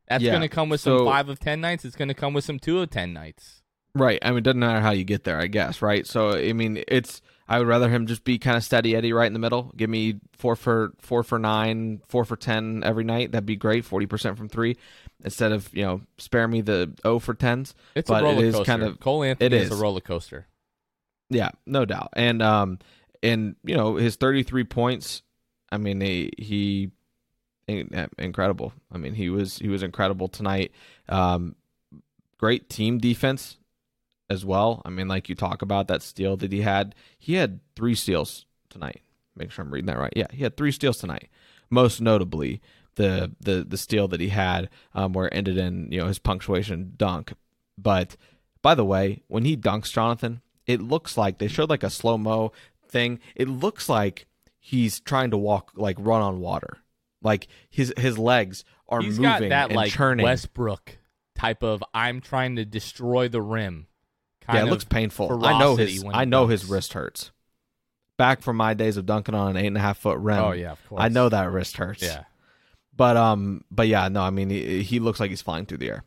That's 0.08 0.22
Yeah, 0.24 0.30
going 0.30 0.42
to 0.42 0.48
come 0.48 0.68
with 0.68 0.80
so- 0.80 0.98
some 0.98 1.06
five 1.06 1.28
of 1.28 1.38
ten 1.40 1.60
nights. 1.60 1.84
It's 1.84 1.96
going 1.96 2.08
to 2.08 2.14
come 2.14 2.32
with 2.34 2.44
some 2.44 2.58
two 2.58 2.80
of 2.80 2.90
ten 2.90 3.12
nights. 3.12 3.62
Right. 3.94 4.18
I 4.22 4.28
mean, 4.30 4.38
it 4.38 4.42
doesn't 4.44 4.60
matter 4.60 4.80
how 4.80 4.90
you 4.92 5.04
get 5.04 5.24
there, 5.24 5.40
I 5.40 5.46
guess. 5.48 5.82
Right. 5.82 6.06
So, 6.06 6.30
I 6.36 6.52
mean, 6.52 6.82
it's. 6.88 7.20
I 7.50 7.58
would 7.58 7.66
rather 7.66 7.88
him 7.88 8.06
just 8.06 8.24
be 8.24 8.38
kind 8.38 8.58
of 8.58 8.62
steady 8.62 8.94
Eddie 8.94 9.14
right 9.14 9.26
in 9.26 9.32
the 9.32 9.38
middle. 9.38 9.72
Give 9.74 9.88
me 9.88 10.20
four 10.36 10.54
for 10.54 10.92
four 11.00 11.22
for 11.22 11.38
nine, 11.38 12.02
four 12.06 12.26
for 12.26 12.36
ten 12.36 12.82
every 12.84 13.04
night. 13.04 13.32
That'd 13.32 13.46
be 13.46 13.56
great. 13.56 13.86
Forty 13.86 14.04
percent 14.04 14.36
from 14.36 14.50
three, 14.50 14.76
instead 15.24 15.52
of 15.52 15.68
you 15.74 15.82
know 15.82 16.02
spare 16.18 16.46
me 16.46 16.60
the 16.60 16.92
O 17.06 17.18
for 17.18 17.32
tens. 17.32 17.74
It's 17.94 18.08
but 18.10 18.20
a 18.20 18.24
roller 18.26 18.44
it 18.44 18.48
is 18.48 18.54
coaster. 18.54 18.70
kind 18.70 18.82
of 18.82 19.00
Cole 19.00 19.24
Anthony 19.24 19.46
it 19.46 19.52
is. 19.54 19.70
is. 19.72 19.78
a 19.78 19.82
roller 19.82 20.02
coaster. 20.02 20.46
Yeah, 21.30 21.48
no 21.64 21.86
doubt. 21.86 22.10
And 22.12 22.42
um, 22.42 22.78
and 23.22 23.56
you 23.64 23.76
know 23.76 23.96
his 23.96 24.16
thirty 24.16 24.42
three 24.42 24.64
points. 24.64 25.22
I 25.70 25.76
mean, 25.76 26.00
he, 26.00 26.32
he 26.38 26.90
incredible. 27.68 28.72
I 28.90 28.98
mean, 28.98 29.14
he 29.14 29.28
was 29.28 29.58
he 29.58 29.68
was 29.68 29.82
incredible 29.82 30.28
tonight. 30.28 30.72
Um, 31.08 31.56
great 32.38 32.68
team 32.68 32.98
defense 32.98 33.58
as 34.30 34.44
well. 34.44 34.82
I 34.84 34.90
mean, 34.90 35.08
like 35.08 35.28
you 35.28 35.34
talk 35.34 35.62
about 35.62 35.88
that 35.88 36.02
steal 36.02 36.36
that 36.38 36.52
he 36.52 36.62
had. 36.62 36.94
He 37.18 37.34
had 37.34 37.60
three 37.76 37.94
steals 37.94 38.46
tonight. 38.70 39.02
Make 39.36 39.50
sure 39.50 39.64
I'm 39.64 39.70
reading 39.70 39.86
that 39.86 39.98
right. 39.98 40.12
Yeah, 40.16 40.26
he 40.32 40.42
had 40.42 40.56
three 40.56 40.72
steals 40.72 40.98
tonight. 40.98 41.28
Most 41.70 42.00
notably, 42.00 42.60
the 42.96 43.32
the 43.40 43.64
the 43.68 43.76
steal 43.76 44.08
that 44.08 44.20
he 44.20 44.28
had, 44.28 44.68
um, 44.94 45.12
where 45.12 45.26
it 45.26 45.34
ended 45.34 45.58
in 45.58 45.90
you 45.92 46.00
know 46.00 46.06
his 46.06 46.18
punctuation 46.18 46.94
dunk. 46.96 47.34
But 47.76 48.16
by 48.62 48.74
the 48.74 48.84
way, 48.84 49.22
when 49.28 49.44
he 49.44 49.56
dunks 49.56 49.92
Jonathan, 49.92 50.40
it 50.66 50.82
looks 50.82 51.16
like 51.16 51.38
they 51.38 51.48
showed 51.48 51.70
like 51.70 51.82
a 51.82 51.90
slow 51.90 52.18
mo 52.18 52.52
thing. 52.88 53.20
It 53.34 53.48
looks 53.48 53.88
like 53.88 54.26
he's 54.58 55.00
trying 55.00 55.30
to 55.30 55.36
walk 55.36 55.72
like 55.76 55.96
run 55.98 56.22
on 56.22 56.40
water. 56.40 56.78
Like 57.22 57.48
his 57.70 57.92
his 57.96 58.18
legs 58.18 58.64
are 58.88 59.00
He's 59.00 59.18
moving 59.18 59.50
that 59.50 59.68
and 59.68 59.76
like 59.76 59.92
churning. 59.92 60.24
Westbrook 60.24 60.98
type 61.36 61.62
of 61.62 61.82
I'm 61.94 62.20
trying 62.20 62.56
to 62.56 62.64
destroy 62.64 63.28
the 63.28 63.42
rim. 63.42 63.86
Kind 64.40 64.58
yeah, 64.58 64.66
it 64.66 64.70
looks 64.70 64.84
painful. 64.84 65.44
I 65.44 65.58
know 65.58 65.76
his 65.76 66.04
I 66.12 66.24
know 66.24 66.46
his 66.46 66.64
wrist 66.64 66.92
hurts. 66.92 67.30
Back 68.16 68.42
from 68.42 68.56
my 68.56 68.74
days 68.74 68.96
of 68.96 69.06
dunking 69.06 69.34
on 69.34 69.50
an 69.50 69.56
eight 69.56 69.68
and 69.68 69.76
a 69.76 69.80
half 69.80 69.98
foot 69.98 70.18
rim. 70.18 70.38
Oh 70.38 70.52
yeah, 70.52 70.72
of 70.72 70.88
course. 70.88 71.00
I 71.00 71.08
know 71.08 71.28
that 71.28 71.50
wrist 71.50 71.76
hurts. 71.76 72.02
Yeah. 72.02 72.24
But 72.96 73.16
um, 73.16 73.64
but 73.70 73.86
yeah, 73.86 74.08
no, 74.08 74.22
I 74.22 74.30
mean 74.30 74.50
he, 74.50 74.82
he 74.82 74.98
looks 74.98 75.20
like 75.20 75.30
he's 75.30 75.42
flying 75.42 75.66
through 75.66 75.78
the 75.78 75.90
air. 75.90 76.04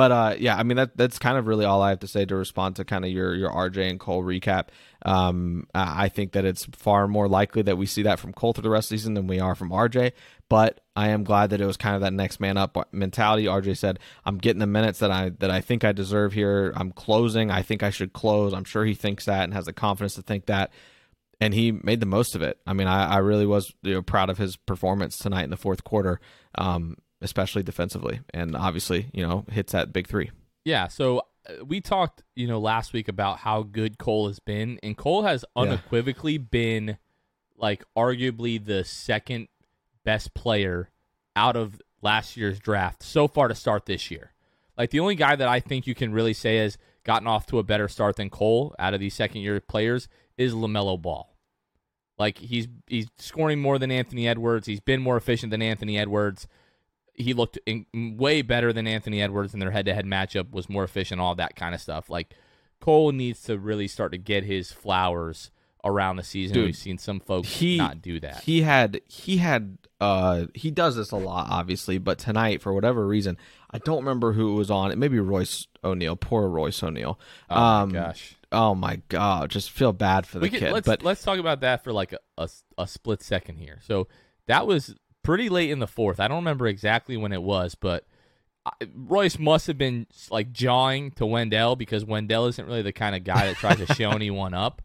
But 0.00 0.12
uh, 0.12 0.34
yeah, 0.38 0.56
I 0.56 0.62
mean 0.62 0.78
that 0.78 0.96
that's 0.96 1.18
kind 1.18 1.36
of 1.36 1.46
really 1.46 1.66
all 1.66 1.82
I 1.82 1.90
have 1.90 1.98
to 1.98 2.06
say 2.06 2.24
to 2.24 2.34
respond 2.34 2.76
to 2.76 2.86
kind 2.86 3.04
of 3.04 3.10
your 3.10 3.34
your 3.34 3.50
RJ 3.50 3.90
and 3.90 4.00
Cole 4.00 4.22
recap. 4.22 4.68
Um, 5.04 5.66
I 5.74 6.08
think 6.08 6.32
that 6.32 6.46
it's 6.46 6.64
far 6.72 7.06
more 7.06 7.28
likely 7.28 7.60
that 7.60 7.76
we 7.76 7.84
see 7.84 8.04
that 8.04 8.18
from 8.18 8.32
Cole 8.32 8.54
through 8.54 8.62
the 8.62 8.70
rest 8.70 8.86
of 8.86 8.94
the 8.94 8.98
season 8.98 9.12
than 9.12 9.26
we 9.26 9.40
are 9.40 9.54
from 9.54 9.68
RJ. 9.68 10.12
But 10.48 10.80
I 10.96 11.10
am 11.10 11.22
glad 11.22 11.50
that 11.50 11.60
it 11.60 11.66
was 11.66 11.76
kind 11.76 11.96
of 11.96 12.00
that 12.00 12.14
next 12.14 12.40
man 12.40 12.56
up 12.56 12.78
mentality. 12.92 13.44
RJ 13.44 13.76
said, 13.76 13.98
"I'm 14.24 14.38
getting 14.38 14.60
the 14.60 14.66
minutes 14.66 15.00
that 15.00 15.10
I 15.10 15.32
that 15.40 15.50
I 15.50 15.60
think 15.60 15.84
I 15.84 15.92
deserve 15.92 16.32
here. 16.32 16.72
I'm 16.76 16.92
closing. 16.92 17.50
I 17.50 17.60
think 17.60 17.82
I 17.82 17.90
should 17.90 18.14
close." 18.14 18.54
I'm 18.54 18.64
sure 18.64 18.86
he 18.86 18.94
thinks 18.94 19.26
that 19.26 19.44
and 19.44 19.52
has 19.52 19.66
the 19.66 19.74
confidence 19.74 20.14
to 20.14 20.22
think 20.22 20.46
that 20.46 20.72
and 21.42 21.52
he 21.52 21.72
made 21.72 22.00
the 22.00 22.06
most 22.06 22.34
of 22.34 22.40
it. 22.40 22.58
I 22.66 22.72
mean, 22.72 22.86
I, 22.86 23.16
I 23.16 23.18
really 23.18 23.44
was 23.44 23.70
you 23.82 23.92
know, 23.92 24.02
proud 24.02 24.30
of 24.30 24.38
his 24.38 24.56
performance 24.56 25.18
tonight 25.18 25.44
in 25.44 25.50
the 25.50 25.58
fourth 25.58 25.84
quarter, 25.84 26.20
um, 26.56 26.96
especially 27.20 27.62
defensively, 27.62 28.20
and 28.32 28.56
obviously, 28.56 29.10
you 29.12 29.26
know, 29.26 29.44
hits 29.50 29.72
that 29.72 29.92
big 29.92 30.06
three. 30.06 30.30
Yeah, 30.64 30.88
so 30.88 31.22
uh, 31.48 31.64
we 31.64 31.80
talked, 31.80 32.22
you 32.34 32.46
know, 32.46 32.58
last 32.60 32.92
week 32.92 33.08
about 33.08 33.38
how 33.38 33.62
good 33.62 33.98
Cole 33.98 34.28
has 34.28 34.38
been, 34.40 34.78
and 34.82 34.96
Cole 34.96 35.22
has 35.22 35.44
Yeah. 35.56 35.62
unequivocally 35.62 36.38
been 36.38 36.98
like 37.56 37.84
arguably 37.96 38.64
the 38.64 38.84
second 38.84 39.48
best 40.04 40.32
player 40.34 40.90
out 41.36 41.56
of 41.56 41.80
last 42.02 42.36
year's 42.36 42.58
draft 42.58 43.02
so 43.02 43.28
far 43.28 43.48
to 43.48 43.54
start 43.54 43.84
this 43.86 44.10
year. 44.10 44.32
Like 44.78 44.90
the 44.90 45.00
only 45.00 45.14
guy 45.14 45.36
that 45.36 45.48
I 45.48 45.60
think 45.60 45.86
you 45.86 45.94
can 45.94 46.12
really 46.12 46.32
say 46.32 46.56
has 46.56 46.78
gotten 47.04 47.26
off 47.28 47.44
to 47.46 47.58
a 47.58 47.62
better 47.62 47.86
start 47.88 48.16
than 48.16 48.30
Cole 48.30 48.74
out 48.78 48.94
of 48.94 49.00
these 49.00 49.12
second 49.14 49.42
year 49.42 49.60
players 49.60 50.08
is 50.38 50.54
LaMelo 50.54 51.00
Ball. 51.00 51.36
Like 52.18 52.38
he's 52.38 52.66
he's 52.86 53.08
scoring 53.18 53.60
more 53.60 53.78
than 53.78 53.90
Anthony 53.90 54.26
Edwards. 54.26 54.66
He's 54.66 54.80
been 54.80 55.00
more 55.02 55.16
efficient 55.18 55.50
than 55.50 55.60
Anthony 55.62 55.98
Edwards. 55.98 56.46
He 57.20 57.34
looked 57.34 57.58
in, 57.66 57.86
way 57.92 58.42
better 58.42 58.72
than 58.72 58.86
Anthony 58.86 59.22
Edwards 59.22 59.54
in 59.54 59.60
their 59.60 59.70
head-to-head 59.70 60.04
matchup. 60.04 60.50
Was 60.50 60.68
more 60.68 60.84
efficient, 60.84 61.20
all 61.20 61.34
that 61.36 61.56
kind 61.56 61.74
of 61.74 61.80
stuff. 61.80 62.10
Like 62.10 62.34
Cole 62.80 63.12
needs 63.12 63.42
to 63.42 63.58
really 63.58 63.88
start 63.88 64.12
to 64.12 64.18
get 64.18 64.44
his 64.44 64.72
flowers 64.72 65.50
around 65.84 66.16
the 66.16 66.22
season. 66.22 66.54
Dude, 66.54 66.66
We've 66.66 66.76
seen 66.76 66.98
some 66.98 67.20
folks 67.20 67.48
He 67.48 67.76
not 67.76 68.02
do 68.02 68.20
that. 68.20 68.42
He 68.42 68.62
had 68.62 69.00
he 69.06 69.38
had 69.38 69.78
uh 70.00 70.46
he 70.54 70.70
does 70.70 70.96
this 70.96 71.10
a 71.10 71.16
lot, 71.16 71.48
obviously, 71.50 71.98
but 71.98 72.18
tonight 72.18 72.62
for 72.62 72.72
whatever 72.72 73.06
reason, 73.06 73.36
I 73.70 73.78
don't 73.78 74.00
remember 74.00 74.32
who 74.32 74.52
it 74.52 74.56
was 74.56 74.70
on. 74.70 74.90
It 74.90 74.98
may 74.98 75.08
be 75.08 75.20
Royce 75.20 75.66
O'Neale. 75.84 76.16
Poor 76.16 76.48
Royce 76.48 76.82
O'Neale. 76.82 77.18
oh 77.48 77.56
um, 77.56 77.92
my 77.92 77.98
gosh. 77.98 78.36
Oh 78.52 78.74
my 78.74 79.00
god, 79.08 79.50
just 79.50 79.70
feel 79.70 79.92
bad 79.92 80.26
for 80.26 80.38
the 80.38 80.44
we 80.44 80.50
kid. 80.50 80.72
let's 80.72 80.86
but 80.86 81.02
let's 81.02 81.22
talk 81.22 81.38
about 81.38 81.60
that 81.60 81.84
for 81.84 81.92
like 81.92 82.12
a, 82.12 82.18
a, 82.36 82.48
a 82.78 82.86
split 82.88 83.22
second 83.22 83.56
here. 83.56 83.78
So 83.82 84.08
that 84.46 84.66
was 84.66 84.94
pretty 85.22 85.48
late 85.48 85.70
in 85.70 85.78
the 85.78 85.86
fourth. 85.86 86.20
I 86.20 86.28
don't 86.28 86.38
remember 86.38 86.66
exactly 86.66 87.16
when 87.16 87.32
it 87.32 87.42
was, 87.42 87.74
but 87.74 88.04
uh, 88.66 88.70
Royce 88.94 89.38
must 89.38 89.66
have 89.66 89.78
been 89.78 90.06
like 90.30 90.52
jawing 90.52 91.10
to 91.12 91.26
Wendell 91.26 91.76
because 91.76 92.04
Wendell 92.04 92.46
isn't 92.46 92.66
really 92.66 92.82
the 92.82 92.92
kind 92.92 93.14
of 93.16 93.24
guy 93.24 93.46
that 93.46 93.56
tries 93.56 93.78
to 93.78 93.86
show 93.94 94.10
anyone 94.10 94.54
up. 94.54 94.82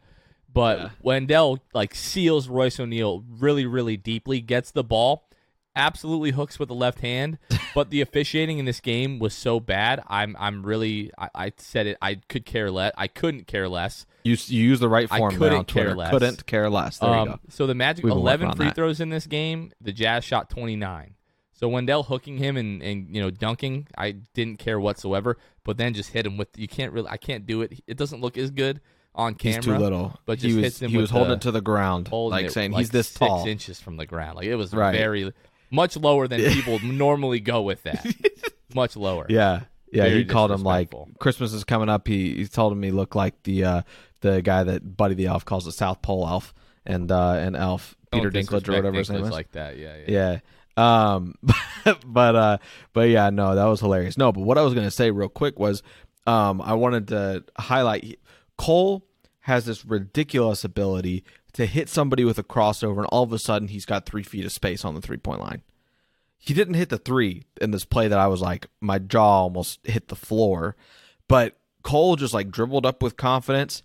But 0.53 0.79
Yeah. 0.79 0.89
Wendell 1.01 1.59
like 1.73 1.93
seals 1.93 2.47
Royce 2.47 2.79
O'Neale 2.79 3.23
really, 3.39 3.65
really 3.65 3.97
deeply, 3.97 4.39
gets 4.39 4.71
the 4.71 4.83
ball, 4.85 5.27
absolutely 5.75 6.31
hooks 6.31 6.57
with 6.59 6.69
the 6.69 6.75
left 6.75 6.99
hand. 6.99 7.37
But 7.75 7.89
the 7.89 7.99
officiating 7.99 8.57
in 8.57 8.63
this 8.63 8.79
game 8.79 9.19
was 9.19 9.33
so 9.33 9.59
bad. 9.59 10.01
I'm 10.07 10.37
I'm 10.39 10.65
really 10.65 11.11
I, 11.17 11.29
I 11.35 11.51
said 11.57 11.87
it. 11.87 11.97
I 12.01 12.15
could 12.29 12.45
care 12.45 12.71
less. 12.71 12.93
I 12.97 13.07
couldn't 13.09 13.47
care 13.47 13.67
less. 13.67 14.05
You 14.25 14.35
you 14.47 14.63
use 14.63 14.79
the 14.81 14.89
right 14.89 15.07
I 15.09 15.17
form 15.19 15.29
there 15.31 15.39
couldn't 15.39 15.57
on 15.59 15.65
Twitter. 15.65 15.87
care 15.89 15.95
less. 15.95 16.11
Couldn't 16.11 16.45
care 16.45 16.69
less. 16.69 16.97
There 16.97 17.09
you 17.09 17.15
Um, 17.15 17.27
go. 17.29 17.39
So 17.49 17.65
the 17.67 17.75
Magic 17.75 18.03
We've 18.03 18.11
11 18.13 18.51
free 18.55 18.65
that. 18.65 18.75
throws 18.75 18.99
in 18.99 19.09
this 19.09 19.25
game. 19.27 19.71
The 19.79 19.93
Jazz 19.93 20.23
shot 20.25 20.49
29. 20.49 21.13
So 21.53 21.69
Wendell 21.69 22.03
hooking 22.03 22.37
him 22.37 22.57
and, 22.57 22.81
and 22.83 23.15
you 23.15 23.21
know 23.21 23.29
dunking, 23.31 23.87
I 23.97 24.11
didn't 24.33 24.57
care 24.59 24.77
whatsoever. 24.79 25.37
But 25.63 25.77
then 25.77 25.93
just 25.93 26.09
hit 26.11 26.25
him 26.25 26.35
with 26.35 26.49
you 26.57 26.67
can't 26.67 26.91
really 26.91 27.07
I 27.09 27.15
can't 27.17 27.45
do 27.45 27.61
it. 27.61 27.79
It 27.87 27.95
doesn't 27.97 28.19
look 28.19 28.37
as 28.37 28.51
good 28.51 28.81
on 29.13 29.35
camera. 29.35 29.55
He's 29.57 29.65
too 29.65 29.77
little. 29.77 30.19
but 30.25 30.39
he 30.41 30.47
just 30.49 30.55
was 30.57 30.63
hits 30.65 30.81
him 30.81 30.89
he 30.91 30.97
with 30.97 31.03
was 31.03 31.11
holding 31.11 31.29
the- 31.29 31.35
it 31.35 31.41
to 31.41 31.51
the 31.51 31.61
ground, 31.61 32.09
like 32.11 32.47
it, 32.47 32.51
saying 32.51 32.71
like, 32.71 32.79
he's 32.79 32.89
this 32.89 33.07
six 33.07 33.19
tall. 33.19 33.45
inches 33.47 33.79
from 33.79 33.95
the 33.95 34.05
ground. 34.05 34.35
Like 34.35 34.47
it 34.47 34.55
was 34.55 34.73
Right. 34.73 34.91
very 34.91 35.31
much 35.71 35.95
lower 35.95 36.27
than 36.27 36.41
people 36.51 36.79
normally 36.79 37.39
go 37.39 37.61
with 37.61 37.83
that. 37.83 38.05
much 38.75 38.97
lower. 38.97 39.25
Yeah, 39.29 39.61
yeah. 39.93 40.03
Very 40.03 40.17
he 40.17 40.25
called 40.25 40.51
him 40.51 40.63
like. 40.63 40.91
Christmas 41.19 41.53
is 41.53 41.63
coming 41.63 41.87
up. 41.87 42.05
He 42.07 42.35
he 42.35 42.47
told 42.47 42.73
him 42.73 42.83
he 42.83 42.91
looked 42.91 43.15
like 43.15 43.41
the 43.43 43.63
uh, 43.63 43.81
the 44.25 44.41
guy 44.41 44.63
that 44.63 44.97
Buddy 44.97 45.15
the 45.15 45.27
Elf 45.27 45.45
calls 45.45 45.65
the 45.65 45.71
South 45.71 46.01
Pole 46.01 46.27
Elf, 46.27 46.53
and 46.85 47.11
uh, 47.11 47.33
and 47.33 47.55
Elf 47.55 47.95
Don't 48.11 48.21
Peter 48.21 48.31
Dinklage 48.31 48.67
or 48.67 48.73
whatever 48.73 48.97
his 48.97 49.09
name 49.09 49.23
is. 49.23 49.29
like 49.29 49.51
that. 49.51 49.77
Yeah, 49.77 49.95
yeah. 50.07 50.39
Yeah. 50.77 51.13
Um 51.13 51.35
but 52.05 52.35
uh 52.35 52.57
but 52.91 53.09
yeah, 53.09 53.29
no, 53.29 53.55
that 53.55 53.65
was 53.65 53.79
hilarious. 53.79 54.17
No, 54.17 54.31
but 54.31 54.41
what 54.41 54.57
I 54.57 54.61
was 54.61 54.73
going 54.73 54.85
to 54.85 54.91
say 54.91 55.09
real 55.09 55.29
quick 55.29 55.57
was 55.57 55.83
um 56.27 56.61
I 56.61 56.73
wanted 56.73 57.07
to 57.09 57.45
highlight 57.57 58.19
Cole 58.57 59.05
has 59.41 59.65
this 59.65 59.85
ridiculous 59.85 60.65
ability 60.65 61.23
to 61.53 61.65
hit 61.65 61.87
somebody 61.87 62.25
with 62.25 62.37
a 62.39 62.43
crossover 62.43 62.97
and 62.97 63.05
all 63.05 63.23
of 63.23 63.31
a 63.31 63.39
sudden 63.39 63.69
he's 63.69 63.85
got 63.85 64.05
3 64.05 64.23
feet 64.23 64.43
of 64.43 64.51
space 64.51 64.83
on 64.83 64.95
the 64.95 65.01
three-point 65.01 65.39
line. 65.39 65.61
He 66.37 66.53
didn't 66.53 66.73
hit 66.73 66.89
the 66.89 66.97
3 66.97 67.43
in 67.61 67.71
this 67.71 67.85
play 67.85 68.09
that 68.09 68.19
I 68.19 68.27
was 68.27 68.41
like 68.41 68.67
my 68.81 68.99
jaw 68.99 69.43
almost 69.43 69.79
hit 69.85 70.09
the 70.09 70.15
floor, 70.15 70.75
but 71.29 71.55
Cole 71.83 72.17
just 72.17 72.33
like 72.33 72.51
dribbled 72.51 72.85
up 72.85 73.01
with 73.01 73.15
confidence 73.15 73.81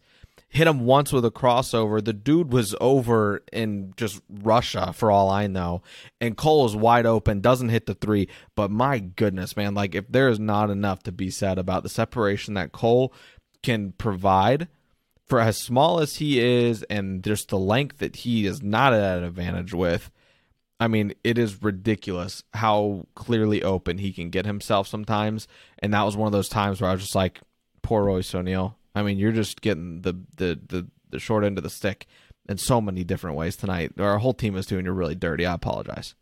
hit 0.50 0.66
him 0.66 0.80
once 0.80 1.12
with 1.12 1.24
a 1.24 1.30
crossover. 1.30 2.04
The 2.04 2.12
dude 2.12 2.52
was 2.52 2.74
over 2.80 3.42
in 3.52 3.94
just 3.96 4.20
Russia 4.28 4.92
for 4.92 5.10
all 5.10 5.30
I 5.30 5.46
know. 5.46 5.82
And 6.20 6.36
Cole 6.36 6.66
is 6.66 6.74
wide 6.74 7.06
open, 7.06 7.40
doesn't 7.40 7.68
hit 7.68 7.86
the 7.86 7.94
three. 7.94 8.28
But 8.56 8.70
my 8.70 8.98
goodness, 8.98 9.56
man, 9.56 9.74
like 9.74 9.94
if 9.94 10.06
there 10.08 10.28
is 10.28 10.40
not 10.40 10.68
enough 10.68 11.04
to 11.04 11.12
be 11.12 11.30
said 11.30 11.58
about 11.58 11.84
the 11.84 11.88
separation 11.88 12.54
that 12.54 12.72
Cole 12.72 13.14
can 13.62 13.92
provide 13.92 14.68
for 15.26 15.38
as 15.38 15.56
small 15.56 16.00
as 16.00 16.16
he 16.16 16.40
is 16.40 16.82
and 16.90 17.22
just 17.22 17.48
the 17.48 17.58
length 17.58 17.98
that 17.98 18.16
he 18.16 18.44
is 18.44 18.60
not 18.60 18.92
at 18.92 19.18
an 19.18 19.24
advantage 19.24 19.72
with. 19.72 20.10
I 20.80 20.88
mean, 20.88 21.14
it 21.22 21.38
is 21.38 21.62
ridiculous 21.62 22.42
how 22.54 23.06
clearly 23.14 23.62
open 23.62 23.98
he 23.98 24.12
can 24.12 24.30
get 24.30 24.46
himself 24.46 24.88
sometimes. 24.88 25.46
And 25.78 25.94
that 25.94 26.02
was 26.02 26.16
one 26.16 26.26
of 26.26 26.32
those 26.32 26.48
times 26.48 26.80
where 26.80 26.90
I 26.90 26.94
was 26.94 27.02
just 27.02 27.14
like, 27.14 27.40
poor 27.82 28.04
Royce 28.04 28.34
O'Neale. 28.34 28.76
I 29.00 29.02
mean, 29.02 29.18
you're 29.18 29.32
just 29.32 29.60
getting 29.60 30.02
the 30.02 30.12
the 30.36 30.60
the, 30.66 30.88
the 31.10 31.18
short 31.18 31.44
end 31.44 31.58
of 31.58 31.64
the 31.64 31.70
stick 31.70 32.06
in 32.48 32.58
so 32.58 32.80
many 32.80 33.04
different 33.04 33.36
ways 33.36 33.56
tonight. 33.56 33.92
Our 33.98 34.18
whole 34.18 34.34
team 34.34 34.56
is 34.56 34.66
doing 34.66 34.84
you 34.84 34.92
really 34.92 35.14
dirty. 35.14 35.46
I 35.46 35.54
apologize. 35.54 36.14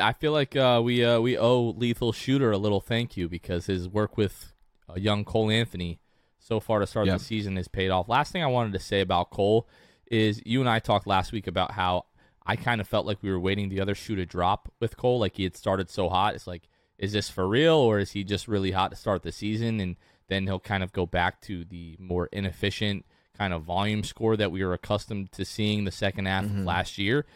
I 0.00 0.12
feel 0.12 0.32
like 0.32 0.54
uh, 0.54 0.80
we 0.82 1.04
uh, 1.04 1.20
we 1.20 1.36
owe 1.36 1.70
Lethal 1.70 2.12
Shooter 2.12 2.52
a 2.52 2.58
little 2.58 2.80
thank 2.80 3.16
you 3.16 3.28
because 3.28 3.66
his 3.66 3.88
work 3.88 4.16
with 4.16 4.52
uh, 4.88 4.94
young 4.94 5.24
Cole 5.24 5.50
Anthony 5.50 5.98
so 6.38 6.60
far 6.60 6.78
to 6.78 6.86
start 6.86 7.06
yep. 7.06 7.18
the 7.18 7.24
season 7.24 7.56
has 7.56 7.68
paid 7.68 7.90
off. 7.90 8.08
Last 8.08 8.32
thing 8.32 8.42
I 8.42 8.46
wanted 8.46 8.72
to 8.74 8.78
say 8.78 9.00
about 9.00 9.30
Cole 9.30 9.68
is 10.10 10.40
you 10.44 10.60
and 10.60 10.68
I 10.68 10.78
talked 10.78 11.06
last 11.06 11.32
week 11.32 11.46
about 11.46 11.72
how 11.72 12.06
I 12.46 12.56
kind 12.56 12.80
of 12.80 12.88
felt 12.88 13.06
like 13.06 13.22
we 13.22 13.30
were 13.30 13.40
waiting 13.40 13.68
the 13.68 13.80
other 13.80 13.94
shoe 13.94 14.16
to 14.16 14.26
drop 14.26 14.72
with 14.80 14.96
Cole, 14.96 15.20
like 15.20 15.36
he 15.36 15.44
had 15.44 15.56
started 15.56 15.90
so 15.90 16.08
hot. 16.08 16.34
It's 16.34 16.46
like, 16.46 16.68
is 16.98 17.12
this 17.12 17.28
for 17.28 17.46
real 17.46 17.76
or 17.76 17.98
is 17.98 18.12
he 18.12 18.24
just 18.24 18.48
really 18.48 18.72
hot 18.72 18.90
to 18.90 18.96
start 18.96 19.22
the 19.22 19.32
season? 19.32 19.80
And 19.80 19.96
then 20.30 20.46
he'll 20.46 20.60
kind 20.60 20.82
of 20.82 20.92
go 20.92 21.04
back 21.04 21.40
to 21.42 21.64
the 21.64 21.96
more 21.98 22.28
inefficient 22.32 23.04
kind 23.36 23.52
of 23.52 23.62
volume 23.62 24.04
score 24.04 24.36
that 24.36 24.52
we 24.52 24.64
were 24.64 24.72
accustomed 24.72 25.32
to 25.32 25.44
seeing 25.44 25.84
the 25.84 25.90
second 25.90 26.26
half 26.26 26.44
mm-hmm. 26.44 26.60
of 26.60 26.64
last 26.64 26.96
year. 26.98 27.26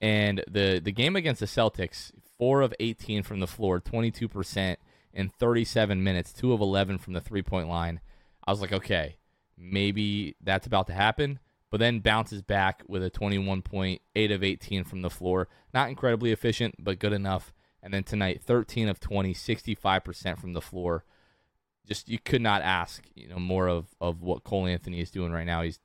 And 0.00 0.42
the 0.50 0.80
the 0.82 0.92
game 0.92 1.16
against 1.16 1.40
the 1.40 1.46
Celtics, 1.46 2.12
four 2.38 2.62
of 2.62 2.74
18 2.80 3.22
from 3.22 3.40
the 3.40 3.46
floor, 3.46 3.80
22% 3.80 4.76
in 5.12 5.28
37 5.28 6.02
minutes, 6.02 6.32
two 6.32 6.52
of 6.52 6.60
11 6.60 6.98
from 6.98 7.12
the 7.12 7.20
three 7.20 7.42
point 7.42 7.68
line. 7.68 8.00
I 8.46 8.50
was 8.50 8.60
like, 8.60 8.72
okay, 8.72 9.16
maybe 9.56 10.36
that's 10.42 10.66
about 10.66 10.86
to 10.88 10.94
happen. 10.94 11.38
But 11.70 11.78
then 11.78 12.00
bounces 12.00 12.42
back 12.42 12.82
with 12.86 13.02
a 13.02 13.10
21 13.10 13.62
point, 13.62 14.00
8 14.14 14.30
of 14.30 14.44
18 14.44 14.84
from 14.84 15.02
the 15.02 15.10
floor. 15.10 15.48
Not 15.72 15.88
incredibly 15.88 16.30
efficient, 16.30 16.76
but 16.78 17.00
good 17.00 17.12
enough. 17.12 17.52
And 17.82 17.92
then 17.92 18.04
tonight, 18.04 18.42
13 18.42 18.88
of 18.88 19.00
20, 19.00 19.34
65% 19.34 20.38
from 20.38 20.52
the 20.52 20.60
floor 20.60 21.04
just 21.86 22.08
you 22.08 22.18
could 22.18 22.42
not 22.42 22.62
ask 22.62 23.02
you 23.14 23.28
know 23.28 23.38
more 23.38 23.68
of 23.68 23.86
of 24.00 24.22
what 24.22 24.44
Cole 24.44 24.66
Anthony 24.66 25.00
is 25.00 25.10
doing 25.10 25.32
right 25.32 25.46
now. 25.46 25.62
He's 25.62 25.80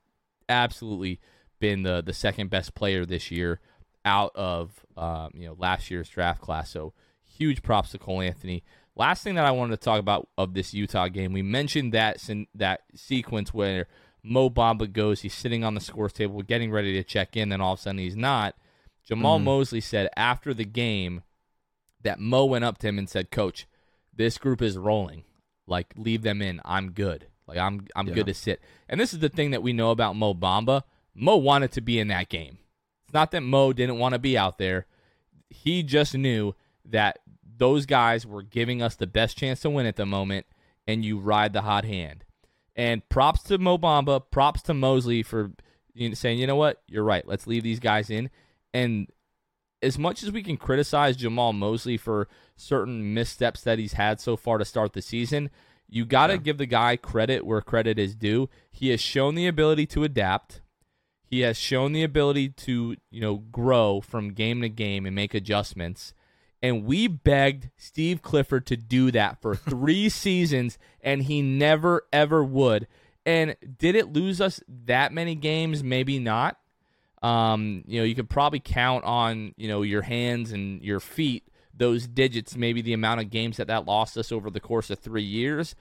absolutely 0.48 1.20
been 1.58 1.82
the 1.82 2.02
the 2.02 2.12
second 2.12 2.50
best 2.50 2.74
player 2.74 3.04
this 3.04 3.30
year 3.30 3.60
out 4.04 4.32
of 4.34 4.84
um, 4.96 5.30
you 5.34 5.46
know 5.46 5.56
last 5.58 5.90
year's 5.90 6.08
draft 6.08 6.40
class. 6.40 6.70
So 6.70 6.92
huge 7.24 7.62
props 7.62 7.90
to 7.90 7.98
Cole 7.98 8.20
Anthony. 8.20 8.64
Last 8.96 9.22
thing 9.22 9.36
that 9.36 9.46
I 9.46 9.52
wanted 9.52 9.78
to 9.78 9.84
talk 9.84 10.00
about 10.00 10.28
of 10.36 10.54
this 10.54 10.74
Utah 10.74 11.08
game, 11.08 11.32
we 11.32 11.42
mentioned 11.42 11.92
that 11.92 12.18
that 12.54 12.80
sequence 12.94 13.54
where 13.54 13.86
Mo 14.22 14.50
Bamba 14.50 14.92
goes, 14.92 15.22
he's 15.22 15.34
sitting 15.34 15.64
on 15.64 15.74
the 15.74 15.80
scores 15.80 16.12
table, 16.12 16.42
getting 16.42 16.70
ready 16.70 16.92
to 16.94 17.04
check 17.04 17.36
in, 17.36 17.48
then 17.48 17.60
all 17.60 17.74
of 17.74 17.78
a 17.78 17.82
sudden 17.82 17.98
he's 17.98 18.16
not. 18.16 18.54
Jamahl 19.08 19.36
mm-hmm. 19.36 19.44
Mosley 19.44 19.80
said 19.80 20.10
after 20.16 20.52
the 20.52 20.64
game 20.64 21.22
that 22.02 22.18
Mo 22.18 22.44
went 22.44 22.64
up 22.64 22.78
to 22.78 22.88
him 22.88 22.98
and 22.98 23.08
said, 23.08 23.30
"Coach, 23.30 23.66
this 24.14 24.38
group 24.38 24.60
is 24.60 24.76
rolling. 24.76 25.24
Like 25.70 25.94
leave 25.96 26.22
them 26.22 26.42
in. 26.42 26.60
I'm 26.64 26.90
good. 26.90 27.26
Like 27.46 27.58
I'm 27.58 27.86
I'm 27.96 28.08
yeah. 28.08 28.14
good 28.14 28.26
to 28.26 28.34
sit. 28.34 28.60
And 28.88 29.00
this 29.00 29.12
is 29.12 29.20
the 29.20 29.28
thing 29.28 29.52
that 29.52 29.62
we 29.62 29.72
know 29.72 29.90
about 29.90 30.16
Mo 30.16 30.34
Bamba. 30.34 30.82
Mo 31.14 31.36
wanted 31.36 31.72
to 31.72 31.80
be 31.80 31.98
in 31.98 32.08
that 32.08 32.28
game. 32.28 32.58
It's 33.04 33.14
not 33.14 33.30
that 33.30 33.42
Mo 33.42 33.72
didn't 33.72 33.98
want 33.98 34.14
to 34.14 34.18
be 34.18 34.36
out 34.36 34.58
there. 34.58 34.86
He 35.48 35.82
just 35.82 36.14
knew 36.14 36.54
that 36.84 37.18
those 37.56 37.86
guys 37.86 38.26
were 38.26 38.42
giving 38.42 38.82
us 38.82 38.94
the 38.94 39.06
best 39.06 39.36
chance 39.36 39.60
to 39.60 39.70
win 39.70 39.86
at 39.86 39.96
the 39.96 40.06
moment, 40.06 40.46
and 40.86 41.04
you 41.04 41.18
ride 41.18 41.52
the 41.52 41.62
hot 41.62 41.84
hand. 41.84 42.24
And 42.76 43.06
props 43.08 43.42
to 43.44 43.58
Mo 43.58 43.78
Bamba, 43.78 44.22
props 44.30 44.62
to 44.62 44.74
Mosley 44.74 45.22
for 45.22 45.52
you 45.94 46.08
know, 46.08 46.14
saying, 46.14 46.38
you 46.38 46.46
know 46.46 46.56
what, 46.56 46.82
you're 46.88 47.04
right. 47.04 47.26
Let's 47.26 47.46
leave 47.46 47.62
these 47.62 47.80
guys 47.80 48.10
in. 48.10 48.30
And 48.72 49.08
as 49.82 49.98
much 49.98 50.22
as 50.22 50.30
we 50.30 50.42
can 50.42 50.56
criticize 50.56 51.16
Jamahl 51.16 51.54
Mosley 51.54 51.96
for 51.96 52.28
certain 52.56 53.14
missteps 53.14 53.62
that 53.62 53.78
he's 53.78 53.94
had 53.94 54.20
so 54.20 54.36
far 54.36 54.58
to 54.58 54.64
start 54.64 54.92
the 54.92 55.02
season, 55.02 55.50
you 55.88 56.04
got 56.04 56.28
to 56.28 56.34
yeah. 56.34 56.40
give 56.40 56.58
the 56.58 56.66
guy 56.66 56.96
credit 56.96 57.44
where 57.44 57.60
credit 57.60 57.98
is 57.98 58.14
due. 58.14 58.48
He 58.70 58.90
has 58.90 59.00
shown 59.00 59.34
the 59.34 59.46
ability 59.46 59.86
to 59.86 60.04
adapt. 60.04 60.60
He 61.24 61.40
has 61.40 61.56
shown 61.56 61.92
the 61.92 62.02
ability 62.02 62.50
to, 62.50 62.96
you 63.10 63.20
know, 63.20 63.36
grow 63.36 64.00
from 64.00 64.32
game 64.32 64.62
to 64.62 64.68
game 64.68 65.06
and 65.06 65.14
make 65.14 65.34
adjustments. 65.34 66.14
And 66.62 66.84
we 66.84 67.08
begged 67.08 67.70
Steve 67.76 68.22
Clifford 68.22 68.66
to 68.66 68.76
do 68.76 69.10
that 69.12 69.40
for 69.40 69.54
three 69.56 70.08
seasons, 70.08 70.78
and 71.00 71.22
he 71.22 71.42
never, 71.42 72.02
ever 72.12 72.44
would. 72.44 72.86
And 73.26 73.56
did 73.78 73.94
it 73.94 74.12
lose 74.12 74.40
us 74.40 74.62
that 74.68 75.12
many 75.12 75.34
games? 75.34 75.82
Maybe 75.82 76.18
not. 76.18 76.58
Um, 77.22 77.84
you 77.86 78.00
know, 78.00 78.04
you 78.04 78.14
could 78.14 78.30
probably 78.30 78.60
count 78.60 79.04
on 79.04 79.54
you 79.56 79.68
know 79.68 79.82
your 79.82 80.02
hands 80.02 80.52
and 80.52 80.82
your 80.82 81.00
feet 81.00 81.44
those 81.80 82.06
digits, 82.06 82.56
maybe 82.56 82.82
the 82.82 82.92
amount 82.92 83.20
of 83.20 83.30
games 83.30 83.56
that 83.56 83.66
that 83.68 83.86
lost 83.86 84.16
us 84.16 84.30
over 84.30 84.50
the 84.50 84.60
course 84.60 84.90
of 84.90 84.98
three 84.98 85.22
years. 85.22 85.74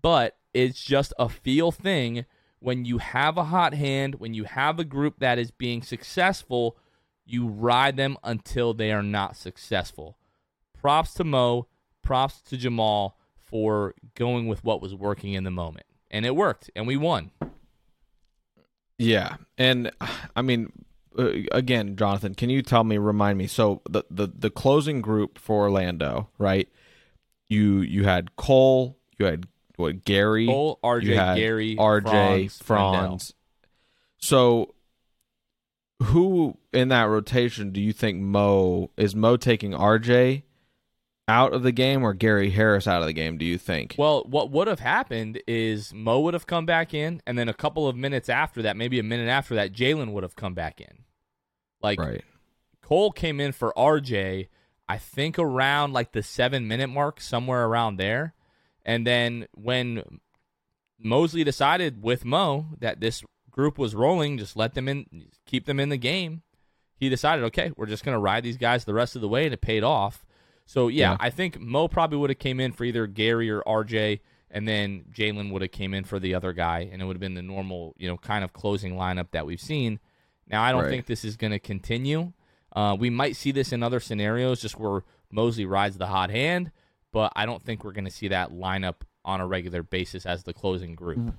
But 0.00 0.36
it's 0.54 0.80
just 0.82 1.12
a 1.18 1.28
feel 1.28 1.72
thing. 1.72 2.26
When 2.60 2.84
you 2.84 2.98
have 2.98 3.38
a 3.38 3.44
hot 3.44 3.72
hand, 3.72 4.16
when 4.16 4.34
you 4.34 4.44
have 4.44 4.78
a 4.78 4.84
group 4.84 5.20
that 5.20 5.38
is 5.38 5.50
being 5.50 5.82
successful, 5.82 6.76
you 7.24 7.46
ride 7.46 7.96
them 7.96 8.16
until 8.22 8.74
they 8.74 8.92
are 8.92 9.02
not 9.02 9.36
successful. 9.36 10.18
Props 10.78 11.14
to 11.14 11.24
Mo, 11.24 11.66
props 12.02 12.40
to 12.42 12.56
Jamahl 12.56 13.12
for 13.36 13.94
going 14.14 14.48
with 14.48 14.64
what 14.64 14.82
was 14.82 14.94
working 14.94 15.32
in 15.32 15.44
the 15.44 15.50
moment. 15.50 15.86
And 16.10 16.26
it 16.26 16.36
worked, 16.36 16.70
and 16.76 16.86
we 16.86 16.96
won. 16.96 17.30
Yeah, 18.98 19.36
and 19.56 19.90
I 20.34 20.42
mean, 20.42 20.72
uh, 21.18 21.30
again, 21.52 21.96
Jonathan, 21.96 22.34
can 22.34 22.50
you 22.50 22.62
tell 22.62 22.84
me, 22.84 22.98
remind 22.98 23.38
me? 23.38 23.46
So 23.46 23.82
the 23.88 24.04
the 24.10 24.26
the 24.26 24.50
closing 24.50 25.00
group 25.00 25.38
for 25.38 25.64
Orlando, 25.64 26.28
right? 26.38 26.68
You 27.48 27.80
you 27.80 28.04
had 28.04 28.36
Cole, 28.36 28.98
you 29.18 29.26
had 29.26 29.46
what 29.76 30.04
Gary, 30.04 30.46
Cole, 30.46 30.78
RJ, 30.82 31.36
Gary, 31.36 31.76
RJ, 31.76 32.50
Franz. 32.50 32.62
Franz. 32.62 33.34
So 34.18 34.74
who 36.02 36.58
in 36.72 36.88
that 36.88 37.04
rotation 37.04 37.70
do 37.72 37.80
you 37.80 37.92
think 37.92 38.20
Mo 38.20 38.90
is 38.96 39.14
Mo 39.14 39.36
taking 39.36 39.72
RJ 39.72 40.42
out 41.28 41.52
of 41.52 41.62
the 41.62 41.72
game 41.72 42.02
or 42.02 42.14
Gary 42.14 42.50
Harris 42.50 42.88
out 42.88 43.02
of 43.02 43.06
the 43.06 43.12
game, 43.12 43.36
do 43.36 43.44
you 43.44 43.58
think? 43.58 43.94
Well, 43.98 44.24
what 44.26 44.50
would 44.50 44.66
have 44.66 44.80
happened 44.80 45.40
is 45.46 45.92
Mo 45.92 46.20
would 46.20 46.34
have 46.34 46.46
come 46.46 46.66
back 46.66 46.94
in, 46.94 47.20
and 47.26 47.38
then 47.38 47.48
a 47.48 47.54
couple 47.54 47.86
of 47.86 47.94
minutes 47.94 48.28
after 48.28 48.62
that, 48.62 48.76
maybe 48.76 48.98
a 48.98 49.02
minute 49.02 49.28
after 49.28 49.54
that, 49.56 49.72
Jalen 49.72 50.12
would 50.12 50.22
have 50.22 50.36
come 50.36 50.54
back 50.54 50.80
in. 50.80 51.04
Like, 51.82 52.00
right. 52.00 52.24
Cole 52.82 53.12
came 53.12 53.38
in 53.38 53.52
for 53.52 53.72
RJ, 53.76 54.48
I 54.88 54.96
think 54.96 55.38
around 55.38 55.92
like 55.92 56.12
the 56.12 56.22
seven 56.22 56.66
minute 56.66 56.88
mark, 56.88 57.20
somewhere 57.20 57.66
around 57.66 57.98
there. 57.98 58.32
And 58.84 59.06
then 59.06 59.46
when 59.52 60.20
Mosley 60.98 61.44
decided 61.44 62.02
with 62.02 62.24
Mo 62.24 62.68
that 62.80 63.00
this 63.00 63.22
group 63.50 63.76
was 63.76 63.94
rolling, 63.94 64.38
just 64.38 64.56
let 64.56 64.72
them 64.72 64.88
in, 64.88 65.26
keep 65.44 65.66
them 65.66 65.78
in 65.78 65.90
the 65.90 65.98
game, 65.98 66.42
he 66.96 67.10
decided, 67.10 67.44
okay, 67.44 67.70
we're 67.76 67.86
just 67.86 68.04
going 68.04 68.14
to 68.14 68.20
ride 68.20 68.42
these 68.42 68.56
guys 68.56 68.84
the 68.84 68.94
rest 68.94 69.14
of 69.14 69.20
the 69.20 69.28
way, 69.28 69.44
and 69.44 69.52
it 69.52 69.60
paid 69.60 69.84
off. 69.84 70.24
So 70.68 70.88
yeah, 70.88 71.12
yeah. 71.12 71.16
I 71.18 71.30
think 71.30 71.58
Mo 71.58 71.88
probably 71.88 72.18
would 72.18 72.28
have 72.28 72.38
came 72.38 72.60
in 72.60 72.72
for 72.72 72.84
either 72.84 73.06
Gary 73.06 73.48
or 73.48 73.62
RJ, 73.62 74.20
and 74.50 74.68
then 74.68 75.06
Jalen 75.10 75.50
would 75.50 75.62
have 75.62 75.72
came 75.72 75.94
in 75.94 76.04
for 76.04 76.18
the 76.18 76.34
other 76.34 76.52
guy, 76.52 76.90
and 76.92 77.00
it 77.00 77.06
would 77.06 77.16
have 77.16 77.22
been 77.22 77.32
the 77.32 77.40
normal, 77.40 77.94
you 77.96 78.06
know, 78.06 78.18
kind 78.18 78.44
of 78.44 78.52
closing 78.52 78.94
lineup 78.94 79.28
that 79.30 79.46
we've 79.46 79.62
seen. 79.62 79.98
Now 80.46 80.62
I 80.62 80.72
don't 80.72 80.82
right. 80.82 80.90
think 80.90 81.06
this 81.06 81.24
is 81.24 81.38
going 81.38 81.52
to 81.52 81.58
continue. 81.58 82.34
Uh, 82.76 82.94
we 83.00 83.08
might 83.08 83.34
see 83.34 83.50
this 83.50 83.72
in 83.72 83.82
other 83.82 83.98
scenarios, 83.98 84.60
just 84.60 84.78
where 84.78 85.04
Mosley 85.32 85.64
rides 85.64 85.96
the 85.96 86.06
hot 86.06 86.28
hand, 86.28 86.70
but 87.12 87.32
I 87.34 87.46
don't 87.46 87.64
think 87.64 87.82
we're 87.82 87.92
going 87.92 88.04
to 88.04 88.10
see 88.10 88.28
that 88.28 88.52
lineup 88.52 88.96
on 89.24 89.40
a 89.40 89.46
regular 89.46 89.82
basis 89.82 90.26
as 90.26 90.42
the 90.42 90.52
closing 90.52 90.94
group. 90.94 91.32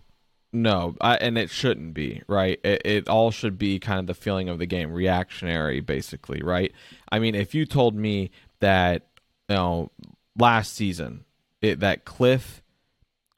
No, 0.52 0.96
I, 1.00 1.18
and 1.18 1.38
it 1.38 1.52
shouldn't 1.52 1.94
be 1.94 2.24
right. 2.28 2.60
It, 2.64 2.82
it 2.84 3.08
all 3.08 3.30
should 3.30 3.60
be 3.60 3.78
kind 3.78 4.00
of 4.00 4.08
the 4.08 4.16
feeling 4.16 4.50
of 4.50 4.58
the 4.58 4.66
game, 4.66 4.92
reactionary, 4.92 5.82
basically, 5.82 6.42
right? 6.42 6.74
I 7.12 7.20
mean, 7.20 7.36
if 7.36 7.54
you 7.54 7.68
told 7.68 7.94
me 7.94 8.32
that 8.60 9.09
you 9.50 9.56
know, 9.56 9.92
last 10.38 10.74
season 10.74 11.26
it, 11.62 11.80
that 11.80 12.06
Cliff 12.06 12.62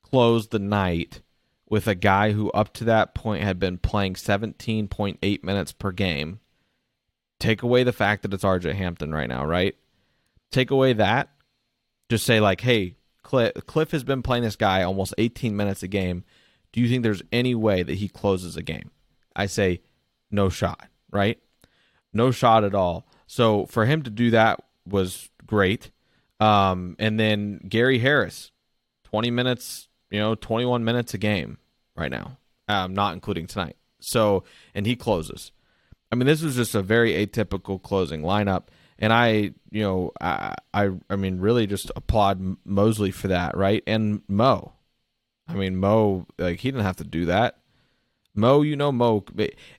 closed 0.03 0.51
the 0.51 0.59
night 0.59 1.21
with 1.69 1.87
a 1.87 1.95
guy 1.95 2.33
who 2.33 2.51
up 2.51 2.73
to 2.73 2.83
that 2.83 3.15
point 3.15 3.43
had 3.43 3.57
been 3.57 3.77
playing 3.77 4.15
17.8 4.15 5.43
minutes 5.43 5.71
per 5.71 5.91
game. 5.91 6.41
Take 7.39 7.63
away 7.63 7.83
the 7.83 7.93
fact 7.93 8.21
that 8.21 8.33
it's 8.33 8.43
RJ 8.43 8.75
Hampton 8.75 9.13
right 9.13 9.29
now, 9.29 9.45
right? 9.45 9.75
Take 10.51 10.69
away 10.69 10.93
that. 10.93 11.29
Just 12.09 12.25
say 12.25 12.41
like, 12.41 12.61
hey, 12.61 12.97
Cliff, 13.23 13.53
Cliff 13.67 13.91
has 13.91 14.03
been 14.03 14.21
playing 14.21 14.43
this 14.43 14.57
guy 14.57 14.83
almost 14.83 15.13
18 15.17 15.55
minutes 15.55 15.81
a 15.81 15.87
game. 15.87 16.25
Do 16.73 16.81
you 16.81 16.89
think 16.89 17.03
there's 17.03 17.23
any 17.31 17.55
way 17.55 17.83
that 17.83 17.95
he 17.95 18.09
closes 18.09 18.57
a 18.57 18.61
game? 18.61 18.91
I 19.33 19.45
say 19.45 19.81
no 20.29 20.49
shot, 20.49 20.89
right? 21.09 21.39
No 22.13 22.31
shot 22.31 22.65
at 22.65 22.75
all. 22.75 23.07
So 23.27 23.65
for 23.67 23.85
him 23.85 24.03
to 24.03 24.09
do 24.09 24.29
that 24.31 24.61
was 24.85 25.29
great. 25.45 25.91
Um, 26.41 26.95
and 26.97 27.19
then 27.19 27.61
Gary 27.69 27.99
Harris, 27.99 28.51
20 29.05 29.29
minutes, 29.29 29.87
you 30.09 30.19
know, 30.19 30.33
21 30.35 30.83
minutes 30.83 31.13
a 31.13 31.19
game 31.19 31.59
right 31.95 32.11
now, 32.11 32.37
um, 32.67 32.93
not 32.93 33.13
including 33.13 33.45
tonight. 33.45 33.77
So, 33.99 34.43
and 34.73 34.87
he 34.87 34.95
closes. 34.95 35.51
I 36.11 36.15
mean, 36.15 36.25
this 36.25 36.41
was 36.41 36.55
just 36.55 36.73
a 36.73 36.81
very 36.81 37.13
atypical 37.13 37.81
closing 37.81 38.23
lineup, 38.23 38.63
and 38.97 39.13
I, 39.13 39.53
you 39.69 39.83
know, 39.83 40.11
I, 40.19 40.55
I, 40.73 40.89
I 41.09 41.15
mean, 41.15 41.39
really 41.39 41.67
just 41.67 41.91
applaud 41.95 42.57
Mosley 42.65 43.11
for 43.11 43.29
that, 43.29 43.55
right? 43.55 43.83
And 43.85 44.21
Mo, 44.27 44.73
I 45.47 45.53
mean, 45.53 45.77
Mo, 45.77 46.25
like 46.37 46.59
he 46.59 46.71
didn't 46.71 46.83
have 46.85 46.97
to 46.97 47.03
do 47.03 47.25
that. 47.25 47.59
Mo, 48.33 48.61
you 48.61 48.75
know, 48.75 48.91
Mo, 48.91 49.23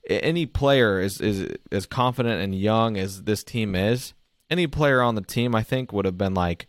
any 0.09 0.47
player 0.47 1.01
is 1.01 1.21
is 1.21 1.49
as 1.71 1.87
confident 1.87 2.41
and 2.41 2.55
young 2.55 2.97
as 2.97 3.25
this 3.25 3.43
team 3.43 3.75
is. 3.75 4.15
Any 4.53 4.67
player 4.67 5.01
on 5.01 5.15
the 5.15 5.23
team, 5.23 5.55
I 5.55 5.63
think, 5.63 5.93
would 5.93 6.05
have 6.05 6.19
been 6.19 6.35
like, 6.35 6.67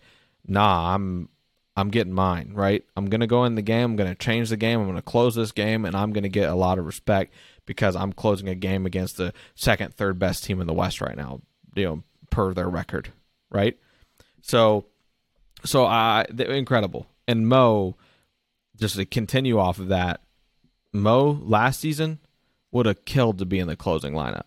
"Nah, 0.47 0.95
I'm 0.95 1.27
I'm 1.75 1.89
getting 1.89 2.13
mine, 2.13 2.51
right? 2.53 2.83
I'm 2.95 3.07
going 3.07 3.21
to 3.21 3.27
go 3.27 3.45
in 3.45 3.55
the 3.55 3.61
game. 3.61 3.91
I'm 3.91 3.95
going 3.95 4.09
to 4.09 4.15
change 4.15 4.49
the 4.49 4.57
game. 4.57 4.79
I'm 4.79 4.85
going 4.85 4.95
to 4.95 5.01
close 5.01 5.35
this 5.35 5.51
game, 5.51 5.85
and 5.85 5.95
I'm 5.95 6.13
going 6.13 6.23
to 6.23 6.29
get 6.29 6.49
a 6.49 6.55
lot 6.55 6.77
of 6.77 6.85
respect 6.85 7.33
because 7.65 7.95
I'm 7.95 8.13
closing 8.13 8.47
a 8.47 8.55
game 8.55 8.85
against 8.85 9.17
the 9.17 9.33
second, 9.55 9.93
third 9.93 10.19
best 10.19 10.43
team 10.43 10.61
in 10.61 10.67
the 10.67 10.73
West 10.73 11.01
right 11.01 11.17
now, 11.17 11.41
you 11.75 11.85
know, 11.85 12.03
per 12.29 12.53
their 12.53 12.69
record, 12.69 13.11
right? 13.49 13.77
So, 14.41 14.85
so 15.65 15.85
I, 15.85 16.25
uh, 16.29 16.43
incredible. 16.43 17.07
And 17.27 17.47
Mo, 17.47 17.95
just 18.79 18.95
to 18.95 19.05
continue 19.05 19.57
off 19.57 19.79
of 19.79 19.87
that, 19.87 20.21
Mo 20.91 21.39
last 21.41 21.79
season 21.79 22.19
would 22.71 22.85
have 22.85 23.05
killed 23.05 23.39
to 23.39 23.45
be 23.45 23.59
in 23.59 23.67
the 23.67 23.75
closing 23.75 24.13
lineup. 24.13 24.45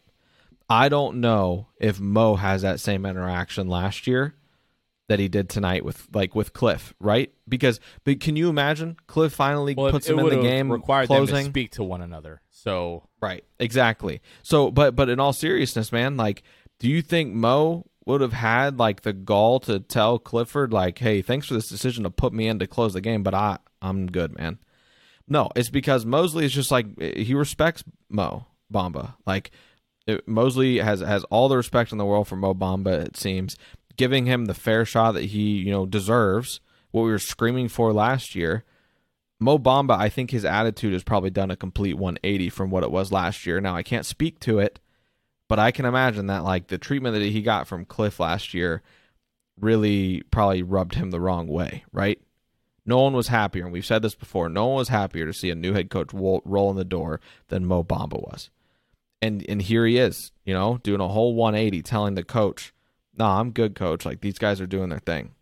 I 0.69 0.89
don't 0.89 1.21
know 1.21 1.69
if 1.79 2.01
Mo 2.01 2.37
has 2.37 2.63
that 2.63 2.81
same 2.81 3.07
interaction 3.07 3.69
last 3.69 4.07
year 4.07 4.35
that 5.09 5.21
he 5.21 5.29
did 5.29 5.49
tonight 5.49 5.85
with 5.85 6.09
like 6.13 6.35
with 6.35 6.53
Cliff, 6.53 6.95
right? 6.99 7.33
Because 7.49 7.79
but 8.05 8.21
can 8.21 8.37
you 8.37 8.49
imagine 8.49 8.97
Cliff 9.07 9.33
finally 9.33 9.75
well, 9.75 9.91
puts 9.91 10.09
him 10.09 10.19
in 10.19 10.29
the 10.29 10.43
game, 10.43 10.71
required 10.71 11.07
closing? 11.07 11.35
them 11.35 11.45
to 11.45 11.51
speak 11.51 11.73
to 11.73 11.85
one 11.85 12.03
another. 12.03 12.43
So 12.51 13.09
right, 13.21 13.45
exactly. 13.61 14.21
So, 14.43 14.71
but 14.71 14.97
but 14.97 15.09
in 15.09 15.21
all 15.21 15.33
seriousness, 15.33 15.93
man, 15.93 16.17
like, 16.17 16.43
do 16.81 16.89
you 16.89 17.03
think 17.03 17.33
Mo 17.33 17.87
would 18.05 18.21
have 18.21 18.33
had 18.33 18.79
like 18.79 19.03
the 19.03 19.13
gall 19.13 19.61
to 19.61 19.79
tell 19.79 20.19
Clifford 20.19 20.73
like, 20.73 20.99
"Hey, 20.99 21.23
thanks 21.23 21.47
for 21.47 21.55
this 21.55 21.69
decision 21.69 22.05
to 22.05 22.11
put 22.11 22.33
me 22.33 22.49
in 22.49 22.59
to 22.59 22.67
close 22.67 22.93
the 22.93 23.01
game, 23.01 23.23
but 23.23 23.35
I 23.35 23.59
I'm 23.81 24.07
good, 24.07 24.37
man." 24.37 24.59
No, 25.29 25.51
it's 25.55 25.71
because 25.71 26.05
Mosley 26.05 26.45
is 26.45 26.53
just 26.53 26.71
like 26.71 27.01
he 27.01 27.35
respects 27.35 27.85
Mo 28.09 28.47
Bamba. 28.73 29.15
Like 29.27 29.53
Mosley 30.27 30.79
has 30.79 31.01
has 31.01 31.25
all 31.25 31.49
the 31.49 31.57
respect 31.57 31.93
in 31.93 31.99
the 31.99 32.05
world 32.05 32.29
for 32.29 32.37
Mo 32.37 32.55
Bamba. 32.55 33.05
It 33.05 33.17
seems, 33.17 33.57
giving 33.97 34.27
him 34.27 34.45
the 34.45 34.55
fair 34.55 34.85
shot 34.85 35.13
that 35.13 35.27
he, 35.27 35.59
you 35.59 35.71
know, 35.71 35.87
deserves, 35.87 36.61
what 36.91 37.03
we 37.03 37.11
were 37.11 37.19
screaming 37.19 37.69
for 37.69 37.93
last 37.93 38.35
year. 38.35 38.65
Mo 39.39 39.59
Bamba, 39.59 39.99
I 39.99 40.09
think 40.09 40.31
his 40.31 40.45
attitude 40.45 40.93
has 40.93 41.03
probably 41.03 41.31
done 41.31 41.51
a 41.51 41.57
complete 41.57 41.95
180 41.95 42.49
from 42.51 42.71
what 42.71 42.83
it 42.83 42.91
was 42.91 43.13
last 43.13 43.45
year. 43.47 43.61
Now, 43.61 43.77
I 43.77 43.83
can't 43.83 44.07
speak 44.07 44.41
to 44.41 44.59
it, 44.59 44.81
but 45.49 45.59
I 45.59 45.71
can 45.71 45.85
imagine 45.85 46.29
that 46.29 46.45
like 46.45 46.69
the 46.69 46.79
treatment 46.79 47.15
that 47.15 47.23
he 47.23 47.43
got 47.43 47.67
from 47.67 47.85
Cliff 47.85 48.19
last 48.19 48.55
year 48.55 48.83
really 49.61 50.23
probably 50.31 50.63
rubbed 50.63 50.95
him 50.95 51.11
the 51.11 51.21
wrong 51.21 51.49
way, 51.49 51.85
right? 51.93 52.21
No 52.87 53.01
one 53.01 53.15
was 53.15 53.29
happier, 53.29 53.65
and 53.65 53.73
we've 53.73 53.85
said 53.85 54.03
this 54.03 54.15
before. 54.15 54.49
No 54.49 54.67
one 54.67 54.77
was 54.77 54.89
happier 54.89 55.27
to 55.27 55.33
see 55.33 55.51
a 55.51 55.57
new 55.57 55.73
head 55.75 55.91
coach 55.91 56.11
roll 56.15 56.71
in 56.71 56.77
the 56.77 56.85
door 56.85 57.21
than 57.49 57.67
Mo 57.67 57.83
Bamba 57.83 58.21
was, 58.23 58.49
and 59.23 59.45
and 59.49 59.63
here 59.63 59.87
he 59.87 59.99
is, 59.99 60.33
you 60.45 60.55
know, 60.55 60.79
doing 60.83 61.01
a 61.01 61.09
whole 61.09 61.35
180, 61.35 61.83
telling 61.83 62.15
the 62.15 62.23
coach, 62.25 62.73
no, 63.17 63.27
I'm 63.27 63.51
good, 63.51 63.75
coach. 63.75 64.05
Like 64.05 64.21
these 64.21 64.39
guys 64.39 64.61
are 64.61 64.67
doing 64.67 64.91
their 64.91 64.99
thing. 64.99 65.35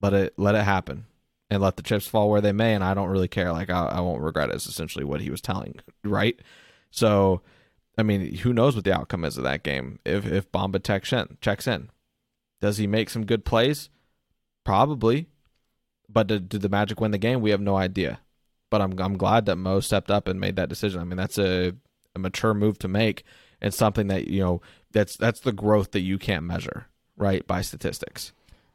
Let 0.00 0.14
it 0.14 0.34
let 0.36 0.54
it 0.54 0.64
happen, 0.64 1.06
and 1.50 1.62
let 1.62 1.76
the 1.76 1.82
chips 1.82 2.06
fall 2.06 2.30
where 2.30 2.40
they 2.40 2.52
may. 2.52 2.74
And 2.74 2.84
I 2.84 2.94
don't 2.94 3.08
really 3.08 3.28
care. 3.28 3.52
Like 3.52 3.70
I, 3.70 3.86
I 3.86 4.00
won't 4.00 4.22
regret 4.22 4.50
it." 4.50 4.54
it. 4.54 4.56
Is 4.56 4.66
essentially 4.66 5.04
what 5.04 5.20
he 5.20 5.30
was 5.30 5.40
telling, 5.40 5.80
right? 6.04 6.38
So, 6.90 7.42
I 7.96 8.02
mean, 8.02 8.36
who 8.36 8.52
knows 8.52 8.74
what 8.74 8.84
the 8.84 8.94
outcome 8.94 9.24
is 9.24 9.36
of 9.38 9.44
that 9.44 9.62
game? 9.62 9.98
If 10.04 10.26
if 10.26 10.50
Bamba 10.52 10.82
checks 10.82 11.12
in, 11.12 11.38
checks 11.40 11.66
in, 11.66 11.90
does 12.60 12.78
he 12.78 12.86
make 12.86 13.10
some 13.10 13.26
good 13.26 13.44
plays? 13.44 13.90
Probably, 14.64 15.28
but 16.08 16.26
did, 16.26 16.48
did 16.48 16.62
the 16.62 16.68
Magic 16.68 17.00
win 17.00 17.10
the 17.10 17.18
game? 17.18 17.40
We 17.40 17.50
have 17.50 17.60
no 17.60 17.76
idea. 17.76 18.20
But 18.70 18.82
I'm 18.82 18.98
I'm 18.98 19.16
glad 19.16 19.46
that 19.46 19.56
Mo 19.56 19.80
stepped 19.80 20.10
up 20.10 20.28
and 20.28 20.38
made 20.38 20.56
that 20.56 20.68
decision. 20.68 21.00
I 21.00 21.04
mean, 21.04 21.16
that's 21.16 21.38
a 21.38 21.74
a 22.18 22.20
mature 22.20 22.54
move 22.54 22.78
to 22.80 22.88
make 22.88 23.24
and 23.60 23.72
something 23.72 24.08
that 24.08 24.28
you 24.28 24.40
know 24.40 24.60
that's 24.92 25.16
that's 25.16 25.40
the 25.40 25.52
growth 25.52 25.92
that 25.92 26.00
you 26.00 26.18
can't 26.18 26.44
measure 26.44 26.86
right 27.16 27.46
by 27.46 27.62
statistics. 27.62 28.32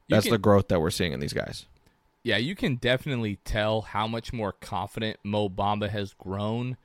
That's 0.10 0.26
can, 0.26 0.34
the 0.34 0.38
growth 0.38 0.68
that 0.68 0.82
we're 0.82 0.92
seeing 0.92 1.14
in 1.14 1.20
these 1.20 1.34
guys. 1.34 1.66
Yeah, 2.24 2.38
you 2.38 2.56
can 2.56 2.76
definitely 2.76 3.38
tell 3.44 3.82
how 3.82 4.08
much 4.08 4.34
more 4.34 4.52
confident 4.52 5.18
Mo 5.24 5.50
Bamba 5.50 5.90
has 5.90 6.14
grown. 6.14 6.78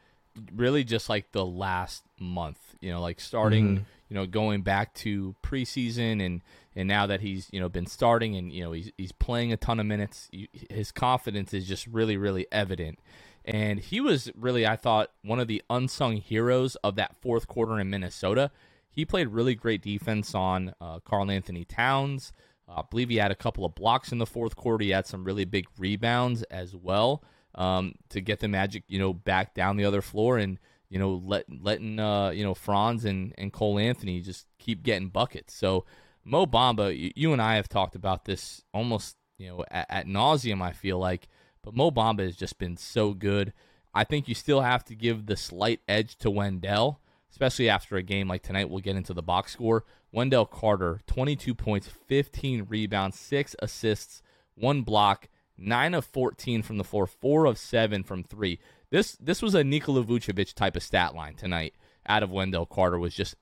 Really, 0.54 0.84
just 0.84 1.08
like 1.08 1.32
the 1.32 1.44
last 1.44 2.04
month, 2.20 2.58
you 2.80 2.92
know, 2.92 3.00
like 3.00 3.18
starting, 3.18 3.66
mm-hmm. 3.66 3.84
you 4.08 4.14
know, 4.14 4.26
going 4.26 4.62
back 4.62 4.94
to 4.94 5.34
preseason 5.42 6.24
and 6.24 6.42
and 6.76 6.86
now 6.86 7.06
that 7.06 7.20
he's 7.20 7.48
you 7.52 7.58
know 7.58 7.68
been 7.68 7.86
starting 7.86 8.36
and 8.36 8.52
you 8.52 8.62
know 8.62 8.72
he's 8.72 8.92
he's 8.96 9.12
playing 9.12 9.52
a 9.52 9.56
ton 9.56 9.80
of 9.80 9.86
minutes, 9.86 10.30
his 10.70 10.92
confidence 10.92 11.52
is 11.52 11.66
just 11.66 11.86
really 11.88 12.16
really 12.16 12.46
evident. 12.52 13.00
And 13.48 13.80
he 13.80 14.00
was 14.02 14.30
really, 14.36 14.66
I 14.66 14.76
thought, 14.76 15.10
one 15.22 15.40
of 15.40 15.48
the 15.48 15.62
unsung 15.70 16.18
heroes 16.18 16.76
of 16.76 16.96
that 16.96 17.16
fourth 17.16 17.48
quarter 17.48 17.80
in 17.80 17.88
Minnesota. 17.88 18.50
He 18.90 19.06
played 19.06 19.28
really 19.28 19.54
great 19.54 19.80
defense 19.80 20.34
on 20.34 20.74
uh, 20.82 21.00
Karl-Anthony 21.00 21.64
Towns. 21.64 22.32
Uh, 22.68 22.80
I 22.80 22.82
believe 22.90 23.08
he 23.08 23.16
had 23.16 23.30
a 23.30 23.34
couple 23.34 23.64
of 23.64 23.74
blocks 23.74 24.12
in 24.12 24.18
the 24.18 24.26
fourth 24.26 24.54
quarter. 24.54 24.84
He 24.84 24.90
had 24.90 25.06
some 25.06 25.24
really 25.24 25.46
big 25.46 25.66
rebounds 25.78 26.42
as 26.44 26.76
well 26.76 27.24
um, 27.54 27.94
to 28.10 28.20
get 28.20 28.40
the 28.40 28.48
Magic, 28.48 28.84
you 28.86 28.98
know, 28.98 29.14
back 29.14 29.54
down 29.54 29.78
the 29.78 29.86
other 29.86 30.02
floor 30.02 30.36
and 30.36 30.58
you 30.90 30.98
know 30.98 31.22
let 31.24 31.44
letting 31.62 31.98
uh, 32.00 32.30
you 32.30 32.44
know 32.44 32.54
Franz 32.54 33.04
and 33.04 33.34
and 33.36 33.52
Cole 33.52 33.78
Anthony 33.78 34.20
just 34.20 34.46
keep 34.58 34.82
getting 34.82 35.08
buckets. 35.08 35.54
So 35.54 35.84
Mo 36.24 36.46
Bamba, 36.46 36.96
you, 36.96 37.12
you 37.14 37.32
and 37.32 37.42
I 37.42 37.56
have 37.56 37.68
talked 37.68 37.94
about 37.94 38.24
this 38.24 38.62
almost 38.72 39.16
you 39.38 39.48
know 39.48 39.64
at, 39.70 39.86
at 39.88 40.06
nauseum. 40.06 40.62
I 40.62 40.72
feel 40.72 40.98
like, 40.98 41.28
but 41.68 41.76
Mo 41.76 41.90
Bamba 41.90 42.20
has 42.20 42.36
just 42.36 42.58
been 42.58 42.76
so 42.76 43.12
good. 43.12 43.52
I 43.92 44.04
think 44.04 44.28
you 44.28 44.34
still 44.34 44.62
have 44.62 44.84
to 44.86 44.94
give 44.94 45.26
the 45.26 45.36
slight 45.36 45.80
edge 45.86 46.16
to 46.18 46.30
Wendell 46.30 47.00
especially 47.30 47.68
after 47.68 47.96
a 47.96 48.02
game 48.02 48.28
like 48.28 48.42
tonight. 48.42 48.70
We'll 48.70 48.80
get 48.80 48.96
into 48.96 49.14
the 49.14 49.22
box 49.22 49.52
score. 49.52 49.84
Wendell 50.10 50.46
Carter, 50.46 51.00
22 51.06 51.54
points, 51.54 51.88
15 52.08 52.66
rebounds, 52.68 53.18
6 53.18 53.54
assists, 53.60 54.22
1 54.54 54.82
block, 54.82 55.28
9 55.56 55.94
of 55.94 56.04
14 56.04 56.62
from 56.62 56.78
the 56.78 56.84
floor, 56.84 57.06
4 57.06 57.44
of 57.44 57.58
7 57.58 58.02
from 58.02 58.24
3. 58.24 58.58
This 58.90 59.12
this 59.20 59.42
was 59.42 59.54
a 59.54 59.64
Nikola 59.64 60.02
Vucevic 60.02 60.54
type 60.54 60.74
of 60.74 60.82
stat 60.82 61.14
line 61.14 61.34
tonight 61.34 61.74
out 62.06 62.22
of 62.22 62.30
Wendell 62.30 62.64
Carter 62.64 62.98
was 62.98 63.14
just 63.14 63.34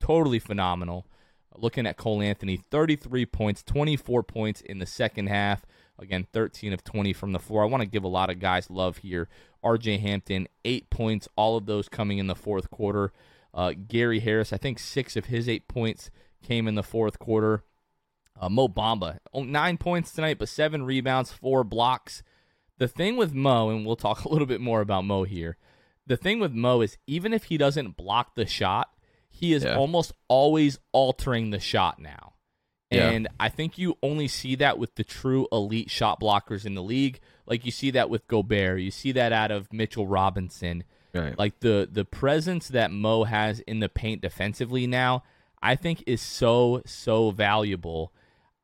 totally 0.00 0.38
phenomenal. 0.38 1.06
Looking 1.56 1.86
at 1.86 1.98
Cole 1.98 2.22
Anthony, 2.22 2.56
33 2.56 3.26
points, 3.26 3.62
24 3.62 4.22
points 4.22 4.60
in 4.62 4.78
the 4.78 4.86
second 4.86 5.28
half. 5.28 5.64
Again, 5.98 6.26
13 6.32 6.72
of 6.72 6.82
20 6.82 7.12
from 7.12 7.32
the 7.32 7.38
floor. 7.38 7.62
I 7.62 7.66
want 7.66 7.82
to 7.82 7.88
give 7.88 8.04
a 8.04 8.08
lot 8.08 8.30
of 8.30 8.40
guys 8.40 8.68
love 8.68 8.98
here. 8.98 9.28
RJ 9.64 10.00
Hampton, 10.00 10.48
8 10.64 10.90
points, 10.90 11.28
all 11.36 11.56
of 11.56 11.66
those 11.66 11.88
coming 11.88 12.18
in 12.18 12.26
the 12.26 12.34
fourth 12.34 12.70
quarter. 12.70 13.12
Uh, 13.54 13.72
Gary 13.86 14.18
Harris, 14.18 14.52
I 14.52 14.56
think 14.56 14.80
six 14.80 15.16
of 15.16 15.26
his 15.26 15.48
eight 15.48 15.68
points 15.68 16.10
came 16.42 16.66
in 16.66 16.74
the 16.74 16.82
fourth 16.82 17.20
quarter. 17.20 17.62
Uh, 18.38 18.48
Mo 18.48 18.66
Bamba, 18.66 19.18
nine 19.32 19.78
points 19.78 20.10
tonight, 20.10 20.38
but 20.40 20.48
seven 20.48 20.82
rebounds, 20.82 21.30
four 21.30 21.62
blocks. 21.62 22.24
The 22.78 22.88
thing 22.88 23.16
with 23.16 23.32
Mo, 23.32 23.70
and 23.70 23.86
we'll 23.86 23.94
talk 23.94 24.24
a 24.24 24.28
little 24.28 24.46
bit 24.46 24.60
more 24.60 24.80
about 24.80 25.04
Mo 25.04 25.22
here. 25.22 25.56
The 26.06 26.16
thing 26.16 26.40
with 26.40 26.52
Mo 26.52 26.80
is 26.80 26.98
even 27.06 27.32
if 27.32 27.44
he 27.44 27.56
doesn't 27.56 27.96
block 27.96 28.34
the 28.34 28.44
shot, 28.44 28.90
he 29.30 29.52
is 29.52 29.62
yeah. 29.62 29.76
almost 29.76 30.12
always 30.26 30.78
altering 30.92 31.50
the 31.50 31.60
shot 31.60 32.00
now. 32.00 32.33
And. 33.02 33.28
I 33.40 33.48
think 33.48 33.78
you 33.78 33.96
only 34.02 34.28
see 34.28 34.54
that 34.56 34.78
with 34.78 34.94
the 34.94 35.04
true 35.04 35.46
elite 35.52 35.90
shot 35.90 36.20
blockers 36.20 36.64
in 36.64 36.74
the 36.74 36.82
league. 36.82 37.20
Like 37.46 37.64
you 37.64 37.70
see 37.70 37.90
that 37.92 38.08
with 38.08 38.26
Gobert, 38.26 38.80
you 38.80 38.90
see 38.90 39.12
that 39.12 39.32
out 39.32 39.50
of 39.50 39.72
Mitchell 39.72 40.06
Robinson. 40.06 40.84
Right. 41.14 41.38
Like 41.38 41.60
the 41.60 41.88
the 41.90 42.04
presence 42.04 42.68
that 42.68 42.90
Mo 42.90 43.24
has 43.24 43.60
in 43.60 43.80
the 43.80 43.88
paint 43.88 44.20
defensively 44.20 44.86
now, 44.86 45.22
I 45.62 45.76
think 45.76 46.02
is 46.06 46.20
so 46.20 46.82
so 46.86 47.30
valuable. 47.30 48.12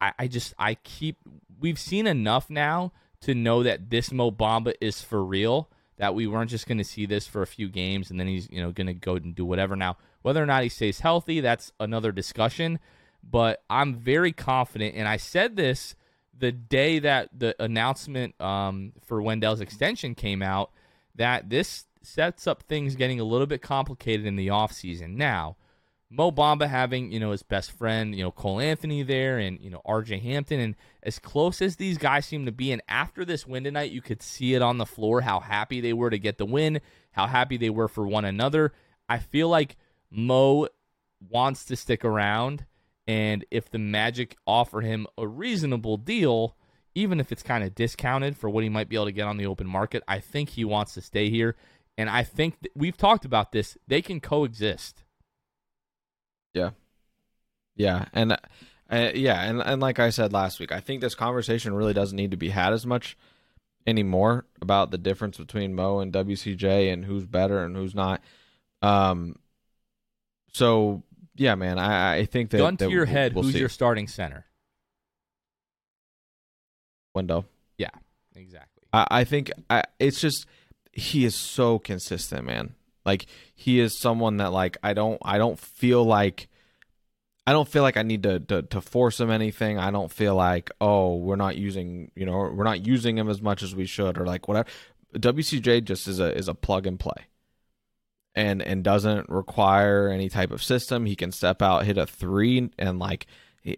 I, 0.01 0.13
I 0.19 0.27
just 0.27 0.55
I 0.59 0.75
keep 0.75 1.19
we've 1.61 1.79
seen 1.79 2.07
enough 2.07 2.51
now 2.51 2.93
to 3.21 3.35
know 3.35 3.63
that 3.63 3.91
this 3.91 4.13
Mo 4.13 4.31
Bamba 4.31 4.75
is 4.81 5.01
for 5.01 5.25
real. 5.25 5.71
That 5.99 6.15
we 6.15 6.27
weren't 6.27 6.51
just 6.51 6.67
going 6.67 6.79
to 6.79 6.85
see 6.85 7.05
this 7.05 7.27
for 7.27 7.43
a 7.43 7.47
few 7.47 7.69
games 7.69 8.11
and 8.11 8.19
then 8.19 8.27
he's 8.27 8.51
you 8.51 8.63
know 8.63 8.73
going 8.73 8.87
to 8.87 8.95
go 8.95 9.15
and 9.15 9.35
do 9.35 9.45
whatever. 9.45 9.77
Now 9.77 9.97
whether 10.23 10.43
or 10.43 10.47
not 10.47 10.63
he 10.63 10.69
stays 10.69 11.01
healthy, 11.01 11.41
that's 11.41 11.73
another 11.79 12.11
discussion. 12.11 12.79
But 13.23 13.63
I'm 13.71 13.95
very 13.95 14.33
confident, 14.33 14.97
and 14.97 15.07
I 15.07 15.17
said 15.17 15.57
this 15.57 15.95
the 16.37 16.53
day 16.53 16.99
that 17.01 17.29
the 17.39 17.55
announcement 17.63 18.41
um, 18.41 18.93
for 19.05 19.21
Wendell's 19.23 19.61
extension 19.61 20.15
came 20.15 20.43
out 20.43 20.71
that 21.15 21.51
this 21.51 21.85
sets 22.03 22.47
up 22.47 22.63
things 22.63 22.97
getting 22.97 23.21
a 23.21 23.25
little 23.25 23.47
bit 23.47 23.61
complicated 23.61 24.27
in 24.27 24.37
the 24.37 24.49
offseason. 24.49 25.17
Now, 25.17 25.57
Mo 26.09 26.33
Bamba 26.33 26.69
having, 26.69 27.13
you 27.13 27.21
know, 27.21 27.31
his 27.31 27.45
best 27.45 27.71
friend, 27.71 28.15
you 28.17 28.25
know, 28.25 28.33
Cole 28.33 28.59
Anthony 28.59 29.03
there 29.05 29.39
and, 29.39 29.61
you 29.61 29.71
know, 29.71 29.81
RJ 29.87 30.23
Hampton. 30.23 30.59
And 30.59 30.75
as 31.03 31.21
close 31.21 31.63
as 31.63 31.77
these 31.77 31.99
guys 31.99 32.27
seem 32.27 32.47
to 32.47 32.53
be, 32.53 32.73
and 32.73 32.83
after 32.89 33.25
this 33.25 33.47
win 33.47 33.63
tonight, 33.63 33.93
you 33.93 34.03
could 34.03 34.23
see 34.23 34.55
it 34.55 34.63
on 34.63 34.79
the 34.79 34.87
floor 34.87 35.21
how 35.21 35.39
happy 35.39 35.81
they 35.81 35.93
were 35.93 36.11
to 36.11 36.19
get 36.19 36.39
the 36.39 36.47
win, 36.47 36.81
how 37.13 37.27
happy 37.27 37.59
they 37.59 37.71
were 37.71 37.87
for 37.87 38.07
one 38.07 38.25
another. 38.25 38.73
I 39.09 39.19
feel 39.19 39.49
like 39.49 39.77
Mo 40.11 40.67
wants 41.29 41.67
to 41.67 41.77
stick 41.77 42.05
around. 42.05 42.65
And 43.11 43.45
if 43.51 43.69
the 43.69 43.81
Magic 43.81 44.37
offer 44.47 44.83
him 44.83 45.09
a 45.19 45.27
reasonable 45.27 45.97
deal, 45.97 46.55
even 46.95 47.19
if 47.19 47.33
it's 47.33 47.43
kind 47.43 47.65
of 47.65 47.75
discounted 47.75 48.37
for 48.37 48.49
what 48.49 48.63
he 48.63 48.71
might 48.71 48.89
be 48.89 48.95
able 48.95 49.07
to 49.07 49.13
get 49.13 49.27
on 49.27 49.37
the 49.37 49.47
open 49.47 49.67
market, 49.67 50.05
I 50.07 50.21
think 50.21 50.51
he 50.51 50.65
wants 50.65 50.95
to 50.95 51.01
stay 51.01 51.29
here. 51.29 51.57
And 51.99 52.09
I 52.09 52.23
think 52.23 52.55
we've 52.77 52.97
talked 52.97 53.25
about 53.25 53.51
this. 53.51 53.77
They 53.89 54.01
can 54.01 54.21
coexist. 54.21 55.03
Yeah. 56.55 56.71
Yeah, 57.75 58.05
and 58.13 58.35
uh, 58.91 59.11
yeah, 59.13 59.43
and 59.43 59.61
and 59.61 59.83
like 59.83 59.99
I 59.99 60.11
said 60.11 60.33
last 60.33 60.61
week, 60.61 60.71
I 60.71 60.79
think 60.79 61.01
this 61.01 61.17
conversation 61.17 61.75
really 61.75 61.95
doesn't 61.95 62.17
need 62.17 62.31
to 62.31 62.37
be 62.37 62.51
had 62.51 62.73
as 62.73 62.87
much 62.87 63.17
anymore 63.89 64.45
about 64.61 64.93
the 64.93 64.99
difference 64.99 65.37
between 65.37 65.75
Mo 65.75 65.99
and 65.99 66.13
WCJ 66.13 66.93
and 66.93 67.05
who's 67.05 67.27
better 67.27 67.65
and 67.65 67.75
who's 67.75 67.95
not. 67.95 68.23
Um. 68.83 69.35
So 70.53 71.03
yeah, 71.41 71.55
man, 71.55 71.79
I 71.79 72.19
I 72.19 72.25
think 72.27 72.51
that 72.51 72.59
gun 72.59 72.77
to 72.77 72.85
that 72.85 72.91
your 72.91 73.05
we'll- 73.07 73.13
head, 73.13 73.35
we'll 73.35 73.45
who's 73.45 73.55
see. 73.55 73.59
your 73.61 73.71
starting 73.71 74.07
center? 74.07 74.45
window? 77.15 77.45
Yeah, 77.79 77.91
exactly. 78.37 78.85
I, 78.93 79.07
I 79.11 79.25
think 79.25 79.51
I, 79.69 79.85
it's 79.99 80.21
just 80.21 80.47
he 80.93 81.25
is 81.25 81.35
so 81.35 81.79
consistent, 81.79 82.45
man. 82.47 82.75
Like 83.05 83.27
he 83.55 83.81
is 83.81 83.99
someone 83.99 84.37
that 84.37 84.53
like 84.53 84.77
I 84.83 84.93
don't 84.93 85.19
I 85.25 85.39
don't 85.39 85.59
feel 85.59 86.05
like 86.05 86.49
I 87.47 87.53
don't 87.53 87.67
feel 87.69 87.83
like 87.83 87.97
I 87.97 88.03
need 88.03 88.23
to, 88.25 88.39
to 88.41 88.63
to 88.63 88.81
force 88.81 89.19
him 89.19 89.31
anything. 89.31 89.79
I 89.79 89.91
don't 89.91 90.13
feel 90.13 90.35
like 90.35 90.71
oh 90.81 91.17
we're 91.17 91.37
not 91.37 91.57
using 91.57 92.11
you 92.15 92.27
know 92.27 92.33
we're 92.33 92.65
not 92.65 92.87
using 92.87 93.17
him 93.17 93.29
as 93.31 93.41
much 93.41 93.63
as 93.63 93.75
we 93.75 93.87
should 93.87 94.19
or 94.19 94.27
like 94.27 94.47
whatever. 94.47 94.69
WCJ 95.15 95.85
just 95.85 96.07
is 96.07 96.21
a 96.21 96.37
is 96.37 96.47
a 96.49 96.55
plug 96.55 96.87
and 96.87 97.01
play. 97.01 97.27
And 98.35 98.63
and 98.63 98.85
doesn't 98.85 99.29
require 99.29 100.09
any 100.09 100.29
type 100.29 100.53
of 100.53 100.63
system. 100.63 101.05
He 101.05 101.17
can 101.17 101.33
step 101.33 101.61
out, 101.61 101.85
hit 101.85 101.99
a 101.99 102.07
three, 102.07 102.71
and 102.79 102.99
like 103.01 103.27
he, 103.61 103.77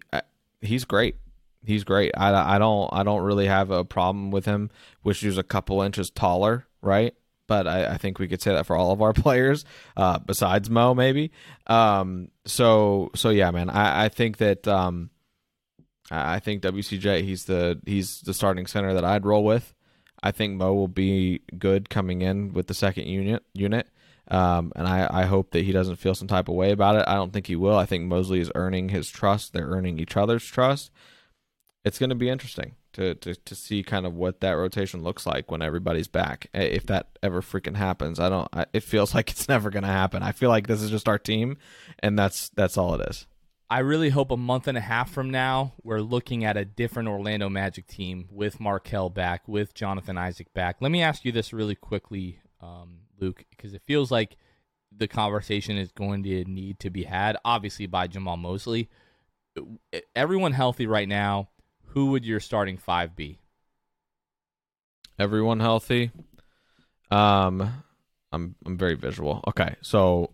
he's 0.61 0.85
great 0.85 1.17
he's 1.65 1.85
great. 1.85 2.13
I, 2.17 2.57
I 2.57 2.59
don't 2.59 2.89
I 2.93 3.03
don't 3.03 3.23
really 3.23 3.47
have 3.47 3.71
a 3.71 3.85
problem 3.85 4.31
with 4.31 4.45
him. 4.45 4.71
Wish 5.05 5.21
he 5.21 5.27
was 5.27 5.39
a 5.39 5.43
couple 5.43 5.83
inches 5.83 6.11
taller, 6.11 6.67
right? 6.81 7.15
But 7.47 7.67
I, 7.67 7.95
I 7.95 7.97
think 7.99 8.19
we 8.19 8.29
could 8.29 8.41
say 8.41 8.53
that 8.53 8.67
for 8.67 8.77
all 8.77 8.93
of 8.93 9.03
our 9.03 9.13
players, 9.13 9.65
uh, 9.97 10.19
besides 10.19 10.71
Mo, 10.71 10.95
maybe. 10.95 11.33
Um, 11.67 12.29
so 12.45 13.11
so 13.15 13.31
yeah, 13.31 13.51
man. 13.51 13.71
I, 13.71 14.07
I 14.07 14.09
think 14.09 14.39
that 14.39 14.67
um, 14.69 15.11
I 16.11 16.41
think 16.41 16.63
WCJ 16.63 17.23
he's 17.23 17.45
the 17.45 17.81
he's 17.87 18.21
the 18.21 18.35
starting 18.35 18.67
center 18.67 18.95
that 18.95 19.05
I'd 19.05 19.27
roll 19.27 19.45
with. 19.45 19.75
I 20.23 20.31
think 20.31 20.57
Mo 20.57 20.73
will 20.73 20.89
be 20.89 21.43
good 21.59 21.91
coming 21.91 22.23
in 22.23 22.53
with 22.53 22.69
the 22.69 22.75
second 22.75 23.07
unit 23.07 23.43
unit. 23.55 23.89
Um, 24.29 24.73
and 24.77 24.87
I, 24.87 25.09
I 25.11 25.25
hope 25.25 25.51
that 25.51 25.65
he 25.65 25.73
doesn't 25.73 25.97
feel 25.97 26.15
some 26.15 26.29
type 26.29 26.49
of 26.49 26.55
way 26.55 26.71
about 26.71 26.97
it. 26.97 27.05
I 27.07 27.15
don't 27.15 27.33
think 27.33 27.49
he 27.49 27.57
will. 27.57 27.77
I 27.77 27.87
think 27.87 28.05
Mosley 28.05 28.41
is 28.41 28.53
earning 28.55 28.89
his 28.89 29.11
trust. 29.11 29.53
They're 29.53 29.67
earning 29.67 29.99
each 29.99 30.17
other's 30.17 30.45
trust 30.45 30.91
it's 31.85 31.99
going 31.99 32.11
to 32.11 32.17
be 32.17 32.29
interesting 32.29 32.75
to, 32.93 33.15
to 33.17 33.35
to 33.35 33.55
see 33.55 33.83
kind 33.83 34.07
of 34.07 34.15
what 34.15 34.41
that 34.41 34.53
rotation 34.53 35.03
looks 35.03 35.27
like 35.27 35.51
when 35.51 35.63
everybody's 35.63 36.09
back. 36.09 36.49
If 36.55 36.87
that 36.87 37.09
ever 37.23 37.41
freaking 37.41 37.77
happens, 37.77 38.21
I 38.21 38.29
don't. 38.29 38.49
I, 38.53 38.67
it 38.73 38.83
feels 38.83 39.15
like 39.15 39.31
it's 39.31 39.49
never 39.49 39.71
going 39.71 39.85
to 39.85 39.89
happen. 39.89 40.23
I 40.23 40.33
feel 40.33 40.51
like 40.51 40.67
this 40.67 40.83
is 40.83 40.91
just 40.91 41.09
our 41.09 41.19
team, 41.19 41.57
and 42.01 42.19
that's 42.19 42.51
that's 42.51 42.77
all 42.77 42.95
it 42.95 43.09
is. 43.09 43.27
I 43.71 43.79
really 43.79 44.11
hope 44.11 44.31
a 44.31 44.37
month 44.37 44.69
and 44.69 44.77
a 44.77 44.83
half 44.83 45.11
from 45.11 45.31
now 45.31 45.73
we're 45.83 46.03
looking 46.03 46.45
at 46.45 46.59
a 46.59 46.65
different 46.65 47.09
Orlando 47.09 47.49
Magic 47.49 47.87
team 47.87 48.29
with 48.31 48.61
Markelle 48.61 49.09
back, 49.09 49.49
with 49.49 49.73
Jonathan 49.73 50.19
Isaac 50.19 50.53
back. 50.53 50.77
Let 50.81 50.93
me 50.93 51.01
ask 51.03 51.25
you 51.25 51.33
this 51.33 51.55
really 51.55 51.75
quickly, 51.75 52.41
um, 52.61 53.02
Luke, 53.23 53.45
because 53.51 53.73
it 53.73 53.83
feels 53.83 54.11
like 54.11 54.37
the 54.95 55.09
conversation 55.09 55.79
is 55.79 55.93
going 55.93 56.23
to 56.25 56.45
need 56.45 56.81
to 56.81 56.91
be 56.91 57.05
had, 57.05 57.37
obviously 57.45 57.87
by 57.87 58.09
Jamahl 58.09 58.39
Mosley. 58.39 58.91
Everyone 60.15 60.53
healthy 60.53 60.87
right 60.87 61.09
now. 61.09 61.49
Who 61.87 62.07
would 62.07 62.25
your 62.25 62.41
starting 62.41 62.77
five 62.77 63.15
be? 63.15 63.39
Everyone 65.19 65.61
healthy. 65.61 66.11
Um, 67.11 67.85
I'm 68.33 68.55
I'm 68.65 68.79
very 68.79 68.95
visual. 68.95 69.45
Okay, 69.47 69.77
so 69.83 70.31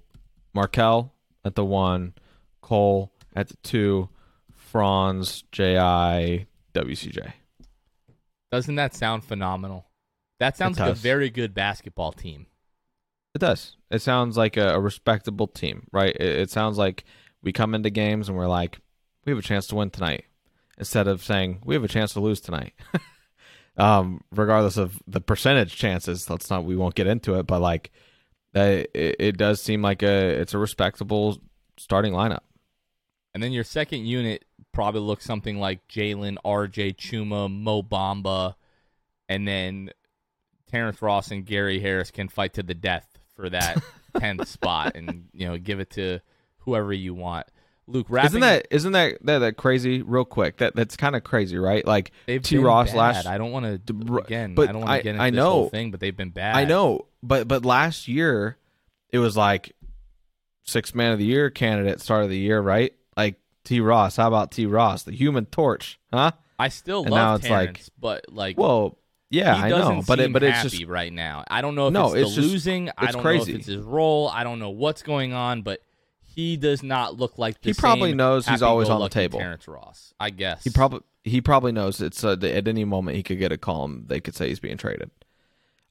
Markelle 0.54 1.12
at 1.44 1.56
the 1.56 1.64
one, 1.64 2.14
Cole 2.62 3.12
at 3.34 3.48
the 3.48 3.56
two, 3.62 4.08
Franz, 4.54 5.42
Ji, 5.50 5.74
WCJ. 6.74 7.32
Doesn't 8.52 8.76
that 8.76 8.94
sound 8.94 9.24
phenomenal? 9.24 9.86
That 10.38 10.56
sounds 10.56 10.78
like 10.78 10.92
a 10.92 10.94
very 10.94 11.28
good 11.30 11.52
basketball 11.54 12.12
team. 12.12 12.46
It 13.34 13.38
does. 13.38 13.76
It 13.90 14.02
sounds 14.02 14.36
like 14.36 14.56
a, 14.56 14.74
a 14.74 14.80
respectable 14.80 15.46
team, 15.46 15.86
right? 15.92 16.14
It, 16.14 16.40
it 16.40 16.50
sounds 16.50 16.78
like 16.78 17.04
we 17.42 17.52
come 17.52 17.74
into 17.74 17.90
games 17.90 18.28
and 18.28 18.36
we're 18.36 18.48
like, 18.48 18.80
we 19.24 19.32
have 19.32 19.38
a 19.38 19.42
chance 19.42 19.66
to 19.68 19.74
win 19.74 19.90
tonight, 19.90 20.24
instead 20.78 21.06
of 21.06 21.22
saying 21.22 21.60
we 21.64 21.74
have 21.74 21.84
a 21.84 21.88
chance 21.88 22.12
to 22.14 22.20
lose 22.20 22.40
tonight. 22.40 22.74
um, 23.76 24.22
regardless 24.32 24.76
of 24.76 25.00
the 25.06 25.20
percentage 25.20 25.76
chances, 25.76 26.28
let's 26.30 26.50
not. 26.50 26.64
We 26.64 26.76
won't 26.76 26.94
get 26.94 27.06
into 27.06 27.38
it, 27.38 27.46
but 27.46 27.60
like, 27.60 27.90
uh, 28.56 28.84
it, 28.94 29.16
it 29.18 29.36
does 29.36 29.60
seem 29.60 29.82
like 29.82 30.02
a 30.02 30.40
it's 30.40 30.54
a 30.54 30.58
respectable 30.58 31.38
starting 31.76 32.14
lineup. 32.14 32.40
And 33.34 33.42
then 33.42 33.52
your 33.52 33.64
second 33.64 34.06
unit 34.06 34.46
probably 34.72 35.02
looks 35.02 35.24
something 35.24 35.58
like 35.58 35.86
Jalen, 35.88 36.38
RJ, 36.44 36.96
Chuma, 36.96 37.52
Mo 37.52 37.82
Bamba, 37.82 38.54
and 39.28 39.46
then 39.46 39.90
Terrence 40.70 41.00
Ross 41.02 41.30
and 41.30 41.44
Gary 41.44 41.78
Harris 41.78 42.10
can 42.10 42.28
fight 42.28 42.54
to 42.54 42.62
the 42.62 42.74
death 42.74 43.17
for 43.38 43.48
that 43.50 43.80
tenth 44.18 44.48
spot, 44.48 44.96
and 44.96 45.28
you 45.32 45.46
know 45.48 45.56
give 45.56 45.78
it 45.80 45.90
to 45.90 46.18
whoever 46.58 46.92
you 46.92 47.14
want. 47.14 47.46
Luke, 47.86 48.06
wrapping, 48.10 48.26
Isn't 48.28 48.40
that 48.40 48.66
isn't 48.70 48.92
that 48.92 49.18
that, 49.24 49.38
that 49.38 49.56
crazy? 49.56 50.02
Real 50.02 50.24
quick, 50.26 50.58
that 50.58 50.74
that's 50.76 50.96
kind 50.96 51.16
of 51.16 51.24
crazy, 51.24 51.56
right? 51.56 51.86
Like 51.86 52.10
they've 52.26 52.42
T. 52.42 52.56
been 52.56 52.64
Ross 52.66 52.88
bad. 52.90 52.96
last 52.98 53.26
I 53.26 53.38
don't 53.38 53.52
want 53.52 53.86
to 53.86 54.16
again. 54.18 54.54
but 54.54 54.68
I 54.68 54.72
don't 54.72 54.82
want 54.82 54.98
to 54.98 55.02
get 55.02 55.10
into 55.12 55.22
I 55.22 55.30
this 55.30 55.40
whole 55.40 55.62
know. 55.64 55.68
thing, 55.70 55.90
but 55.90 56.00
they've 56.00 56.16
been 56.16 56.28
bad. 56.30 56.56
I 56.56 56.64
know, 56.64 57.06
but 57.22 57.48
but 57.48 57.64
last 57.64 58.06
year 58.08 58.58
it 59.10 59.18
was 59.20 59.36
like 59.38 59.72
six 60.64 60.94
man 60.94 61.12
of 61.12 61.18
the 61.18 61.24
year 61.24 61.48
candidate 61.50 62.00
start 62.00 62.24
of 62.24 62.30
the 62.30 62.36
year, 62.38 62.60
right? 62.60 62.92
Like 63.16 63.36
T. 63.64 63.80
Ross. 63.80 64.16
How 64.16 64.28
about 64.28 64.50
T. 64.50 64.66
Ross, 64.66 65.04
the 65.04 65.12
Human 65.12 65.46
Torch, 65.46 65.98
huh? 66.12 66.32
I 66.58 66.68
still 66.68 67.02
And 67.04 67.10
now 67.14 67.30
love 67.30 67.40
it's 67.40 67.48
like- 67.50 67.80
but 67.98 68.26
like 68.32 68.58
Well, 68.58 68.98
yeah, 69.30 69.54
he 69.56 69.62
I 69.62 69.68
know, 69.68 70.02
but 70.06 70.20
it, 70.20 70.32
but 70.32 70.42
it's 70.42 70.56
happy 70.56 70.68
just 70.70 70.86
right 70.86 71.12
now. 71.12 71.44
I 71.50 71.60
don't 71.60 71.74
know 71.74 71.88
if 71.88 71.92
No, 71.92 72.14
it's, 72.14 72.28
it's 72.28 72.34
the 72.36 72.42
just- 72.42 72.52
losing. 72.52 72.88
I 72.96 73.04
it's 73.04 73.12
don't 73.14 73.24
know 73.24 73.30
if 73.30 73.36
crazy. 73.44 73.54
it's 73.58 73.66
his 73.66 73.76
role. 73.78 74.28
I 74.28 74.44
don't 74.44 74.58
know 74.58 74.70
what's 74.70 75.02
going 75.02 75.32
on, 75.32 75.62
but 75.62 75.80
he 76.22 76.56
does 76.56 76.82
not 76.82 77.16
look 77.18 77.36
like 77.38 77.60
the 77.60 77.70
He 77.70 77.74
probably 77.74 78.14
knows 78.14 78.46
he's 78.46 78.62
always 78.62 78.88
on 78.88 79.00
the 79.00 79.08
table. 79.08 79.38
Terrence 79.38 79.66
Ross, 79.68 80.14
I 80.20 80.30
guess. 80.30 80.64
he 80.64 80.70
probably 80.70 81.00
he 81.24 81.40
probably 81.40 81.72
knows 81.72 82.00
it's 82.00 82.24
uh, 82.24 82.36
at 82.40 82.68
any 82.68 82.84
moment 82.84 83.16
he 83.16 83.22
could 83.22 83.38
get 83.38 83.52
a 83.52 83.58
call 83.58 83.84
and 83.84 84.08
they 84.08 84.20
could 84.20 84.34
say 84.34 84.48
he's 84.48 84.60
being 84.60 84.76
traded. 84.78 85.10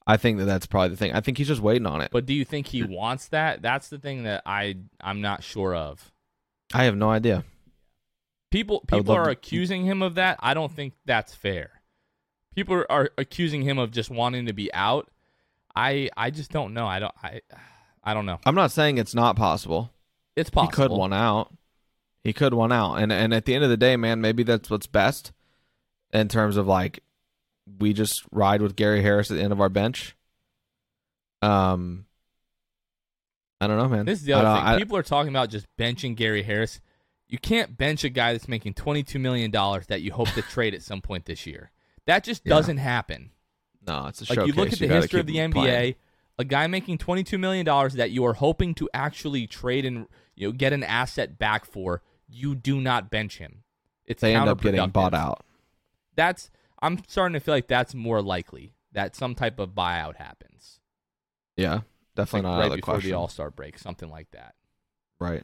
I 0.06 0.16
think 0.16 0.38
that 0.38 0.46
that's 0.46 0.64
probably 0.66 0.88
the 0.88 0.96
thing. 0.96 1.12
I 1.12 1.20
think 1.20 1.36
he's 1.36 1.48
just 1.48 1.60
waiting 1.60 1.86
on 1.86 2.00
it. 2.00 2.08
But 2.10 2.24
do 2.24 2.32
you 2.32 2.44
think 2.44 2.66
he 2.68 2.82
wants 2.82 3.28
that? 3.28 3.60
That's 3.60 3.88
the 3.88 3.98
thing 3.98 4.22
that 4.22 4.42
I 4.46 4.76
I'm 5.00 5.20
not 5.20 5.44
sure 5.44 5.74
of. 5.74 6.10
I 6.74 6.84
have 6.84 6.96
no 6.96 7.10
idea. 7.10 7.44
People 8.50 8.80
people 8.86 9.14
are 9.14 9.26
to- 9.26 9.30
accusing 9.30 9.84
him 9.84 10.00
of 10.02 10.14
that. 10.14 10.38
I 10.40 10.54
don't 10.54 10.72
think 10.72 10.94
that's 11.04 11.34
fair. 11.34 11.70
People 12.58 12.74
are, 12.74 12.90
are 12.90 13.10
accusing 13.16 13.62
him 13.62 13.78
of 13.78 13.92
just 13.92 14.10
wanting 14.10 14.46
to 14.46 14.52
be 14.52 14.68
out. 14.74 15.08
I 15.76 16.10
I 16.16 16.30
just 16.30 16.50
don't 16.50 16.74
know. 16.74 16.88
I 16.88 16.98
don't 16.98 17.14
I 17.22 17.40
I 18.02 18.14
don't 18.14 18.26
know. 18.26 18.40
I'm 18.44 18.56
not 18.56 18.72
saying 18.72 18.98
it's 18.98 19.14
not 19.14 19.36
possible. 19.36 19.92
It's 20.34 20.50
possible. 20.50 20.70
He 20.72 20.88
could 20.88 20.90
one 20.90 21.12
out. 21.12 21.54
He 22.24 22.32
could 22.32 22.52
one 22.54 22.72
out, 22.72 22.96
and 22.96 23.12
and 23.12 23.32
at 23.32 23.44
the 23.44 23.54
end 23.54 23.62
of 23.62 23.70
the 23.70 23.76
day, 23.76 23.96
man, 23.96 24.20
maybe 24.20 24.42
that's 24.42 24.68
what's 24.68 24.88
best 24.88 25.30
in 26.12 26.26
terms 26.26 26.56
of 26.56 26.66
like 26.66 26.98
we 27.78 27.92
just 27.92 28.24
ride 28.32 28.60
with 28.60 28.74
Gary 28.74 29.02
Harris 29.02 29.30
at 29.30 29.36
the 29.36 29.42
end 29.44 29.52
of 29.52 29.60
our 29.60 29.68
bench. 29.68 30.16
Um, 31.42 32.06
I 33.60 33.68
don't 33.68 33.76
know, 33.76 33.88
man. 33.88 34.04
This 34.04 34.18
is 34.18 34.24
the 34.24 34.32
other 34.32 34.58
thing. 34.58 34.66
I- 34.66 34.78
People 34.78 34.96
are 34.96 35.04
talking 35.04 35.30
about 35.30 35.48
just 35.50 35.66
benching 35.78 36.16
Gary 36.16 36.42
Harris. 36.42 36.80
You 37.28 37.38
can't 37.38 37.76
bench 37.78 38.02
a 38.02 38.08
guy 38.08 38.32
that's 38.32 38.48
making 38.48 38.74
$22 38.74 39.20
million 39.20 39.52
that 39.52 40.00
you 40.00 40.10
hope 40.10 40.28
to 40.30 40.42
trade 40.42 40.74
at 40.74 40.82
some 40.82 41.00
point 41.00 41.26
this 41.26 41.46
year. 41.46 41.70
That 42.08 42.24
just 42.24 42.42
Yeah. 42.44 42.50
doesn't 42.54 42.78
happen. 42.78 43.30
no, 43.86 44.06
it's 44.08 44.20
a 44.28 44.34
Like 44.34 44.46
you 44.48 44.52
look 44.54 44.72
at 44.72 44.78
the 44.80 44.88
history 44.88 45.20
of 45.20 45.26
the 45.26 45.36
NBA, 45.36 45.52
playing. 45.52 45.94
a 46.38 46.44
guy 46.44 46.66
making 46.66 46.98
$22 46.98 47.38
million 47.38 47.64
that 47.96 48.10
you 48.10 48.24
are 48.26 48.34
hoping 48.34 48.74
to 48.74 48.88
actually 48.92 49.46
trade 49.46 49.84
and 49.86 50.06
you 50.34 50.48
know 50.48 50.52
get 50.52 50.72
an 50.72 50.82
asset 50.82 51.38
back 51.38 51.64
for, 51.64 52.02
you 52.28 52.54
do 52.54 52.80
not 52.80 53.10
bench 53.10 53.38
him. 53.38 53.62
It's 54.04 54.20
They 54.22 54.34
end 54.34 54.48
up 54.48 54.60
getting 54.60 54.88
bought 54.90 55.14
out. 55.14 55.44
That's 56.16 56.50
I'm 56.80 56.98
starting 57.08 57.34
to 57.34 57.40
feel 57.40 57.54
like 57.54 57.68
that's 57.68 57.94
more 57.94 58.20
likely 58.22 58.74
that 58.92 59.14
some 59.14 59.34
type 59.34 59.58
of 59.58 59.70
buyout 59.70 60.16
happens. 60.16 60.80
Yeah, 61.56 61.80
definitely 62.16 62.48
like 62.48 62.52
not 62.52 62.58
right 62.58 62.64
out 62.64 62.66
of 62.66 62.70
the 62.72 62.76
before 62.78 62.94
question. 62.94 63.10
the 63.10 63.16
All 63.18 63.28
Star 63.28 63.50
break, 63.50 63.78
something 63.78 64.08
like 64.10 64.30
that. 64.32 64.54
right. 65.20 65.42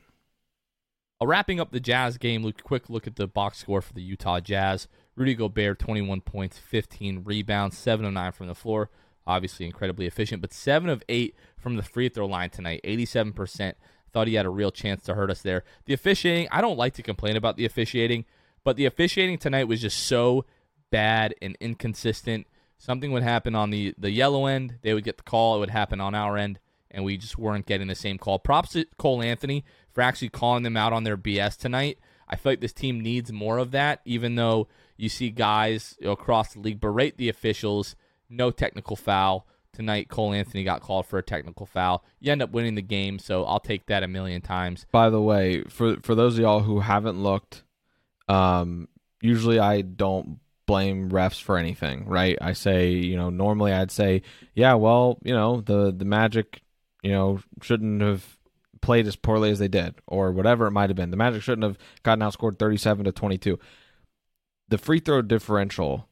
Uh, 1.21 1.27
wrapping 1.27 1.61
up 1.61 1.71
the 1.73 1.81
Jazz 1.81 2.19
game, 2.19 2.43
look 2.43 2.63
quick 2.63 2.89
look 2.91 3.07
at 3.07 3.17
the 3.17 3.27
box 3.27 3.59
score 3.59 3.81
for 3.83 3.93
the 3.93 4.03
Utah 4.03 4.41
Jazz. 4.41 4.89
Rudy 5.17 5.35
Gobert, 5.35 5.79
21 5.79 6.21
points, 6.23 6.59
15 6.59 7.23
rebounds, 7.25 7.79
7 7.79 8.05
of 8.05 8.13
9 8.13 8.33
from 8.33 8.47
the 8.49 8.55
floor. 8.55 8.91
Obviously 9.27 9.65
incredibly 9.65 10.07
efficient, 10.07 10.43
but 10.43 10.53
7 10.53 10.91
of 10.91 11.03
8 11.09 11.35
from 11.57 11.77
the 11.77 11.83
free 11.83 12.09
throw 12.09 12.27
line 12.27 12.51
tonight, 12.51 12.81
87%. 12.85 13.75
Thought 14.13 14.29
he 14.29 14.35
had 14.35 14.47
a 14.47 14.51
real 14.51 14.71
chance 14.71 15.03
to 15.05 15.15
hurt 15.15 15.31
us 15.31 15.43
there. 15.43 15.65
The 15.87 15.95
officiating, 15.95 16.49
I 16.51 16.61
don't 16.61 16.77
like 16.77 16.95
to 16.95 17.03
complain 17.03 17.37
about 17.37 17.57
the 17.57 17.65
officiating, 17.65 18.27
but 18.65 18.77
the 18.77 18.87
officiating 18.87 19.39
tonight 19.39 19.67
was 19.67 19.81
just 19.81 19.99
so 19.99 20.45
bad 20.91 21.35
and 21.41 21.57
inconsistent. 21.59 22.47
Something 22.77 23.13
would 23.13 23.23
happen 23.23 23.55
on 23.55 23.71
the, 23.71 23.95
the 23.97 24.11
yellow 24.11 24.47
end, 24.47 24.77
they 24.83 24.95
would 24.95 25.05
get 25.05 25.17
the 25.17 25.23
call, 25.23 25.57
it 25.57 25.61
would 25.61 25.71
happen 25.71 26.01
on 26.01 26.15
our 26.15 26.37
end, 26.37 26.59
and 26.91 27.05
we 27.05 27.17
just 27.17 27.39
weren't 27.39 27.67
getting 27.67 27.89
the 27.89 27.95
same 27.95 28.19
call. 28.19 28.39
Props 28.39 28.73
to 28.73 28.85
Cole 28.99 29.23
Anthony 29.23 29.65
for 29.91 30.03
actually 30.03 30.29
calling 30.29 30.65
them 30.65 30.77
out 30.77 30.93
on 30.93 31.05
their 31.05 31.17
BS 31.17 31.57
tonight. 31.57 31.99
I 32.29 32.37
feel 32.37 32.53
like 32.53 32.61
this 32.61 32.73
team 32.73 33.01
needs 33.01 33.33
more 33.33 33.59
of 33.59 33.71
that, 33.71 34.01
even 34.05 34.35
though 34.35 34.69
you 34.97 35.09
see 35.09 35.31
guys 35.31 35.97
across 36.05 36.55
the 36.55 36.61
league 36.61 36.81
berate 36.81 37.17
the 37.17 37.29
officials. 37.29 37.97
No 38.29 38.51
technical 38.51 38.97
foul. 38.97 39.47
Tonight, 39.73 40.09
Cole 40.09 40.33
Anthony 40.33 40.63
got 40.63 40.83
called 40.83 41.05
for 41.05 41.19
a 41.19 41.23
technical 41.23 41.67
foul. 41.67 42.05
You 42.21 42.31
end 42.31 42.43
up 42.43 42.53
winning 42.53 42.77
the 42.77 42.83
game, 42.83 43.19
so 43.19 43.45
I'll 43.45 43.59
take 43.59 43.87
that 43.87 44.05
a 44.05 44.09
million 44.09 44.41
times. 44.41 44.87
By 44.93 45.11
the 45.11 45.21
way, 45.21 45.65
for 45.65 45.97
for 46.03 46.15
those 46.15 46.35
of 46.35 46.41
y'all 46.41 46.61
who 46.61 46.79
haven't 46.79 47.21
looked, 47.21 47.65
um, 48.29 48.87
usually 49.21 49.59
I 49.59 49.83
don't 49.83 50.39
blame 50.67 51.11
refs 51.11 51.43
for 51.43 51.59
anything, 51.59 52.07
right? 52.07 52.39
I 52.41 52.53
say, 52.53 52.93
you 52.93 53.17
know, 53.17 53.31
normally 53.31 53.73
I'd 53.73 53.91
say, 53.91 54.23
yeah, 54.55 54.75
well, 54.75 55.19
you 55.25 55.35
know, 55.35 55.61
the 55.61 55.93
the 55.93 56.05
Magic, 56.05 56.63
you 57.03 57.11
know, 57.11 57.41
shouldn't 57.61 58.01
have 58.01 58.39
played 58.81 59.09
as 59.09 59.17
poorly 59.17 59.51
as 59.51 59.59
they 59.59 59.67
did, 59.67 59.97
or 60.07 60.31
whatever 60.31 60.69
it 60.69 60.71
might 60.71 60.91
have 60.91 60.97
been. 60.97 61.11
The 61.11 61.17
Magic 61.17 61.43
shouldn't 61.43 61.65
have 61.65 61.79
gotten 62.05 62.23
outscored 62.23 62.61
thirty-seven 62.61 63.07
to 63.07 63.13
twenty-two. 63.13 63.59
The 64.69 64.79
free 64.79 65.01
throw 65.01 65.23
differential, 65.23 66.09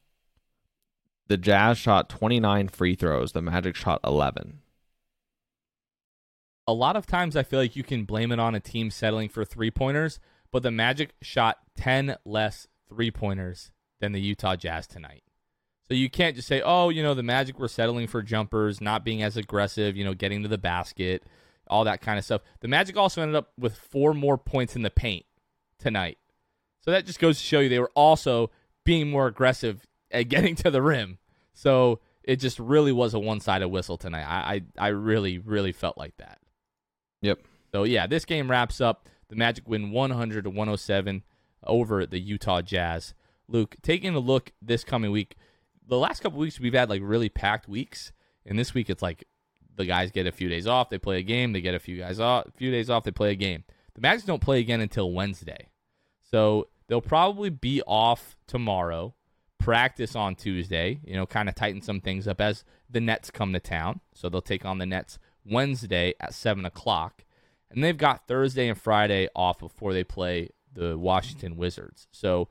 the 1.29 1.37
Jazz 1.37 1.79
shot 1.79 2.09
twenty-nine 2.09 2.69
free 2.69 2.95
throws. 2.95 3.33
The 3.33 3.43
Magic 3.43 3.77
shot 3.77 4.01
eleven. 4.05 4.61
A 6.67 6.73
lot 6.73 6.97
of 6.97 7.07
times 7.07 7.37
I 7.37 7.43
feel 7.43 7.59
like 7.59 7.75
you 7.75 7.83
can 7.83 8.05
blame 8.05 8.31
it 8.31 8.39
on 8.39 8.55
a 8.55 8.61
team 8.61 8.91
settling 8.91 9.29
for 9.29 9.45
three 9.45 9.71
pointers, 9.71 10.21
but 10.53 10.63
the 10.63 10.71
Magic 10.71 11.15
shot 11.21 11.59
10 11.77 12.17
less 12.25 12.69
three 12.89 13.11
pointers 13.11 13.73
than 14.01 14.13
the 14.13 14.21
Utah 14.21 14.55
Jazz 14.55 14.87
tonight. 14.87 15.25
So 15.89 15.95
you 15.95 16.09
can't 16.09 16.37
just 16.37 16.47
say, 16.47 16.63
oh, 16.65 16.91
you 16.91 17.03
know, 17.03 17.15
the 17.15 17.23
Magic 17.23 17.59
were 17.59 17.69
settling 17.69 18.07
for 18.07 18.23
jumpers, 18.23 18.81
not 18.81 19.05
being 19.05 19.23
as 19.23 19.37
aggressive, 19.37 19.97
you 19.97 20.05
know, 20.05 20.15
getting 20.15 20.43
to 20.43 20.49
the 20.49 20.57
basket, 20.57 21.25
all 21.67 21.85
that 21.85 22.01
kind 22.01 22.19
of 22.19 22.25
stuff. 22.25 22.43
The 22.61 22.69
Magic 22.69 22.97
also 22.97 23.23
ended 23.23 23.35
up 23.35 23.53
with 23.59 23.77
four 23.77 24.15
more 24.15 24.39
points 24.39 24.77
in 24.77 24.83
the 24.83 24.91
paint 24.91 25.27
tonight. 25.79 26.19
So 26.83 26.91
that 26.91 27.07
just 27.07 27.19
goes 27.19 27.39
to 27.39 27.45
show 27.45 27.61
you 27.61 27.69
they 27.69 27.79
were 27.79 27.93
also 27.95 28.51
being 28.85 29.11
more 29.11 29.27
aggressive 29.27 29.87
at 30.11 30.29
getting 30.29 30.55
to 30.57 30.71
the 30.71 30.83
rim. 30.83 31.19
So 31.55 32.01
it 32.23 32.37
just 32.37 32.59
really 32.59 32.93
was 32.93 33.15
a 33.15 33.19
one 33.19 33.41
sided 33.41 33.69
whistle 33.69 33.97
tonight. 33.97 34.25
I, 34.25 34.63
I 34.79 34.87
I 34.87 34.89
really, 34.89 35.39
really 35.39 35.73
felt 35.73 35.97
like 35.99 36.17
that. 36.19 36.39
Yep. 37.23 37.41
So 37.73 37.85
yeah, 37.85 38.07
this 38.07 38.25
game 38.25 38.51
wraps 38.51 38.81
up. 38.81 39.09
The 39.29 39.37
Magic 39.37 39.67
win 39.67 39.91
100 39.93 40.45
to 40.45 40.51
107 40.51 41.23
over 41.65 42.05
the 42.05 42.21
Utah 42.21 42.61
Jazz. 42.61 43.15
Luke, 43.49 43.77
taking 43.83 44.15
a 44.15 44.19
look 44.19 44.53
this 44.61 44.85
coming 44.85 45.11
week, 45.11 45.37
the 45.87 45.99
last 45.99 46.21
couple 46.21 46.39
weeks 46.39 46.61
we've 46.61 46.75
had 46.75 46.91
like 46.91 47.01
really 47.03 47.29
packed 47.29 47.69
weeks, 47.69 48.13
and 48.45 48.59
this 48.59 48.75
week 48.75 48.91
it's 48.91 49.03
like 49.03 49.25
the 49.75 49.85
guys 49.85 50.11
get 50.11 50.27
a 50.27 50.33
few 50.33 50.49
days 50.49 50.67
off, 50.67 50.91
they 50.91 50.99
play 50.99 51.19
a 51.19 51.23
game, 51.23 51.53
they 51.53 51.61
get 51.61 51.75
a 51.75 51.79
few 51.79 51.99
guys 51.99 52.21
off, 52.21 52.47
a 52.47 52.51
few 52.53 52.71
days 52.71 52.91
off, 52.91 53.05
they 53.05 53.11
play 53.11 53.31
a 53.31 53.37
game. 53.37 53.65
The 53.95 54.01
Magic 54.01 54.27
don't 54.27 54.43
play 54.43 54.61
again 54.61 54.81
until 54.81 55.13
Wednesday, 55.13 55.69
so 56.33 56.69
they'll 56.89 57.01
probably 57.01 57.51
be 57.51 57.83
off 57.87 58.37
tomorrow. 58.47 59.15
Practice 59.59 60.17
on 60.17 60.35
Tuesday, 60.35 60.99
you 61.05 61.15
know, 61.15 61.25
kind 61.25 61.49
of 61.49 61.55
tighten 61.55 61.83
some 61.83 62.01
things 62.01 62.27
up 62.27 62.41
as 62.41 62.65
the 62.91 63.01
Nets 63.01 63.31
come 63.31 63.53
to 63.53 63.61
town. 63.61 64.01
So 64.13 64.29
they'll 64.29 64.41
take 64.41 64.65
on 64.65 64.79
the 64.79 64.87
Nets 64.87 65.21
Wednesday 65.45 66.15
at 66.19 66.35
7 66.35 66.65
o'clock. 66.65 67.25
And 67.71 67.85
they've 67.85 67.97
got 67.97 68.27
Thursday 68.27 68.69
and 68.69 68.77
Friday 68.77 69.29
off 69.37 69.61
before 69.61 69.93
they 69.93 70.03
play 70.03 70.49
the 70.73 70.99
Washington 70.99 71.57
Wizards. 71.57 72.09
So 72.11 72.49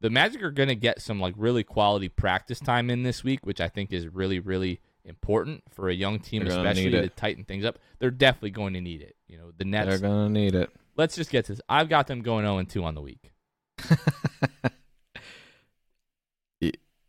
the 0.00 0.10
Magic 0.10 0.42
are 0.42 0.50
going 0.50 0.68
to 0.68 0.74
get 0.74 1.00
some 1.00 1.20
like 1.20 1.34
really 1.36 1.62
quality 1.62 2.08
practice 2.08 2.58
time 2.58 2.90
in 2.90 3.04
this 3.04 3.22
week, 3.22 3.46
which 3.46 3.60
I 3.60 3.68
think 3.68 3.92
is 3.92 4.08
really, 4.08 4.40
really 4.40 4.80
important 5.04 5.62
for 5.70 5.88
a 5.88 5.94
young 5.94 6.18
team, 6.18 6.46
especially 6.46 6.90
to 6.90 7.08
tighten 7.08 7.44
things 7.44 7.64
up. 7.64 7.78
They're 7.98 8.10
definitely 8.10 8.50
going 8.50 8.74
to 8.74 8.80
need 8.80 9.00
it. 9.00 9.16
You 9.26 9.38
know, 9.38 9.52
the 9.56 9.64
Nets. 9.64 10.00
They're 10.00 10.10
gonna 10.10 10.28
need 10.28 10.54
it. 10.54 10.70
Let's 10.98 11.16
just 11.16 11.30
get 11.30 11.46
to 11.46 11.52
this. 11.52 11.60
I've 11.68 11.88
got 11.88 12.06
them 12.06 12.20
going 12.20 12.44
0 12.44 12.62
2 12.64 12.84
on 12.84 12.94
the 12.94 13.00
week. 13.00 13.32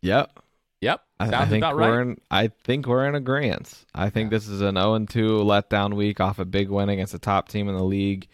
Yep. 0.02 0.38
Yep. 0.80 1.00
I, 1.18 1.24
Sounds 1.30 1.34
I 1.34 1.46
think 1.46 1.64
we're 1.64 2.00
in. 2.00 2.20
I 2.30 2.48
think 2.48 2.86
we're 2.86 3.06
in 3.06 3.14
agreement. 3.14 3.84
I 3.94 4.08
think 4.10 4.30
this 4.30 4.48
is 4.48 4.62
an 4.62 4.76
0 4.76 5.06
2 5.06 5.38
letdown 5.40 5.94
week 5.94 6.20
off 6.20 6.38
a 6.38 6.44
big 6.44 6.70
win 6.70 6.88
against 6.88 7.12
the 7.12 7.18
top 7.18 7.48
team 7.48 7.68
in 7.68 7.76
the 7.76 7.84
league. 7.84 8.28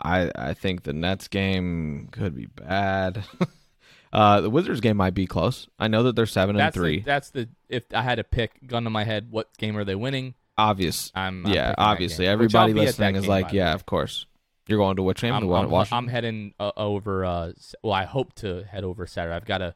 I 0.00 0.30
I 0.34 0.54
think 0.54 0.82
the 0.82 0.92
Nets 0.92 1.28
game 1.28 2.08
could 2.12 2.36
be 2.36 2.46
bad. 2.46 3.24
uh, 4.12 4.42
the 4.42 4.50
Wizards 4.50 4.80
game 4.80 4.98
might 4.98 5.14
be 5.14 5.26
close. 5.26 5.66
I 5.78 5.88
know 5.88 6.02
that 6.04 6.14
they're 6.14 6.26
seven 6.26 6.60
and 6.60 6.74
three. 6.74 6.98
The, 6.98 7.04
that's 7.04 7.30
the 7.30 7.48
if 7.68 7.84
I 7.94 8.02
had 8.02 8.16
to 8.16 8.24
pick 8.24 8.66
gun 8.66 8.84
to 8.84 8.90
my 8.90 9.04
head, 9.04 9.28
what 9.30 9.56
game 9.56 9.76
are 9.78 9.84
they 9.84 9.94
winning? 9.94 10.34
Obvious. 10.58 11.10
I'm, 11.14 11.46
I'm 11.46 11.52
yeah, 11.52 11.74
obviously. 11.78 12.26
Everybody 12.26 12.72
I'll 12.72 12.74
be 12.74 12.80
at 12.80 12.86
listening 12.86 13.16
is 13.16 13.28
like, 13.28 13.52
yeah, 13.52 13.72
of 13.74 13.86
course. 13.86 14.26
You're 14.68 14.78
going 14.78 14.96
to 14.96 15.02
which 15.02 15.22
game? 15.22 15.32
I'm, 15.34 15.42
to 15.42 15.54
I'm, 15.54 15.70
Washington. 15.70 15.98
I'm 15.98 16.08
heading 16.08 16.54
uh, 16.60 16.72
over. 16.76 17.24
Uh, 17.24 17.52
well, 17.82 17.92
I 17.94 18.04
hope 18.04 18.34
to 18.36 18.64
head 18.64 18.84
over 18.84 19.06
Saturday. 19.06 19.34
I've 19.34 19.44
got 19.46 19.58
to 19.58 19.74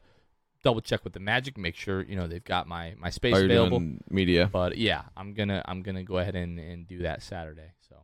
double 0.63 0.81
check 0.81 1.03
with 1.03 1.13
the 1.13 1.19
Magic, 1.19 1.57
make 1.57 1.75
sure 1.75 2.01
you 2.03 2.15
know 2.15 2.27
they've 2.27 2.43
got 2.43 2.67
my 2.67 2.93
my 2.97 3.09
space 3.09 3.35
Oh, 3.35 3.43
available. 3.43 3.81
media. 4.09 4.49
But 4.51 4.77
yeah, 4.77 5.01
I'm 5.17 5.33
gonna 5.33 5.61
I'm 5.65 5.81
gonna 5.81 6.03
go 6.03 6.19
ahead 6.19 6.35
and, 6.35 6.57
and 6.59 6.87
do 6.87 6.99
that 6.99 7.21
Saturday. 7.21 7.73
So 7.89 7.95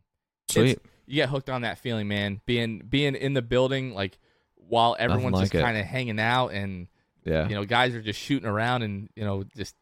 Sweet. 0.50 0.72
It's- 0.72 0.86
you 1.06 1.16
get 1.16 1.30
hooked 1.30 1.50
on 1.50 1.62
that 1.64 1.80
feeling, 1.80 2.08
man. 2.08 2.40
Being 2.46 2.84
being 2.88 3.16
in 3.16 3.34
the 3.34 3.42
building, 3.42 3.94
like 3.96 4.20
while 4.56 4.96
everyone's 5.00 5.34
like 5.38 5.52
just 5.52 5.64
kind 5.64 5.76
of 5.76 5.84
hanging 5.86 6.20
out 6.20 6.50
and 6.50 6.88
Yeah. 7.26 7.48
you 7.50 7.56
know 7.56 7.66
guys 7.66 7.96
are 7.96 8.02
just 8.02 8.20
shooting 8.20 8.48
around 8.48 8.84
and 8.84 9.10
you 9.16 9.24
know 9.24 9.44
just 9.58 9.76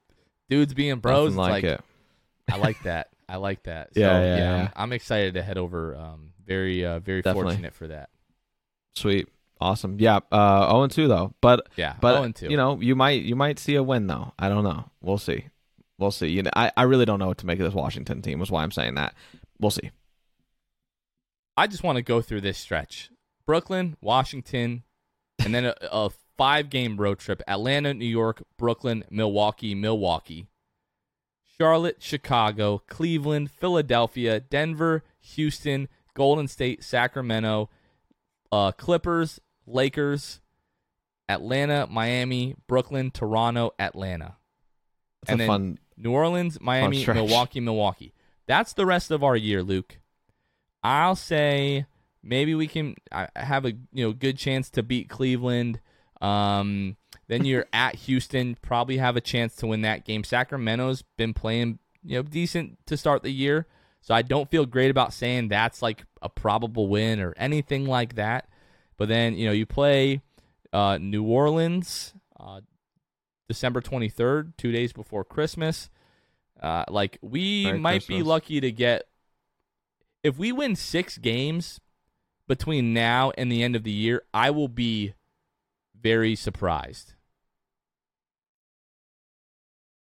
dudes 0.49 0.74
being 0.74 0.99
bros. 0.99 1.30
It's 1.30 1.38
like, 1.38 1.64
it. 1.66 1.82
I 2.49 2.55
like 2.58 2.82
that. 2.84 3.10
I 3.28 3.36
like 3.38 3.64
that. 3.64 3.89
So, 3.93 3.99
Yeah, 3.99 4.22
yeah, 4.22 4.34
I'm, 4.34 4.39
yeah. 4.62 4.70
I'm 4.76 4.93
excited 4.93 5.34
to 5.34 5.41
head 5.43 5.58
over. 5.58 5.97
Um, 5.97 6.26
very, 6.48 6.86
uh, 6.86 7.00
very 7.00 7.22
Definitely. 7.22 7.52
fortunate 7.52 7.74
for 7.74 7.88
that. 7.88 8.10
Sweet. 8.95 9.28
Awesome. 9.60 10.00
Yeah. 10.00 10.20
Uh, 10.32 10.70
0 10.72 10.88
2 10.88 11.08
though. 11.08 11.34
But 11.41 11.68
Yeah, 11.76 11.95
But 12.00 12.14
0 12.14 12.24
and 12.24 12.36
2. 12.36 12.50
you 12.50 12.58
know, 12.58 12.80
you 12.80 12.95
might 12.95 13.22
you 13.24 13.36
might 13.36 13.60
see 13.60 13.76
a 13.76 13.84
win 13.84 14.08
though. 14.08 14.34
I 14.39 14.50
don't 14.50 14.64
know. 14.64 14.89
We'll 15.02 15.18
see. 15.18 15.45
We'll 16.00 16.12
see. 16.12 16.28
You 16.28 16.43
know, 16.43 16.52
I, 16.56 16.72
I 16.78 16.84
really 16.84 17.06
don't 17.06 17.18
know 17.20 17.28
what 17.28 17.39
to 17.39 17.45
make 17.48 17.60
of 17.60 17.66
this 17.66 17.74
Washington 17.74 18.22
team. 18.22 18.41
Is 18.41 18.52
why 18.52 18.64
I'm 18.64 18.72
saying 18.72 18.95
that. 18.95 19.16
We'll 19.60 19.72
see. 19.72 19.89
I 21.56 21.66
just 21.68 21.84
want 21.84 21.95
to 21.98 22.04
go 22.04 22.22
through 22.22 22.41
this 22.41 22.58
stretch: 22.60 23.10
Brooklyn, 23.48 23.98
Washington, 24.00 24.84
and 25.43 25.56
then 25.56 25.66
a, 25.66 25.76
a 25.91 26.10
five-game 26.38 26.98
road 26.98 27.18
trip: 27.18 27.41
Atlanta, 27.48 27.95
New 27.95 28.06
York, 28.06 28.43
Brooklyn, 28.58 29.04
Milwaukee, 29.10 29.74
Milwaukee, 29.74 30.45
Charlotte, 31.58 31.98
Chicago, 32.00 32.84
Cleveland, 32.88 33.50
Philadelphia, 33.50 34.39
Denver, 34.39 35.04
Houston, 35.20 35.88
Golden 36.18 36.47
State, 36.47 36.84
Sacramento, 36.84 37.70
uh, 38.51 38.72
Clippers, 38.72 39.39
Lakers, 39.68 40.41
Atlanta, 41.30 41.86
Miami, 41.86 42.55
Brooklyn, 42.65 43.11
Toronto, 43.11 43.76
Atlanta. 43.78 44.38
It's 45.22 45.30
And 45.30 45.39
a 45.39 45.43
then 45.43 45.47
fun. 45.47 45.80
New 45.95 46.11
Orleans, 46.11 46.59
Miami. 46.59 47.05
Milwaukee, 47.05 47.59
Milwaukee. 47.59 48.15
That's 48.47 48.74
the 48.74 48.88
rest 48.88 49.11
of 49.11 49.24
our 49.24 49.36
year, 49.36 49.61
Luke. 49.61 49.99
I'll 50.82 51.15
say 51.15 51.86
maybe 52.24 52.55
we 52.55 52.65
can 52.65 52.95
uh, 53.11 53.28
have 53.36 53.65
a 53.65 53.74
you 53.93 54.03
know 54.07 54.11
good 54.11 54.39
chance 54.39 54.72
to 54.72 54.82
beat 54.82 55.09
Cleveland. 55.09 55.82
Um, 56.20 56.97
then 57.28 57.45
you're 57.45 57.68
at 57.74 57.93
Houston, 57.93 58.57
probably 58.63 58.97
have 58.97 59.15
a 59.15 59.22
chance 59.22 59.55
to 59.57 59.68
win 59.68 59.82
that 59.82 60.03
game. 60.03 60.24
Sacramento's 60.24 61.03
been 61.15 61.36
playing 61.36 61.78
you 62.03 62.15
know 62.18 62.24
decent 62.24 62.80
to 62.88 62.97
start 62.97 63.22
the 63.22 63.30
year, 63.30 63.68
so 64.08 64.16
I 64.16 64.22
don't 64.22 64.49
feel 64.49 64.66
great 64.66 64.89
about 64.89 65.12
saying 65.12 65.49
that's 65.49 65.82
like 65.82 66.05
a 66.22 66.30
probable 66.30 66.88
win 66.88 67.20
or 67.20 67.34
anything 67.36 67.86
like 67.86 68.16
that. 68.16 68.47
But 68.95 69.10
then 69.10 69.36
you 69.36 69.45
know 69.45 69.51
you 69.51 69.66
play 69.66 70.22
uh, 70.72 70.97
New 70.97 71.26
Orleans. 71.26 72.14
Uh, 72.39 72.62
December 73.49 73.82
23rd, 73.82 74.53
two 74.55 74.72
days 74.72 74.93
before 74.93 75.26
Christmas. 75.26 75.89
Uh, 76.62 76.86
like 76.88 77.18
we 77.22 77.66
Merry 77.66 77.80
might 77.80 78.08
be 78.08 78.24
lucky 78.24 78.62
to 78.62 78.72
get 78.72 79.10
if 80.24 80.38
we 80.38 80.53
win 80.53 80.78
six 80.78 81.18
games 81.18 81.82
between 82.47 82.93
now 82.93 83.34
and 83.38 83.51
the 83.51 83.62
end 83.62 83.76
of 83.76 83.84
the 83.84 83.91
year, 83.91 84.24
I 84.34 84.51
will 84.51 84.70
be 84.70 85.16
very 85.99 86.34
surprised. 86.34 87.14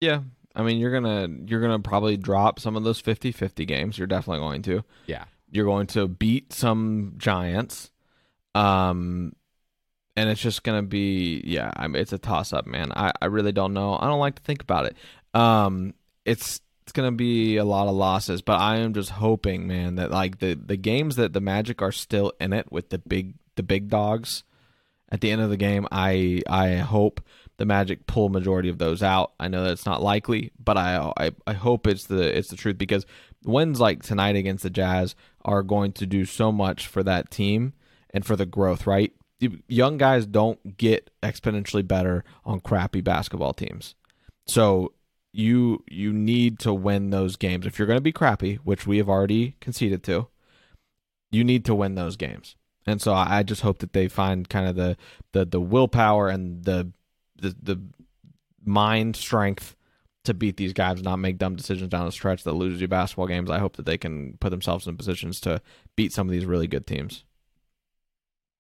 Yeah. 0.01 0.23
I 0.55 0.63
mean, 0.63 0.79
you're 0.79 0.93
gonna 0.93 1.29
you're 1.47 1.61
gonna 1.61 1.81
probably 1.81 2.17
drop 2.17 2.59
some 2.59 2.77
of 2.77 2.85
those 2.85 3.01
50-50 3.01 3.67
games. 3.67 3.99
You're 3.99 4.07
definitely 4.07 4.41
going 4.41 4.63
to. 4.63 4.85
Yeah. 5.07 5.25
You're 5.51 5.67
going 5.67 5.87
to 5.89 6.09
beat 6.09 6.53
some 6.53 7.15
giants. 7.19 7.91
Um, 8.55 9.35
and 10.17 10.29
it's 10.29 10.41
just 10.41 10.63
gonna 10.63 10.83
be 10.83 11.43
yeah. 11.45 11.71
I 11.75 11.89
mean, 11.89 12.01
it's 12.03 12.13
a 12.13 12.19
toss 12.19 12.53
up, 12.53 12.67
man. 12.67 12.93
I 12.95 13.13
I 13.23 13.27
really 13.27 13.53
don't 13.53 13.73
know. 13.73 13.97
I 13.99 14.07
don't 14.07 14.21
like 14.21 14.35
to 14.37 14.43
think 14.43 14.63
about 14.63 14.87
it. 14.87 14.97
Um, 15.35 15.95
it's 16.25 16.61
it's 16.83 16.93
gonna 16.93 17.13
be 17.13 17.57
a 17.57 17.65
lot 17.65 17.89
of 17.89 17.95
losses, 17.95 18.43
but 18.43 18.59
I 18.59 18.79
am 18.79 18.93
just 18.93 19.11
hoping, 19.11 19.67
man, 19.67 19.95
that 19.97 20.11
like 20.11 20.41
the 20.41 20.55
the 20.55 20.77
games 20.77 21.17
that 21.17 21.33
the 21.33 21.41
Magic 21.41 21.81
are 21.81 21.93
still 21.93 22.33
in 22.41 22.53
it 22.53 22.71
with 22.71 22.91
the 22.91 22.99
big 22.99 23.35
the 23.55 23.63
big 23.63 23.89
dogs. 23.89 24.45
At 25.13 25.21
the 25.21 25.31
end 25.31 25.41
of 25.41 25.51
the 25.51 25.57
game, 25.57 25.89
I 25.91 26.43
I 26.49 26.77
hope 26.77 27.21
the 27.61 27.67
Magic 27.67 28.07
pull 28.07 28.31
majority 28.31 28.71
of 28.71 28.79
those 28.79 29.03
out. 29.03 29.35
I 29.39 29.49
know 29.49 29.63
that's 29.63 29.85
not 29.85 30.03
likely, 30.03 30.51
but 30.59 30.79
I, 30.79 31.13
I 31.19 31.31
I 31.47 31.53
hope 31.53 31.87
it's 31.87 32.07
the 32.07 32.37
it's 32.37 32.49
the 32.49 32.57
truth 32.57 32.79
because 32.79 33.05
wins 33.45 33.79
like 33.79 34.03
tonight 34.03 34.35
against 34.35 34.63
the 34.63 34.71
Jazz 34.71 35.15
are 35.45 35.63
going 35.63 35.93
to 35.93 36.07
do 36.07 36.25
so 36.25 36.51
much 36.51 36.87
for 36.87 37.03
that 37.03 37.31
team 37.31 37.75
and 38.15 38.25
for 38.25 38.35
the 38.35 38.47
growth. 38.47 38.87
Right, 38.87 39.13
young 39.69 39.99
guys 39.99 40.25
don't 40.25 40.79
get 40.79 41.11
exponentially 41.23 41.87
better 41.87 42.25
on 42.47 42.61
crappy 42.61 43.03
basketball 43.03 43.53
teams. 43.53 43.95
So 44.49 44.95
you 45.31 45.85
you 45.87 46.15
need 46.15 46.61
to 46.61 46.73
win 46.73 47.11
those 47.11 47.37
games 47.37 47.67
if 47.67 47.79
you're 47.79 47.87
going 47.87 47.99
to 47.99 48.01
be 48.01 48.11
crappy, 48.11 48.55
which 48.65 48.87
we 48.87 48.97
have 48.97 49.09
already 49.11 49.57
conceded 49.61 50.03
to. 50.05 50.29
You 51.31 51.45
need 51.45 51.67
to 51.67 51.75
win 51.75 51.95
those 51.95 52.17
games. 52.17 52.57
And 52.87 53.03
so 53.03 53.13
I 53.13 53.43
just 53.43 53.61
hope 53.61 53.81
that 53.81 53.93
they 53.93 54.09
find 54.09 54.49
kind 54.49 54.67
of 54.67 54.77
the 54.77 54.97
the, 55.33 55.45
the 55.45 55.61
willpower 55.61 56.31
and 56.31 56.65
the, 56.65 56.93
the 57.41 57.57
the 57.63 57.81
mind 58.65 59.17
strength 59.17 59.77
to 60.25 60.35
beat 60.35 60.57
these 60.57 60.73
guys 60.73 61.03
not 61.03 61.17
make 61.17 61.39
dumb 61.39 61.57
decisions 61.57 61.89
down 61.89 62.05
the 62.05 62.13
stretch 62.13 62.45
that 62.45 62.53
loses 62.53 62.81
you 62.81 62.89
basketball 62.89 63.27
games. 63.27 63.51
I 63.51 63.59
hope 63.59 63.77
that 63.77 63.87
they 63.87 63.97
can 63.97 64.37
put 64.39 64.51
themselves 64.51 64.87
in 64.87 64.97
positions 64.97 65.41
to 65.41 65.63
beat 65.97 66.13
some 66.13 66.29
of 66.29 66.33
these 66.33 66.45
really 66.45 66.67
good 66.67 66.87
teams. 66.87 67.25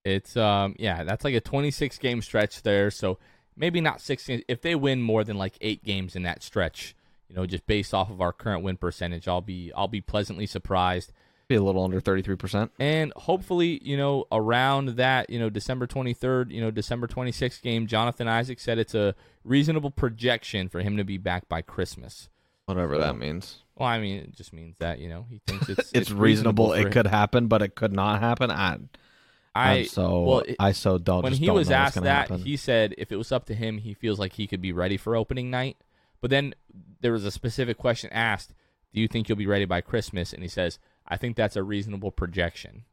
It's 0.04 0.36
um 0.36 0.74
yeah, 0.78 1.04
that's 1.04 1.24
like 1.24 1.34
a 1.34 1.40
26 1.40 1.98
game 1.98 2.22
stretch 2.22 2.62
there, 2.62 2.90
so 2.90 3.18
maybe 3.56 3.80
not 3.80 4.00
16 4.00 4.42
if 4.48 4.62
they 4.62 4.74
win 4.74 5.02
more 5.02 5.24
than 5.24 5.36
like 5.36 5.58
8 5.60 5.84
games 5.84 6.16
in 6.16 6.22
that 6.22 6.42
stretch, 6.42 6.94
you 7.28 7.36
know, 7.36 7.44
just 7.44 7.66
based 7.66 7.92
off 7.92 8.10
of 8.10 8.20
our 8.20 8.32
current 8.32 8.62
win 8.62 8.76
percentage, 8.76 9.28
I'll 9.28 9.42
be 9.42 9.70
I'll 9.76 9.88
be 9.88 10.00
pleasantly 10.00 10.46
surprised 10.46 11.12
be 11.50 11.56
a 11.56 11.62
little 11.62 11.84
under 11.84 12.00
33%. 12.00 12.70
And 12.78 13.12
hopefully, 13.14 13.80
you 13.84 13.96
know, 13.96 14.24
around 14.32 14.90
that, 14.96 15.28
you 15.28 15.38
know, 15.38 15.50
December 15.50 15.86
23rd, 15.86 16.50
you 16.50 16.60
know, 16.60 16.70
December 16.70 17.06
26th 17.06 17.60
game, 17.60 17.86
Jonathan 17.86 18.28
Isaac 18.28 18.58
said 18.60 18.78
it's 18.78 18.94
a 18.94 19.14
reasonable 19.44 19.90
projection 19.90 20.68
for 20.68 20.80
him 20.80 20.96
to 20.96 21.04
be 21.04 21.18
back 21.18 21.48
by 21.48 21.60
Christmas. 21.60 22.28
Whatever 22.66 22.98
that 22.98 23.18
means. 23.18 23.64
Well, 23.74 23.88
I 23.88 23.98
mean, 23.98 24.18
it 24.18 24.34
just 24.34 24.52
means 24.52 24.76
that, 24.78 25.00
you 25.00 25.08
know, 25.08 25.26
he 25.28 25.40
thinks 25.46 25.68
it's 25.68 25.78
it's, 25.80 25.92
it's 25.92 26.10
reasonable. 26.10 26.68
reasonable 26.70 26.88
it 26.88 26.92
could 26.92 27.06
happen, 27.08 27.48
but 27.48 27.62
it 27.62 27.74
could 27.74 27.92
not 27.92 28.20
happen. 28.20 28.50
I 28.50 28.78
I 29.54 29.82
so 29.84 30.22
well, 30.22 30.38
it, 30.40 30.56
I 30.60 30.72
so 30.72 30.98
don't. 30.98 31.22
When 31.22 31.32
he 31.32 31.46
don't 31.46 31.56
was 31.56 31.70
asked 31.70 32.00
that, 32.00 32.28
happen. 32.28 32.42
he 32.42 32.56
said 32.56 32.94
if 32.96 33.10
it 33.10 33.16
was 33.16 33.32
up 33.32 33.46
to 33.46 33.54
him, 33.54 33.78
he 33.78 33.94
feels 33.94 34.18
like 34.18 34.34
he 34.34 34.46
could 34.46 34.60
be 34.60 34.72
ready 34.72 34.96
for 34.96 35.16
opening 35.16 35.50
night. 35.50 35.76
But 36.20 36.30
then 36.30 36.54
there 37.00 37.12
was 37.12 37.24
a 37.24 37.32
specific 37.32 37.76
question 37.76 38.10
asked: 38.12 38.54
Do 38.94 39.00
you 39.00 39.08
think 39.08 39.28
you'll 39.28 39.36
be 39.38 39.46
ready 39.48 39.64
by 39.64 39.80
Christmas? 39.80 40.32
And 40.32 40.42
he 40.42 40.48
says, 40.48 40.78
I 41.10 41.16
think 41.16 41.36
that's 41.36 41.56
a 41.56 41.62
reasonable 41.62 42.12
projection. 42.12 42.84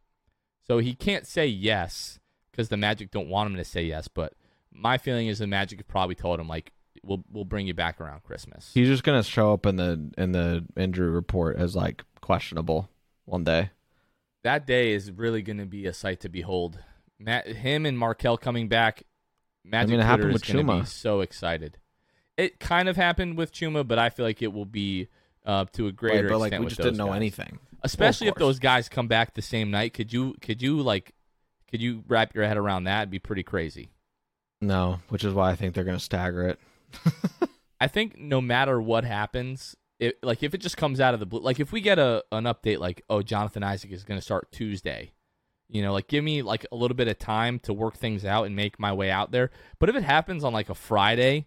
So 0.66 0.80
he 0.80 0.96
can't 0.96 1.26
say 1.26 1.48
yes 1.48 2.20
because 2.52 2.68
the 2.70 2.76
Magic 2.78 3.12
don't 3.12 3.30
want 3.30 3.52
him 3.52 3.56
to 3.58 3.64
say 3.64 3.84
yes. 3.84 4.08
But 4.08 4.34
my 4.74 4.98
feeling 4.98 5.28
is 5.28 5.40
the 5.40 5.48
Magic 5.48 5.88
probably 5.88 6.16
told 6.16 6.40
him 6.40 6.48
like, 6.48 6.74
"We'll 7.04 7.24
we'll 7.32 7.46
bring 7.46 7.68
you 7.68 7.74
back 7.74 8.02
around 8.02 8.24
Christmas." 8.24 8.72
He's 8.74 8.88
just 8.88 9.04
gonna 9.04 9.24
show 9.24 9.54
up 9.54 9.66
in 9.66 9.78
the 9.78 10.12
in 10.18 10.32
the 10.32 10.66
injury 10.76 11.10
report 11.10 11.56
as 11.56 11.76
like 11.76 12.04
questionable 12.20 12.90
one 13.26 13.44
day. 13.44 13.70
That 14.44 14.66
day 14.66 14.94
is 14.94 15.12
really 15.12 15.42
going 15.42 15.58
to 15.58 15.66
be 15.66 15.86
a 15.88 15.94
sight 15.94 16.22
to 16.22 16.30
behold. 16.30 16.80
Matt, 17.20 17.48
him 17.48 17.86
and 17.86 17.98
Markelle 17.98 18.38
coming 18.38 18.68
back. 18.68 19.04
Magic 19.64 19.96
I 19.96 19.98
mean, 19.98 20.06
Twitter 20.06 20.30
is 20.30 20.42
going 20.42 20.66
to 20.66 20.80
be 20.80 20.86
so 20.86 21.20
excited. 21.20 21.78
It 22.38 22.60
kind 22.60 22.88
of 22.88 22.96
happened 22.96 23.38
with 23.38 23.52
Chuma, 23.52 23.86
but 23.86 24.00
I 24.00 24.10
feel 24.10 24.26
like 24.26 24.42
it 24.42 24.54
will 24.54 24.66
be 24.66 25.10
uh, 25.48 25.66
to 25.74 25.88
a 25.88 25.92
greater 25.92 26.28
right, 26.28 26.32
but 26.34 26.40
like 26.40 26.60
we 26.60 26.68
just 26.68 26.78
didn't 26.78 26.98
know 26.98 27.08
guys. 27.08 27.16
anything 27.16 27.60
especially 27.84 28.28
well, 28.28 28.34
if 28.34 28.40
those 28.40 28.60
guys 28.60 28.90
come 28.90 29.08
back 29.08 29.34
the 29.34 29.42
same 29.42 29.72
night. 29.72 29.94
Could 29.94 30.14
you 30.14 30.36
could 30.42 30.62
you 30.62 30.82
like 30.82 31.14
could 31.70 31.82
you 31.82 32.04
wrap 32.08 32.34
your 32.36 32.46
head 32.46 32.58
around 32.58 32.86
that? 32.86 33.02
It'd 33.02 33.10
be 33.10 33.20
pretty 33.20 33.44
crazy. 33.44 33.90
No, 34.62 35.00
which 35.10 35.24
is 35.24 35.34
why 35.34 35.52
I 35.52 35.56
think 35.56 35.74
they're 35.74 35.84
going 35.84 35.98
to 35.98 36.04
stagger 36.04 36.48
it. 36.48 36.60
I 37.82 37.88
think 37.88 38.18
no 38.18 38.42
matter 38.42 38.82
what 38.82 39.04
happens, 39.04 39.76
it, 40.00 40.18
like 40.24 40.42
if 40.42 40.54
it 40.54 40.60
just 40.60 40.78
comes 40.78 41.00
out 41.00 41.14
of 41.14 41.20
the 41.20 41.26
blue, 41.26 41.42
like 41.42 41.60
if 41.60 41.72
we 41.72 41.82
get 41.82 42.00
a 42.00 42.24
an 42.32 42.46
update 42.46 42.80
like, 42.80 43.04
oh, 43.10 43.22
Jonathan 43.22 43.64
Isaac 43.64 43.92
is 43.92 44.04
going 44.04 44.18
to 44.20 44.26
start 44.26 44.52
Tuesday, 44.52 45.12
you 45.70 45.82
know, 45.82 45.94
like 45.94 46.08
give 46.08 46.24
me 46.24 46.42
like 46.42 46.66
a 46.72 46.76
little 46.76 46.96
bit 46.96 47.08
of 47.08 47.20
time 47.20 47.60
to 47.60 47.74
work 47.74 47.96
things 47.96 48.26
out 48.26 48.46
and 48.46 48.56
make 48.56 48.80
my 48.80 48.94
way 48.94 49.12
out 49.12 49.32
there. 49.32 49.52
But 49.80 49.90
if 49.90 49.96
it 49.96 50.04
happens 50.04 50.44
on 50.44 50.54
like 50.54 50.70
a 50.70 50.76
Friday, 50.76 51.46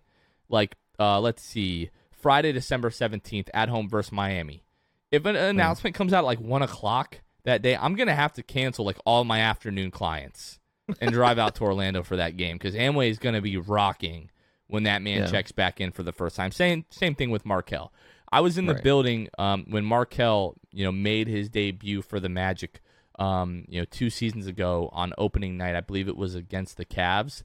like 0.48 0.76
uh, 1.00 1.18
let's 1.20 1.42
see, 1.42 1.90
Friday, 2.20 2.52
December 2.52 2.90
seventeenth, 2.90 3.50
at 3.54 3.68
home 3.68 3.88
versus 3.88 4.12
Miami, 4.12 4.64
if 5.10 5.24
an 5.24 5.36
announcement 5.36 5.94
comes 5.96 6.12
out 6.12 6.24
like 6.24 6.40
one 6.40 6.62
o'clock 6.62 7.20
that 7.44 7.62
day, 7.62 7.76
I'm 7.76 7.94
gonna 7.94 8.14
have 8.14 8.32
to 8.34 8.42
cancel 8.42 8.84
like 8.84 8.98
all 9.04 9.24
my 9.24 9.40
afternoon 9.40 9.90
clients 9.90 10.58
and 11.00 11.12
drive 11.12 11.38
out 11.38 11.54
to 11.56 11.64
Orlando 11.64 12.02
for 12.02 12.16
that 12.16 12.36
game 12.36 12.56
because 12.56 12.74
Amway 12.74 13.10
is 13.10 13.18
gonna 13.18 13.40
be 13.40 13.56
rocking 13.56 14.30
when 14.66 14.84
that 14.84 15.02
man 15.02 15.20
yeah. 15.22 15.26
checks 15.26 15.52
back 15.52 15.80
in 15.80 15.90
for 15.92 16.02
the 16.02 16.12
first 16.12 16.36
time. 16.36 16.52
Same 16.52 16.84
same 16.90 17.14
thing 17.14 17.30
with 17.30 17.44
Markelle. 17.44 17.92
I 18.32 18.40
was 18.40 18.58
in 18.58 18.66
the 18.66 18.74
right. 18.74 18.82
building 18.82 19.28
um, 19.38 19.66
when 19.68 19.84
Markelle, 19.84 20.54
you 20.70 20.84
know, 20.84 20.92
made 20.92 21.26
his 21.26 21.48
debut 21.48 22.00
for 22.00 22.20
the 22.20 22.28
Magic, 22.28 22.80
um, 23.18 23.64
you 23.68 23.80
know, 23.80 23.86
two 23.90 24.08
seasons 24.08 24.46
ago 24.46 24.88
on 24.92 25.12
opening 25.18 25.56
night. 25.56 25.74
I 25.74 25.80
believe 25.80 26.08
it 26.08 26.16
was 26.16 26.36
against 26.36 26.76
the 26.76 26.84
Cavs, 26.84 27.42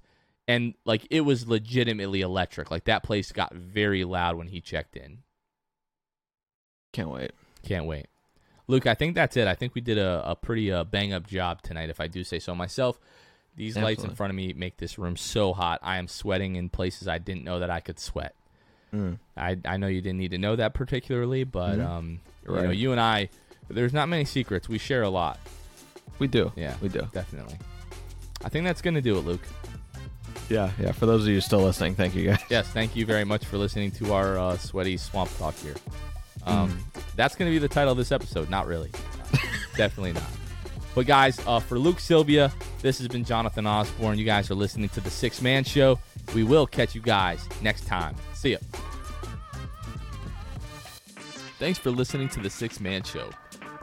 and 0.47 0.73
like 0.85 1.07
it 1.09 1.21
was 1.21 1.47
legitimately 1.47 2.21
electric. 2.21 2.71
Like 2.71 2.85
that 2.85 3.03
place 3.03 3.31
got 3.31 3.53
very 3.53 4.03
loud 4.03 4.37
when 4.37 4.47
he 4.47 4.61
checked 4.61 4.95
in. 4.95 5.19
Can't 6.93 7.09
wait. 7.09 7.31
Can't 7.63 7.85
wait. 7.85 8.07
Luke, 8.67 8.87
I 8.87 8.93
think 8.95 9.15
that's 9.15 9.37
it. 9.37 9.47
I 9.47 9.53
think 9.53 9.75
we 9.75 9.81
did 9.81 9.97
a, 9.97 10.23
a 10.25 10.35
pretty 10.35 10.71
uh, 10.71 10.83
bang 10.83 11.13
up 11.13 11.27
job 11.27 11.61
tonight, 11.61 11.89
if 11.89 11.99
I 11.99 12.07
do 12.07 12.23
say 12.23 12.39
so 12.39 12.55
myself. 12.55 12.99
These 13.55 13.77
Absolutely. 13.77 13.91
lights 13.91 14.03
in 14.03 14.15
front 14.15 14.31
of 14.31 14.35
me 14.35 14.53
make 14.53 14.77
this 14.77 14.97
room 14.97 15.15
so 15.15 15.53
hot. 15.53 15.79
I 15.83 15.97
am 15.97 16.07
sweating 16.07 16.55
in 16.55 16.69
places 16.69 17.07
I 17.07 17.19
didn't 17.19 17.43
know 17.43 17.59
that 17.59 17.69
I 17.69 17.79
could 17.79 17.99
sweat. 17.99 18.35
Mm. 18.93 19.19
I, 19.37 19.57
I 19.65 19.77
know 19.77 19.87
you 19.87 20.01
didn't 20.01 20.19
need 20.19 20.31
to 20.31 20.37
know 20.37 20.55
that 20.55 20.73
particularly, 20.73 21.43
but 21.43 21.77
mm. 21.77 21.85
um, 21.85 22.19
you 22.47 22.53
know, 22.55 22.71
you 22.71 22.91
and 22.91 22.99
I, 22.99 23.29
there's 23.69 23.93
not 23.93 24.09
many 24.09 24.25
secrets. 24.25 24.67
We 24.67 24.77
share 24.77 25.03
a 25.03 25.09
lot. 25.09 25.39
We 26.19 26.27
do. 26.27 26.51
Yeah, 26.55 26.75
we 26.81 26.89
do. 26.89 27.07
Definitely. 27.13 27.57
I 28.43 28.49
think 28.49 28.65
that's 28.65 28.81
going 28.81 28.93
to 28.95 29.01
do 29.01 29.17
it, 29.17 29.25
Luke. 29.25 29.41
Yeah, 30.49 30.71
yeah. 30.79 30.91
For 30.91 31.05
those 31.05 31.23
of 31.23 31.29
you 31.29 31.41
still 31.41 31.61
listening, 31.61 31.95
thank 31.95 32.15
you 32.15 32.27
guys. 32.27 32.39
Yes, 32.49 32.67
thank 32.67 32.95
you 32.95 33.05
very 33.05 33.23
much 33.23 33.45
for 33.45 33.57
listening 33.57 33.91
to 33.91 34.13
our 34.13 34.37
uh, 34.37 34.57
sweaty 34.57 34.97
swamp 34.97 35.35
talk 35.37 35.55
here. 35.55 35.75
Um, 36.45 36.71
mm. 36.71 37.01
That's 37.15 37.35
going 37.35 37.51
to 37.51 37.55
be 37.55 37.59
the 37.59 37.67
title 37.67 37.91
of 37.91 37.97
this 37.97 38.11
episode. 38.11 38.49
Not 38.49 38.67
really. 38.67 38.91
Definitely 39.75 40.13
not. 40.13 40.29
But 40.93 41.07
guys, 41.07 41.39
uh, 41.45 41.59
for 41.59 41.77
Luke 41.77 41.99
Sylvia, 41.99 42.53
this 42.81 42.99
has 42.99 43.07
been 43.07 43.25
Jonathan 43.25 43.67
Osborne. 43.67 44.17
You 44.17 44.25
guys 44.25 44.49
are 44.49 44.55
listening 44.55 44.89
to 44.89 45.01
the 45.01 45.09
Sixth 45.09 45.41
Man 45.41 45.63
Show. 45.63 45.99
We 46.33 46.43
will 46.43 46.65
catch 46.65 46.95
you 46.95 47.01
guys 47.01 47.47
next 47.61 47.85
time. 47.85 48.15
See 48.33 48.51
ya. 48.51 48.57
Thanks 51.59 51.79
for 51.79 51.91
listening 51.91 52.29
to 52.29 52.39
the 52.39 52.49
Sixth 52.49 52.79
Man 52.79 53.03
Show. 53.03 53.29